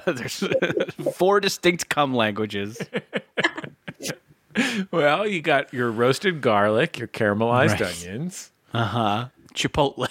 There's 0.06 0.44
four 1.14 1.40
distinct 1.40 1.88
cum 1.88 2.14
languages. 2.14 2.80
Well, 4.90 5.26
you 5.26 5.42
got 5.42 5.74
your 5.74 5.90
roasted 5.90 6.40
garlic, 6.40 6.98
your 6.98 7.08
caramelized 7.08 7.78
Right. 7.78 8.06
onions. 8.06 8.52
Uh 8.72 8.84
huh. 8.86 9.28
Chipotle. 9.54 10.08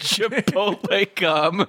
Chipotle 0.00 1.14
cum. 1.14 1.64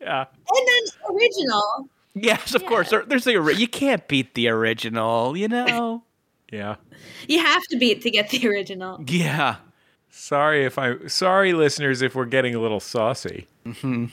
Yeah. 0.00 0.24
And 0.24 0.68
then 0.68 1.14
original. 1.14 1.88
Yes, 2.14 2.56
of 2.56 2.66
course. 2.66 2.92
There's 3.06 3.22
the 3.22 3.36
ori- 3.36 3.54
you 3.54 3.68
can't 3.68 4.08
beat 4.08 4.34
the 4.34 4.48
original, 4.48 5.36
you 5.36 5.46
know. 5.46 6.02
Yeah. 6.52 6.76
You 7.26 7.40
have 7.40 7.64
to 7.70 7.78
beat 7.78 8.02
to 8.02 8.10
get 8.10 8.28
the 8.30 8.46
original. 8.48 9.02
Yeah. 9.08 9.56
Sorry 10.10 10.64
if 10.66 10.78
I 10.78 11.06
sorry 11.06 11.54
listeners 11.54 12.02
if 12.02 12.14
we're 12.14 12.26
getting 12.26 12.54
a 12.54 12.60
little 12.60 12.80
saucy. 12.80 13.48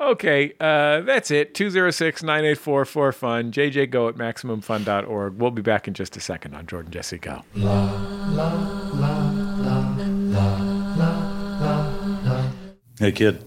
okay, 0.00 0.52
uh, 0.58 1.00
that's 1.02 1.30
it. 1.30 1.54
206-9844 1.54 3.14
fun. 3.14 3.52
JJ 3.52 3.90
go 3.90 4.08
at 4.08 4.16
maximumfun.org. 4.16 5.36
We'll 5.36 5.52
be 5.52 5.62
back 5.62 5.86
in 5.86 5.94
just 5.94 6.16
a 6.16 6.20
second 6.20 6.54
on 6.54 6.66
Jordan 6.66 6.90
Jesse 6.90 7.18
Go. 7.18 7.42
Hey, 12.98 13.12
kid. 13.12 13.44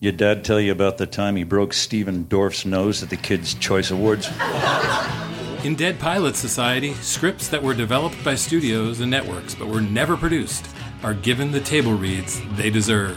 Your 0.00 0.12
dad 0.12 0.44
tell 0.44 0.60
you 0.60 0.72
about 0.72 0.98
the 0.98 1.06
time 1.06 1.36
he 1.36 1.44
broke 1.44 1.72
Stephen 1.72 2.24
Dorff's 2.24 2.66
nose 2.66 3.04
at 3.04 3.10
the 3.10 3.16
Kids' 3.16 3.54
Choice 3.54 3.92
Awards? 3.92 4.28
In 5.64 5.76
Dead 5.76 6.00
Pilot 6.00 6.34
Society, 6.34 6.92
scripts 6.94 7.46
that 7.46 7.62
were 7.62 7.72
developed 7.72 8.24
by 8.24 8.34
studios 8.34 8.98
and 8.98 9.08
networks 9.08 9.54
but 9.54 9.68
were 9.68 9.80
never 9.80 10.16
produced 10.16 10.66
are 11.04 11.14
given 11.14 11.52
the 11.52 11.60
table 11.60 11.94
reads 11.94 12.40
they 12.56 12.68
deserve. 12.68 13.16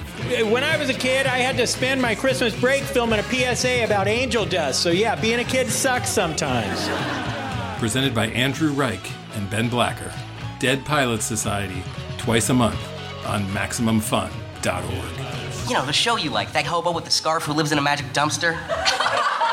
When 0.52 0.64
I 0.64 0.78
was 0.78 0.89
a 0.89 0.93
kid, 0.93 1.26
I 1.26 1.39
had 1.39 1.58
to 1.58 1.66
spend 1.66 2.00
my 2.00 2.14
Christmas 2.14 2.56
break 2.60 2.84
filming 2.84 3.20
a 3.20 3.24
PSA 3.24 3.84
about 3.84 4.08
angel 4.08 4.46
dust. 4.46 4.84
So, 4.84 4.91
yeah, 4.91 5.20
being 5.20 5.39
a 5.39 5.43
kid 5.43 5.72
sucks 5.72 6.10
sometimes. 6.10 6.88
presented 7.80 8.14
by 8.14 8.28
Andrew 8.28 8.72
Reich 8.74 9.12
and 9.34 9.50
Ben 9.50 9.68
Blacker. 9.68 10.14
Dead 10.60 10.86
Pilot 10.86 11.24
Society, 11.24 11.82
twice 12.20 12.50
a 12.50 12.54
month 12.54 12.80
on 13.26 13.43
MaximumFun.org. 13.48 15.68
You 15.68 15.74
know, 15.74 15.86
the 15.86 15.93
show 15.93 16.16
you 16.16 16.30
like, 16.30 16.54
that 16.54 16.68
hobo 16.68 16.91
with 16.91 17.06
the 17.06 17.12
scarf 17.12 17.46
who 17.46 17.54
lives 17.54 17.72
in 17.72 17.80
a 17.80 17.82
magic 17.82 18.06
dumpster. 18.14 18.56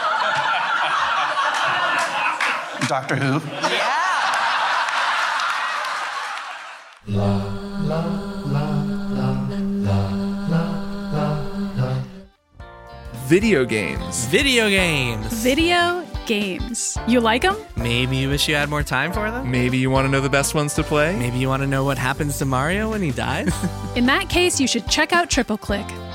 Doctor 2.88 3.16
Who? 3.16 3.40
Yeah. 3.48 4.02
Video 13.32 13.64
games. 13.64 14.26
Video 14.26 14.68
games. 14.68 15.32
Video 15.42 16.04
games. 16.26 16.98
You 17.08 17.20
like 17.20 17.42
them? 17.42 17.56
Maybe 17.76 18.16
you 18.16 18.28
wish 18.28 18.48
you 18.48 18.54
had 18.54 18.68
more 18.68 18.82
time 18.82 19.12
for 19.12 19.30
them? 19.30 19.50
Maybe 19.50 19.78
you 19.78 19.90
want 19.90 20.06
to 20.06 20.10
know 20.10 20.20
the 20.20 20.28
best 20.28 20.54
ones 20.54 20.74
to 20.74 20.82
play? 20.82 21.16
Maybe 21.18 21.38
you 21.38 21.48
want 21.48 21.62
to 21.62 21.66
know 21.66 21.82
what 21.82 21.98
happens 21.98 22.38
to 22.38 22.44
Mario 22.44 22.90
when 22.90 23.00
he 23.00 23.10
dies? 23.10 23.52
In 23.96 24.06
that 24.06 24.28
case, 24.28 24.60
you 24.60 24.66
should 24.66 24.86
check 24.86 25.12
out 25.12 25.30
Triple 25.30 25.56
Click. 25.56 25.86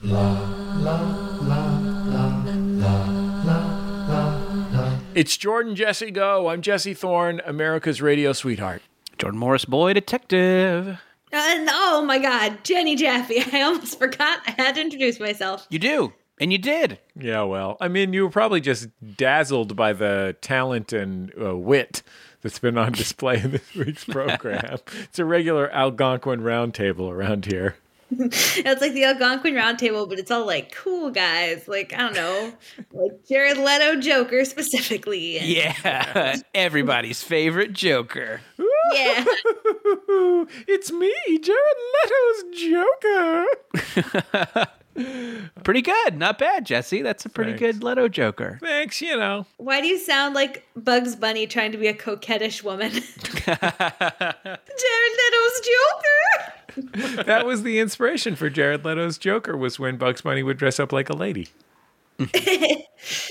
It's 0.00 0.12
Jordan 5.36 5.74
Jesse 5.74 6.12
Go. 6.12 6.48
I'm 6.48 6.62
Jesse 6.62 6.94
Thorne, 6.94 7.42
America's 7.44 8.00
radio 8.00 8.32
sweetheart. 8.32 8.80
Jordan 9.18 9.40
Morris, 9.40 9.64
boy 9.64 9.94
detective. 9.94 11.00
And 11.32 11.68
oh 11.72 12.04
my 12.06 12.20
God, 12.20 12.62
Jenny 12.62 12.94
Jaffe. 12.94 13.40
I 13.52 13.62
almost 13.62 13.98
forgot 13.98 14.38
I 14.46 14.52
had 14.52 14.76
to 14.76 14.82
introduce 14.82 15.18
myself. 15.18 15.66
You 15.68 15.80
do, 15.80 16.12
and 16.40 16.52
you 16.52 16.58
did. 16.58 17.00
Yeah, 17.16 17.42
well, 17.42 17.76
I 17.80 17.88
mean, 17.88 18.12
you 18.12 18.22
were 18.22 18.30
probably 18.30 18.60
just 18.60 18.86
dazzled 19.16 19.74
by 19.74 19.94
the 19.94 20.36
talent 20.40 20.92
and 20.92 21.32
uh, 21.42 21.56
wit 21.56 22.04
that's 22.42 22.60
been 22.60 22.78
on 22.78 22.92
display 22.92 23.38
in 23.42 23.50
this 23.50 23.74
week's 23.74 24.04
program. 24.04 24.78
it's 25.02 25.18
a 25.18 25.24
regular 25.24 25.68
Algonquin 25.72 26.40
roundtable 26.40 27.10
around 27.10 27.46
here. 27.46 27.74
it's 28.10 28.80
like 28.80 28.92
the 28.94 29.04
Algonquin 29.04 29.54
Roundtable, 29.54 30.08
but 30.08 30.18
it's 30.18 30.30
all 30.30 30.46
like 30.46 30.74
cool 30.74 31.10
guys. 31.10 31.68
Like 31.68 31.92
I 31.92 31.98
don't 31.98 32.14
know, 32.14 32.52
like 32.92 33.26
Jared 33.28 33.58
Leto 33.58 34.00
Joker 34.00 34.44
specifically. 34.44 35.38
and- 35.40 35.46
Yeah, 35.48 36.36
everybody's 36.54 37.22
favorite 37.22 37.72
Joker. 37.72 38.40
yeah. 38.94 39.24
it's 40.66 40.90
me, 40.90 41.14
Jared 41.38 41.78
Leto's 42.02 42.44
Joker. 42.58 43.46
Pretty 45.62 45.82
good, 45.82 46.16
not 46.18 46.38
bad, 46.38 46.66
Jesse. 46.66 47.02
That's 47.02 47.24
a 47.24 47.28
pretty 47.28 47.52
Thanks. 47.56 47.78
good 47.78 47.84
Leto 47.84 48.08
Joker. 48.08 48.58
Thanks, 48.60 49.00
you 49.00 49.16
know. 49.16 49.46
Why 49.58 49.80
do 49.80 49.86
you 49.86 49.96
sound 49.98 50.34
like 50.34 50.66
Bugs 50.76 51.14
Bunny 51.14 51.46
trying 51.46 51.70
to 51.72 51.78
be 51.78 51.86
a 51.86 51.94
coquettish 51.94 52.64
woman? 52.64 52.90
Jared 52.90 53.04
Leto's 55.20 55.60
Joker. 55.60 56.54
That 57.24 57.44
was 57.46 57.62
the 57.62 57.78
inspiration 57.78 58.36
for 58.36 58.50
Jared 58.50 58.84
Leto's 58.84 59.18
Joker 59.18 59.56
was 59.56 59.78
when 59.78 59.96
Bugs 59.96 60.20
Bunny 60.20 60.42
would 60.42 60.56
dress 60.56 60.78
up 60.78 60.92
like 60.92 61.08
a 61.10 61.16
lady. 61.16 61.48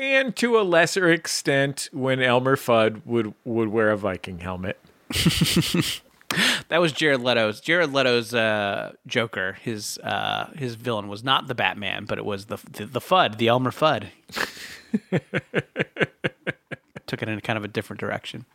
and 0.02 0.36
to 0.36 0.60
a 0.60 0.62
lesser 0.62 1.10
extent 1.10 1.89
when 1.91 2.22
Elmer 2.22 2.56
Fudd 2.56 3.02
would 3.06 3.34
would 3.43 3.70
wear 3.70 3.89
a 3.89 3.98
Viking 3.98 4.39
helmet. 4.39 4.80
That 6.70 6.82
was 6.82 6.91
Jared 6.91 7.22
Leto's. 7.22 7.62
Jared 7.62 7.93
Leto's 7.93 8.34
uh, 8.34 8.91
Joker. 9.06 9.54
His 9.62 9.98
uh, 10.00 10.48
his 10.58 10.76
villain 10.76 11.08
was 11.08 11.24
not 11.24 11.48
the 11.48 11.56
Batman, 11.56 12.04
but 12.06 12.18
it 12.18 12.26
was 12.26 12.48
the 12.48 12.58
the, 12.70 12.86
the 12.86 13.00
Fudd, 13.00 13.38
the 13.38 13.48
Elmer 13.48 13.72
Fudd. 13.72 14.08
Took 17.08 17.22
it 17.22 17.30
in 17.30 17.39
kind 17.39 17.56
of 17.56 17.64
a 17.64 17.70
different 17.70 18.02
direction. 18.02 18.45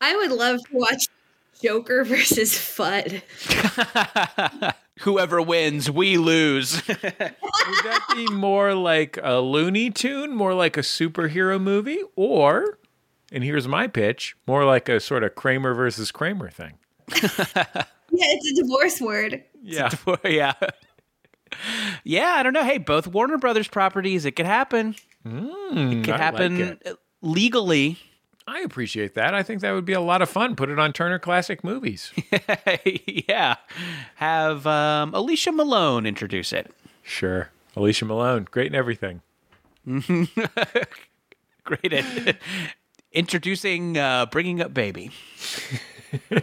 I 0.00 0.16
would 0.16 0.32
love 0.32 0.60
to 0.64 0.68
watch 0.72 1.08
Joker 1.62 2.04
versus 2.04 2.52
Fudd. 2.54 3.22
Whoever 5.00 5.40
wins, 5.40 5.90
we 5.90 6.16
lose. 6.18 6.82
Would 6.88 6.98
that 7.00 8.04
be 8.14 8.26
more 8.32 8.74
like 8.74 9.18
a 9.22 9.40
Looney 9.40 9.90
Tune, 9.90 10.34
more 10.34 10.54
like 10.54 10.76
a 10.76 10.80
superhero 10.80 11.60
movie, 11.60 12.02
or, 12.16 12.78
and 13.30 13.44
here's 13.44 13.68
my 13.68 13.86
pitch, 13.86 14.36
more 14.46 14.64
like 14.64 14.88
a 14.88 14.98
sort 14.98 15.22
of 15.22 15.36
Kramer 15.36 15.72
versus 15.74 16.10
Kramer 16.10 16.50
thing? 16.50 16.78
Yeah, 18.10 18.24
it's 18.32 18.50
a 18.50 18.62
divorce 18.62 19.00
word. 19.00 19.44
Yeah. 19.62 19.90
yeah. 20.24 20.54
Yeah, 22.04 22.34
I 22.36 22.42
don't 22.42 22.52
know. 22.52 22.64
Hey, 22.64 22.78
both 22.78 23.06
Warner 23.06 23.38
Brothers 23.38 23.68
properties, 23.68 24.24
it 24.24 24.32
could 24.32 24.46
happen. 24.46 24.96
Hmm, 25.24 25.46
it 25.92 26.04
could 26.04 26.14
I 26.14 26.16
like 26.16 26.20
happen 26.20 26.78
it. 26.84 26.96
legally. 27.22 27.98
I 28.48 28.60
appreciate 28.60 29.14
that. 29.14 29.34
I 29.34 29.42
think 29.42 29.60
that 29.60 29.72
would 29.72 29.84
be 29.84 29.92
a 29.92 30.00
lot 30.00 30.22
of 30.22 30.30
fun. 30.30 30.56
Put 30.56 30.70
it 30.70 30.78
on 30.78 30.94
Turner 30.94 31.18
Classic 31.18 31.62
Movies. 31.62 32.12
yeah. 33.06 33.56
Have 34.16 34.66
um, 34.66 35.12
Alicia 35.14 35.52
Malone 35.52 36.06
introduce 36.06 36.52
it. 36.52 36.72
Sure. 37.02 37.50
Alicia 37.76 38.06
Malone, 38.06 38.48
great 38.50 38.68
in 38.68 38.74
everything. 38.74 39.20
Great 41.64 41.92
at 41.92 42.36
introducing 43.12 43.96
uh, 43.96 44.26
Bringing 44.26 44.60
Up 44.60 44.72
Baby. 44.74 45.10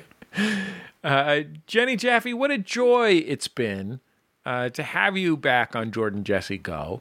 Uh, 1.04 1.42
Jenny 1.68 1.96
Jaffe, 1.96 2.34
what 2.34 2.50
a 2.50 2.58
joy 2.58 3.24
it's 3.28 3.48
been 3.48 4.00
uh, 4.44 4.70
to 4.70 4.82
have 4.82 5.16
you 5.16 5.38
back 5.38 5.76
on 5.76 5.92
Jordan 5.92 6.24
Jesse 6.24 6.58
Go. 6.58 7.00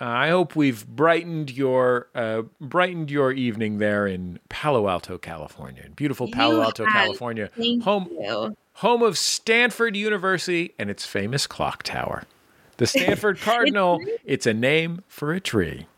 Uh, 0.00 0.04
I 0.04 0.28
hope 0.28 0.54
we've 0.54 0.86
brightened 0.86 1.50
your 1.50 2.08
uh, 2.14 2.42
brightened 2.60 3.10
your 3.10 3.32
evening 3.32 3.78
there 3.78 4.06
in 4.06 4.38
Palo 4.48 4.88
Alto, 4.88 5.18
California. 5.18 5.82
In 5.84 5.92
beautiful 5.92 6.30
Palo 6.30 6.62
Alto. 6.62 6.84
California, 6.86 7.50
home 7.82 8.08
you. 8.12 8.56
home 8.74 9.02
of 9.02 9.18
Stanford 9.18 9.96
University 9.96 10.72
and 10.78 10.88
its 10.88 11.04
famous 11.04 11.46
clock 11.48 11.82
tower. 11.82 12.24
The 12.76 12.86
Stanford 12.86 13.40
Cardinal, 13.40 14.00
it's 14.24 14.46
a 14.46 14.54
name 14.54 15.02
for 15.08 15.32
a 15.32 15.40
tree. 15.40 15.86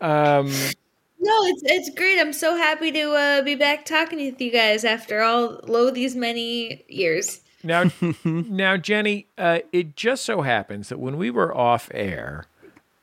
Um, 0.00 0.48
No, 1.20 1.44
it's 1.46 1.62
it's 1.64 1.90
great. 1.96 2.18
I'm 2.20 2.34
so 2.34 2.56
happy 2.56 2.92
to 2.92 3.12
uh, 3.12 3.42
be 3.42 3.54
back 3.54 3.86
talking 3.86 4.18
with 4.18 4.38
you 4.40 4.50
guys 4.50 4.84
after 4.84 5.22
all 5.22 5.60
lo 5.66 5.90
these 5.90 6.14
many 6.14 6.84
years. 6.88 7.40
Now, 7.64 7.90
now, 8.24 8.76
Jenny, 8.76 9.26
uh, 9.38 9.60
it 9.72 9.96
just 9.96 10.24
so 10.24 10.42
happens 10.42 10.90
that 10.90 10.98
when 10.98 11.16
we 11.16 11.30
were 11.30 11.56
off 11.56 11.90
air, 11.92 12.46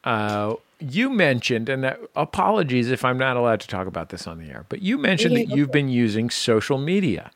uh, 0.03 0.56
you 0.80 1.10
mentioned, 1.10 1.69
and 1.69 1.85
uh, 1.85 1.95
apologies 2.15 2.90
if 2.90 3.03
I'm 3.03 3.18
not 3.18 3.38
allowed 3.38 3.60
to 3.61 3.68
talk 3.68 3.88
about 3.88 4.10
this 4.10 4.27
on 4.27 4.40
the 4.40 4.49
air, 4.49 4.65
but 4.69 4.81
you 4.81 4.98
mentioned 4.98 5.35
that 5.35 5.49
you've 5.49 5.72
been 5.72 5.90
using 5.90 6.30
social 6.30 6.77
media. 6.77 7.31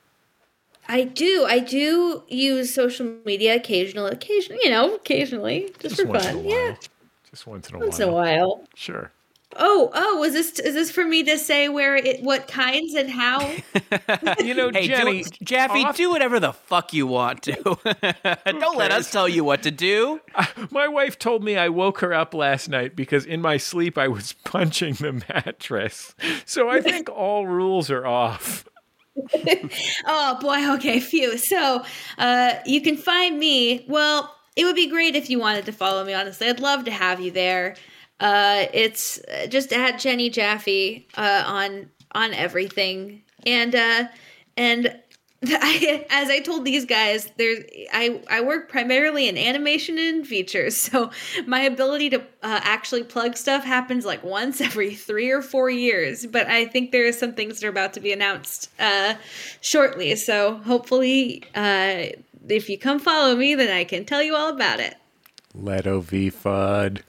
I 0.88 1.04
do. 1.04 1.46
I 1.48 1.60
do 1.60 2.24
use 2.28 2.74
social 2.74 3.16
media 3.26 3.56
occasionally. 3.56 4.12
Occasionally, 4.12 4.62
you 4.64 4.70
know, 4.70 4.96
occasionally, 4.96 5.74
just, 5.80 6.00
for 6.00 6.06
once 6.06 6.26
in 6.26 6.30
a 6.30 6.34
fun. 6.34 6.46
Yeah, 6.46 6.76
Just 7.30 7.48
once 7.48 7.70
in 7.70 7.76
a 7.76 7.80
once 7.80 8.00
while. 8.00 8.12
Once 8.12 8.30
in 8.30 8.38
a 8.38 8.40
while. 8.46 8.68
Sure. 8.76 9.12
Oh, 9.58 9.90
oh, 9.94 10.24
is 10.24 10.34
this 10.34 10.60
is 10.60 10.74
this 10.74 10.92
for 10.92 11.06
me 11.06 11.24
to 11.24 11.38
say 11.38 11.70
where 11.70 11.96
it, 11.96 12.22
what 12.22 12.48
kinds 12.48 12.94
and 12.94 13.10
how? 13.10 13.40
You 14.44 14.54
know, 14.54 14.70
Hey, 14.72 14.88
Jenny, 14.88 15.24
do, 15.24 15.30
Jaffe, 15.44 15.86
do 15.94 16.10
whatever 16.10 16.40
the 16.40 16.52
fuck 16.54 16.94
you 16.94 17.08
want 17.08 17.44
to. 17.44 17.56
Don't 18.46 18.78
let 18.78 18.92
us 18.92 19.10
tell 19.12 19.30
you 19.30 19.44
what 19.44 19.64
to 19.64 19.72
do. 19.72 20.20
My 20.72 20.88
wife 20.88 21.18
told 21.18 21.44
me 21.44 21.58
I 21.58 21.70
woke 21.70 22.00
her 22.00 22.14
up 22.14 22.34
last 22.34 22.68
night 22.70 22.96
because 22.96 23.26
in 23.26 23.42
my 23.42 23.58
sleep 23.58 23.98
I 23.98 24.08
was 24.08 24.34
punching 24.44 24.96
the 24.96 25.24
mattress. 25.30 26.16
So 26.46 26.70
I 26.70 26.82
think 26.82 27.10
all 27.10 27.48
rules 27.48 27.90
are 27.90 28.06
off. 28.06 28.66
oh 30.06 30.38
boy, 30.42 30.74
okay, 30.76 31.00
phew. 31.00 31.38
So, 31.38 31.84
uh, 32.18 32.56
you 32.66 32.82
can 32.82 32.98
find 32.98 33.40
me. 33.40 33.86
Well, 33.88 34.36
it 34.56 34.66
would 34.66 34.76
be 34.76 34.90
great 34.90 35.16
if 35.16 35.30
you 35.30 35.40
wanted 35.40 35.66
to 35.66 35.72
follow 35.72 36.04
me. 36.04 36.14
Honestly, 36.14 36.48
I'd 36.48 36.60
love 36.60 36.86
to 36.86 36.92
have 36.92 37.20
you 37.20 37.32
there. 37.32 37.76
Uh, 38.20 38.66
it's 38.74 39.20
uh, 39.26 39.48
just 39.48 39.74
at 39.74 40.00
Jenny 40.00 40.30
Jaffe 40.30 41.08
uh, 41.16 41.44
on 41.46 41.90
on 42.14 42.34
everything, 42.34 43.22
and 43.46 43.76
uh, 43.76 44.06
and 44.56 44.96
I, 45.48 46.06
as 46.10 46.30
I 46.30 46.40
told 46.40 46.66
these 46.66 46.86
guys, 46.86 47.30
there's 47.38 47.60
I 47.94 48.22
I 48.30 48.42
work 48.42 48.70
primarily 48.70 49.28
in 49.28 49.38
animation 49.38 49.98
and 49.98 50.26
features, 50.26 50.78
so 50.82 51.12
my 51.46 51.62
ability 51.62 52.10
to 52.12 52.20
uh, 52.20 52.62
actually 52.64 53.04
plug 53.04 53.36
stuff 53.36 53.64
happens 53.64 54.06
like 54.06 54.24
once 54.24 54.62
every 54.62 54.96
three 54.96 55.30
or 55.30 55.42
four 55.42 55.70
years. 55.70 56.26
But 56.26 56.48
I 56.48 56.66
think 56.66 56.92
there 56.92 57.08
are 57.08 57.14
some 57.14 57.34
things 57.34 57.60
that 57.60 57.68
are 57.68 57.70
about 57.70 57.94
to 57.94 58.00
be 58.00 58.14
announced 58.14 58.70
uh, 58.80 59.16
shortly, 59.62 60.16
so 60.16 60.56
hopefully, 60.58 61.44
uh, 61.54 62.16
if 62.48 62.70
you 62.70 62.78
come 62.78 63.00
follow 63.00 63.36
me, 63.36 63.56
then 63.56 63.72
I 63.76 63.84
can 63.84 64.06
tell 64.06 64.24
you 64.24 64.36
all 64.36 64.50
about 64.50 64.80
it. 64.80 64.96
Leto 65.54 66.00
V 66.00 66.32
Fudd. 66.32 67.02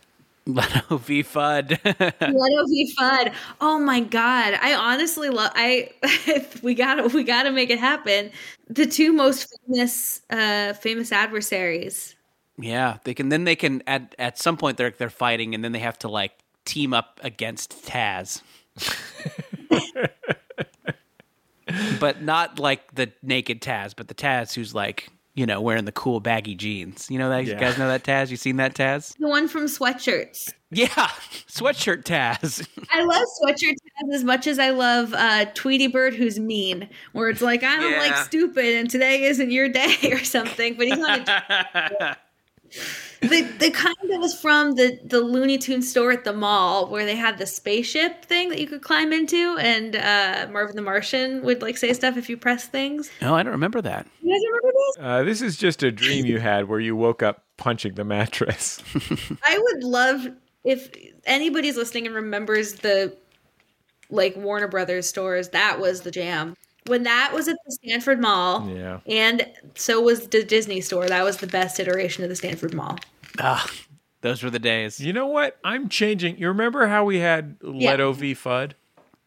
Leto 0.49 0.99
V 0.99 1.25
Fudd. 1.25 1.71
Leto 2.21 2.67
V 2.67 2.95
Fudd. 2.97 3.33
Oh 3.61 3.81
my 3.81 3.99
god! 3.99 4.57
I 4.63 4.75
honestly 4.75 5.29
love. 5.29 5.51
I 5.57 5.91
we 6.63 6.75
gotta 6.75 7.09
we 7.09 7.25
gotta 7.25 7.51
make 7.51 7.69
it 7.69 7.81
happen. 7.81 8.31
The 8.69 8.87
two 8.87 9.13
most 9.13 9.53
famous 9.67 10.21
uh 10.31 10.75
famous 10.75 11.11
adversaries. 11.11 12.15
Yeah, 12.59 12.99
they 13.03 13.13
can. 13.13 13.29
Then 13.29 13.43
they 13.43 13.57
can 13.57 13.83
at 13.89 14.15
at 14.21 14.39
some 14.39 14.57
point 14.57 14.77
they're 14.77 14.93
they're 14.93 15.11
fighting, 15.11 15.53
and 15.53 15.65
then 15.65 15.73
they 15.73 15.81
have 15.81 15.99
to 16.01 16.09
like 16.09 16.31
team 16.65 16.95
up 16.95 17.19
against 17.25 17.85
Taz. 17.85 18.41
but 21.99 22.23
not 22.23 22.61
like 22.61 22.95
the 22.95 23.11
naked 23.21 23.61
Taz, 23.61 23.95
but 23.97 24.07
the 24.07 24.15
Taz 24.15 24.55
who's 24.55 24.73
like 24.73 25.09
you 25.37 25.47
know 25.47 25.61
wearing 25.61 25.85
the 25.85 25.93
cool 25.93 26.19
baggy 26.19 26.57
jeans. 26.57 27.09
You 27.11 27.19
know 27.19 27.29
that 27.29 27.47
you 27.47 27.55
guys 27.55 27.79
know 27.79 27.87
that 27.89 28.03
Taz. 28.03 28.31
You 28.31 28.37
seen 28.37 28.57
that 28.57 28.75
Taz? 28.75 29.17
The 29.19 29.29
one 29.29 29.47
from 29.47 29.67
sweatshirts. 29.67 30.53
Yeah, 30.71 30.89
sweatshirt 31.49 32.03
Taz. 32.03 32.67
I 32.93 33.05
love 33.05 33.23
sweatshirt 33.41 33.75
Taz 33.75 34.15
as 34.15 34.25
much 34.25 34.47
as 34.47 34.59
I 34.59 34.71
love 34.71 35.15
uh, 35.15 35.45
Tweety 35.55 35.87
Bird, 35.87 36.15
who's 36.15 36.41
mean, 36.41 36.89
where 37.13 37.29
it's 37.29 37.43
like 37.43 37.63
I 37.63 37.77
don't 37.77 37.99
like 37.99 38.17
stupid, 38.17 38.75
and 38.75 38.91
today 38.91 39.25
isn't 39.25 39.51
your 39.51 39.69
day 39.69 39.95
or 40.11 40.25
something. 40.25 40.75
But 40.75 40.87
he's 40.89 40.99
on 40.99 41.21
a 41.21 42.17
the 43.21 43.43
the 43.59 43.71
kind 43.71 43.97
that 44.09 44.19
was 44.19 44.39
from 44.39 44.75
the 44.75 44.99
the 45.05 45.21
Looney 45.21 45.59
Tune 45.59 45.83
store 45.83 46.13
at 46.13 46.25
the 46.25 46.33
mall 46.33 46.89
where 46.89 47.05
they 47.05 47.17
had 47.17 47.39
the 47.39 47.47
spaceship 47.47 48.25
thing 48.25 48.49
that 48.51 48.61
you 48.61 48.67
could 48.67 48.83
climb 48.83 49.13
into, 49.13 49.57
and 49.59 49.97
uh, 49.97 50.49
Marvin 50.51 50.77
the 50.77 50.83
Martian 50.83 51.43
would 51.43 51.63
like 51.63 51.77
say 51.77 51.93
stuff 51.93 52.17
if 52.17 52.29
you 52.29 52.37
press 52.37 52.67
things. 52.67 53.11
No, 53.21 53.35
I 53.35 53.43
don't 53.43 53.53
remember 53.53 53.81
that. 53.83 54.07
You 54.23 54.33
guys 54.33 54.43
remember 54.47 54.73
this? 54.73 54.97
Uh, 55.01 55.23
this 55.25 55.43
is 55.43 55.57
just 55.57 55.83
a 55.83 55.91
dream 55.91 56.27
you 56.27 56.39
had 56.39 56.69
where 56.69 56.81
you 56.81 56.97
woke 56.97 57.23
up 57.23 57.45
punching 57.57 57.95
the 57.95 58.05
mattress. 58.05 58.83
I 59.45 59.59
would 59.59 59.85
love 59.85 60.29
if 60.65 60.91
anybody's 61.25 61.77
listening 61.77 62.07
and 62.07 62.15
remembers 62.15 62.75
the 62.75 63.17
like 64.11 64.37
Warner 64.37 64.69
Brothers 64.69 65.09
stores. 65.09 65.51
That 65.51 65.81
was 65.81 66.03
the 66.03 66.11
jam. 66.11 66.57
When 66.87 67.03
that 67.05 67.33
was 67.33 67.49
at 67.49 67.57
the 67.67 67.73
Stanford 67.73 68.21
Mall, 68.21 68.69
yeah. 68.69 69.01
and 69.07 69.47
so 69.75 70.01
was 70.01 70.29
the 70.29 70.43
Disney 70.45 70.81
store. 70.81 71.07
That 71.09 71.25
was 71.25 71.39
the 71.39 71.47
best 71.47 71.79
iteration 71.81 72.23
of 72.25 72.31
the 72.31 72.37
Stanford 72.37 72.75
Mall. 72.75 72.99
Ah, 73.39 73.69
those 74.23 74.43
were 74.43 74.51
the 74.51 74.59
days. 74.59 75.01
You 75.01 75.13
know 75.13 75.27
what? 75.27 75.59
I'm 75.65 75.89
changing. 75.89 76.39
You 76.39 76.49
remember 76.49 76.87
how 76.87 77.05
we 77.05 77.19
had 77.19 77.57
Leto 77.61 78.13
V 78.13 78.35
Fudd? 78.35 78.73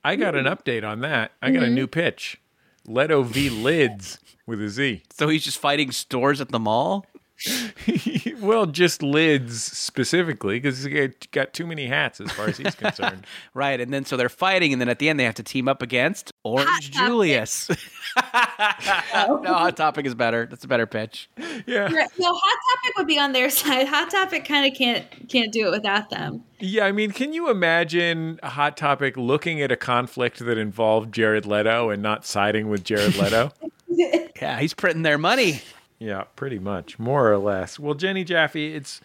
I 0.03 0.15
got 0.15 0.35
an 0.35 0.45
update 0.45 0.87
on 0.87 1.01
that. 1.01 1.31
I 1.41 1.51
got 1.51 1.63
a 1.63 1.67
Mhm. 1.67 1.73
new 1.73 1.87
pitch. 1.87 2.37
Leto 2.85 3.21
V 3.23 3.49
Lids 3.49 4.17
with 4.47 4.61
a 4.61 4.69
Z. 4.69 5.03
So 5.11 5.27
he's 5.27 5.43
just 5.43 5.57
fighting 5.59 5.91
stores 5.91 6.41
at 6.41 6.49
the 6.49 6.59
mall. 6.59 7.05
well, 8.41 8.65
just 8.65 9.01
lids 9.01 9.63
specifically 9.63 10.59
because 10.59 10.83
he's 10.83 11.13
got 11.31 11.53
too 11.53 11.65
many 11.65 11.85
hats 11.85 12.19
as 12.19 12.31
far 12.31 12.47
as 12.47 12.57
he's 12.57 12.75
concerned. 12.75 13.25
right, 13.53 13.79
and 13.79 13.93
then 13.93 14.05
so 14.05 14.17
they're 14.17 14.29
fighting, 14.29 14.73
and 14.73 14.81
then 14.81 14.89
at 14.89 14.99
the 14.99 15.09
end 15.09 15.19
they 15.19 15.23
have 15.23 15.35
to 15.35 15.43
team 15.43 15.67
up 15.67 15.81
against 15.81 16.33
Orange 16.43 16.91
Julius. 16.91 17.69
no, 18.17 19.53
Hot 19.53 19.77
Topic 19.77 20.05
is 20.05 20.15
better. 20.15 20.45
That's 20.45 20.63
a 20.63 20.67
better 20.67 20.85
pitch. 20.85 21.29
Yeah. 21.65 21.87
No, 21.87 22.33
Hot 22.33 22.57
Topic 22.75 22.97
would 22.97 23.07
be 23.07 23.19
on 23.19 23.31
their 23.31 23.49
side. 23.49 23.87
Hot 23.87 24.09
Topic 24.09 24.45
kind 24.45 24.69
of 24.69 24.77
can't 24.77 25.05
can't 25.29 25.51
do 25.51 25.67
it 25.67 25.71
without 25.71 26.09
them. 26.09 26.43
Yeah, 26.59 26.85
I 26.85 26.91
mean, 26.91 27.11
can 27.11 27.31
you 27.31 27.49
imagine 27.49 28.39
a 28.43 28.49
Hot 28.49 28.75
Topic 28.75 29.15
looking 29.15 29.61
at 29.61 29.71
a 29.71 29.77
conflict 29.77 30.39
that 30.39 30.57
involved 30.57 31.13
Jared 31.13 31.45
Leto 31.45 31.89
and 31.89 32.03
not 32.03 32.25
siding 32.25 32.67
with 32.67 32.83
Jared 32.83 33.15
Leto? 33.15 33.53
yeah, 33.87 34.59
he's 34.59 34.73
printing 34.73 35.03
their 35.03 35.17
money. 35.17 35.61
Yeah, 35.99 36.23
pretty 36.35 36.59
much, 36.59 36.97
more 36.97 37.31
or 37.31 37.37
less. 37.37 37.77
Well, 37.77 37.93
Jenny 37.93 38.23
Jaffe, 38.23 38.73
it's 38.73 39.01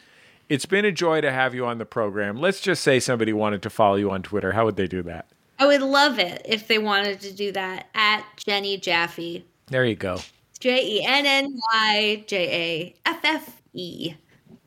it's 0.48 0.66
been 0.66 0.84
a 0.84 0.92
joy 0.92 1.20
to 1.20 1.32
have 1.32 1.54
you 1.54 1.66
on 1.66 1.78
the 1.78 1.84
program. 1.84 2.38
Let's 2.40 2.60
just 2.60 2.82
say 2.82 3.00
somebody 3.00 3.32
wanted 3.32 3.62
to 3.62 3.70
follow 3.70 3.96
you 3.96 4.10
on 4.10 4.22
Twitter. 4.22 4.52
How 4.52 4.64
would 4.64 4.76
they 4.76 4.86
do 4.86 5.02
that? 5.02 5.26
I 5.58 5.66
would 5.66 5.82
love 5.82 6.18
it 6.18 6.42
if 6.44 6.68
they 6.68 6.78
wanted 6.78 7.20
to 7.20 7.32
do 7.32 7.52
that 7.52 7.88
at 7.94 8.24
Jenny 8.36 8.76
Jaffe. 8.76 9.44
There 9.66 9.84
you 9.84 9.96
go. 9.96 10.18
J 10.60 10.98
E 10.98 11.04
N 11.04 11.26
N 11.26 11.58
Y 11.72 12.24
J 12.26 12.94
A 13.06 13.08
F 13.08 13.20
F 13.24 13.62
E. 13.72 14.14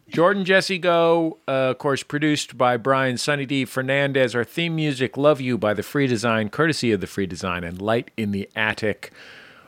Jordan 0.10 0.46
Jesse 0.46 0.78
Go, 0.78 1.38
uh, 1.50 1.52
of 1.52 1.80
course, 1.80 2.02
produced 2.02 2.58
by 2.58 2.78
Brian 2.78 3.18
Sunny 3.18 3.46
D. 3.46 3.66
Fernandez. 3.66 4.36
Our 4.36 4.46
theme 4.46 4.76
music, 4.76 5.18
Love 5.18 5.42
You 5.42 5.58
by 5.58 5.74
The 5.74 5.84
Free 5.84 6.08
Design, 6.08 6.50
courtesy 6.50 6.94
of 6.94 7.02
The 7.02 7.08
Free 7.08 7.26
Design 7.26 7.66
and 7.66 7.82
Light 7.82 8.12
in 8.16 8.32
the 8.32 8.50
Attic 8.56 9.12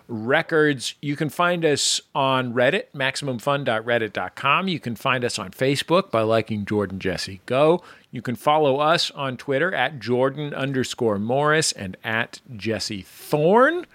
Records. 0.10 0.96
You 1.02 1.16
can 1.16 1.30
find 1.30 1.64
us 1.64 2.02
on 2.14 2.54
Reddit, 2.54 2.86
MaximumFun.reddit.com. 2.94 4.68
You 4.68 4.80
can 4.80 4.96
find 4.96 5.24
us 5.24 5.38
on 5.38 5.52
Facebook 5.52 6.12
by 6.12 6.24
liking 6.24 6.66
Jordan 6.66 7.00
Jesse 7.00 7.42
Go. 7.46 7.84
You 8.12 8.22
can 8.22 8.36
follow 8.36 8.80
us 8.80 9.12
on 9.12 9.38
Twitter 9.38 9.74
at 9.74 10.00
Jordan 10.00 10.54
underscore 10.54 11.20
Morris 11.20 11.72
and 11.72 11.96
at 12.04 12.42
Jesse 12.56 13.04
Thorne. 13.04 13.86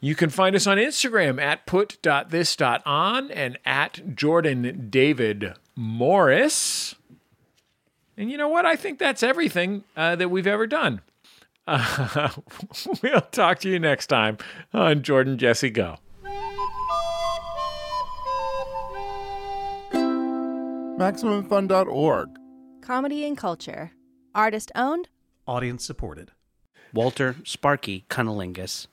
You 0.00 0.14
can 0.14 0.30
find 0.30 0.54
us 0.54 0.66
on 0.66 0.78
Instagram 0.78 1.40
at 1.40 1.66
put.this.on 1.66 3.30
and 3.30 3.58
at 3.64 4.14
Jordan 4.14 4.88
David 4.88 5.54
Morris. 5.74 6.94
And 8.16 8.30
you 8.30 8.38
know 8.38 8.48
what? 8.48 8.64
I 8.64 8.76
think 8.76 8.98
that's 8.98 9.22
everything 9.22 9.84
uh, 9.96 10.16
that 10.16 10.30
we've 10.30 10.46
ever 10.46 10.66
done. 10.66 11.00
Uh, 11.66 12.30
we'll 13.02 13.20
talk 13.32 13.58
to 13.60 13.68
you 13.68 13.78
next 13.78 14.06
time 14.06 14.38
on 14.72 15.02
Jordan 15.02 15.38
Jesse 15.38 15.70
Go. 15.70 15.96
MaximumFun.org. 20.98 22.28
Comedy 22.80 23.24
and 23.26 23.36
culture. 23.36 23.92
Artist 24.34 24.72
owned. 24.74 25.08
Audience 25.46 25.84
supported. 25.84 26.30
Walter 26.94 27.36
Sparky 27.44 28.06
Cunnilingus. 28.08 28.86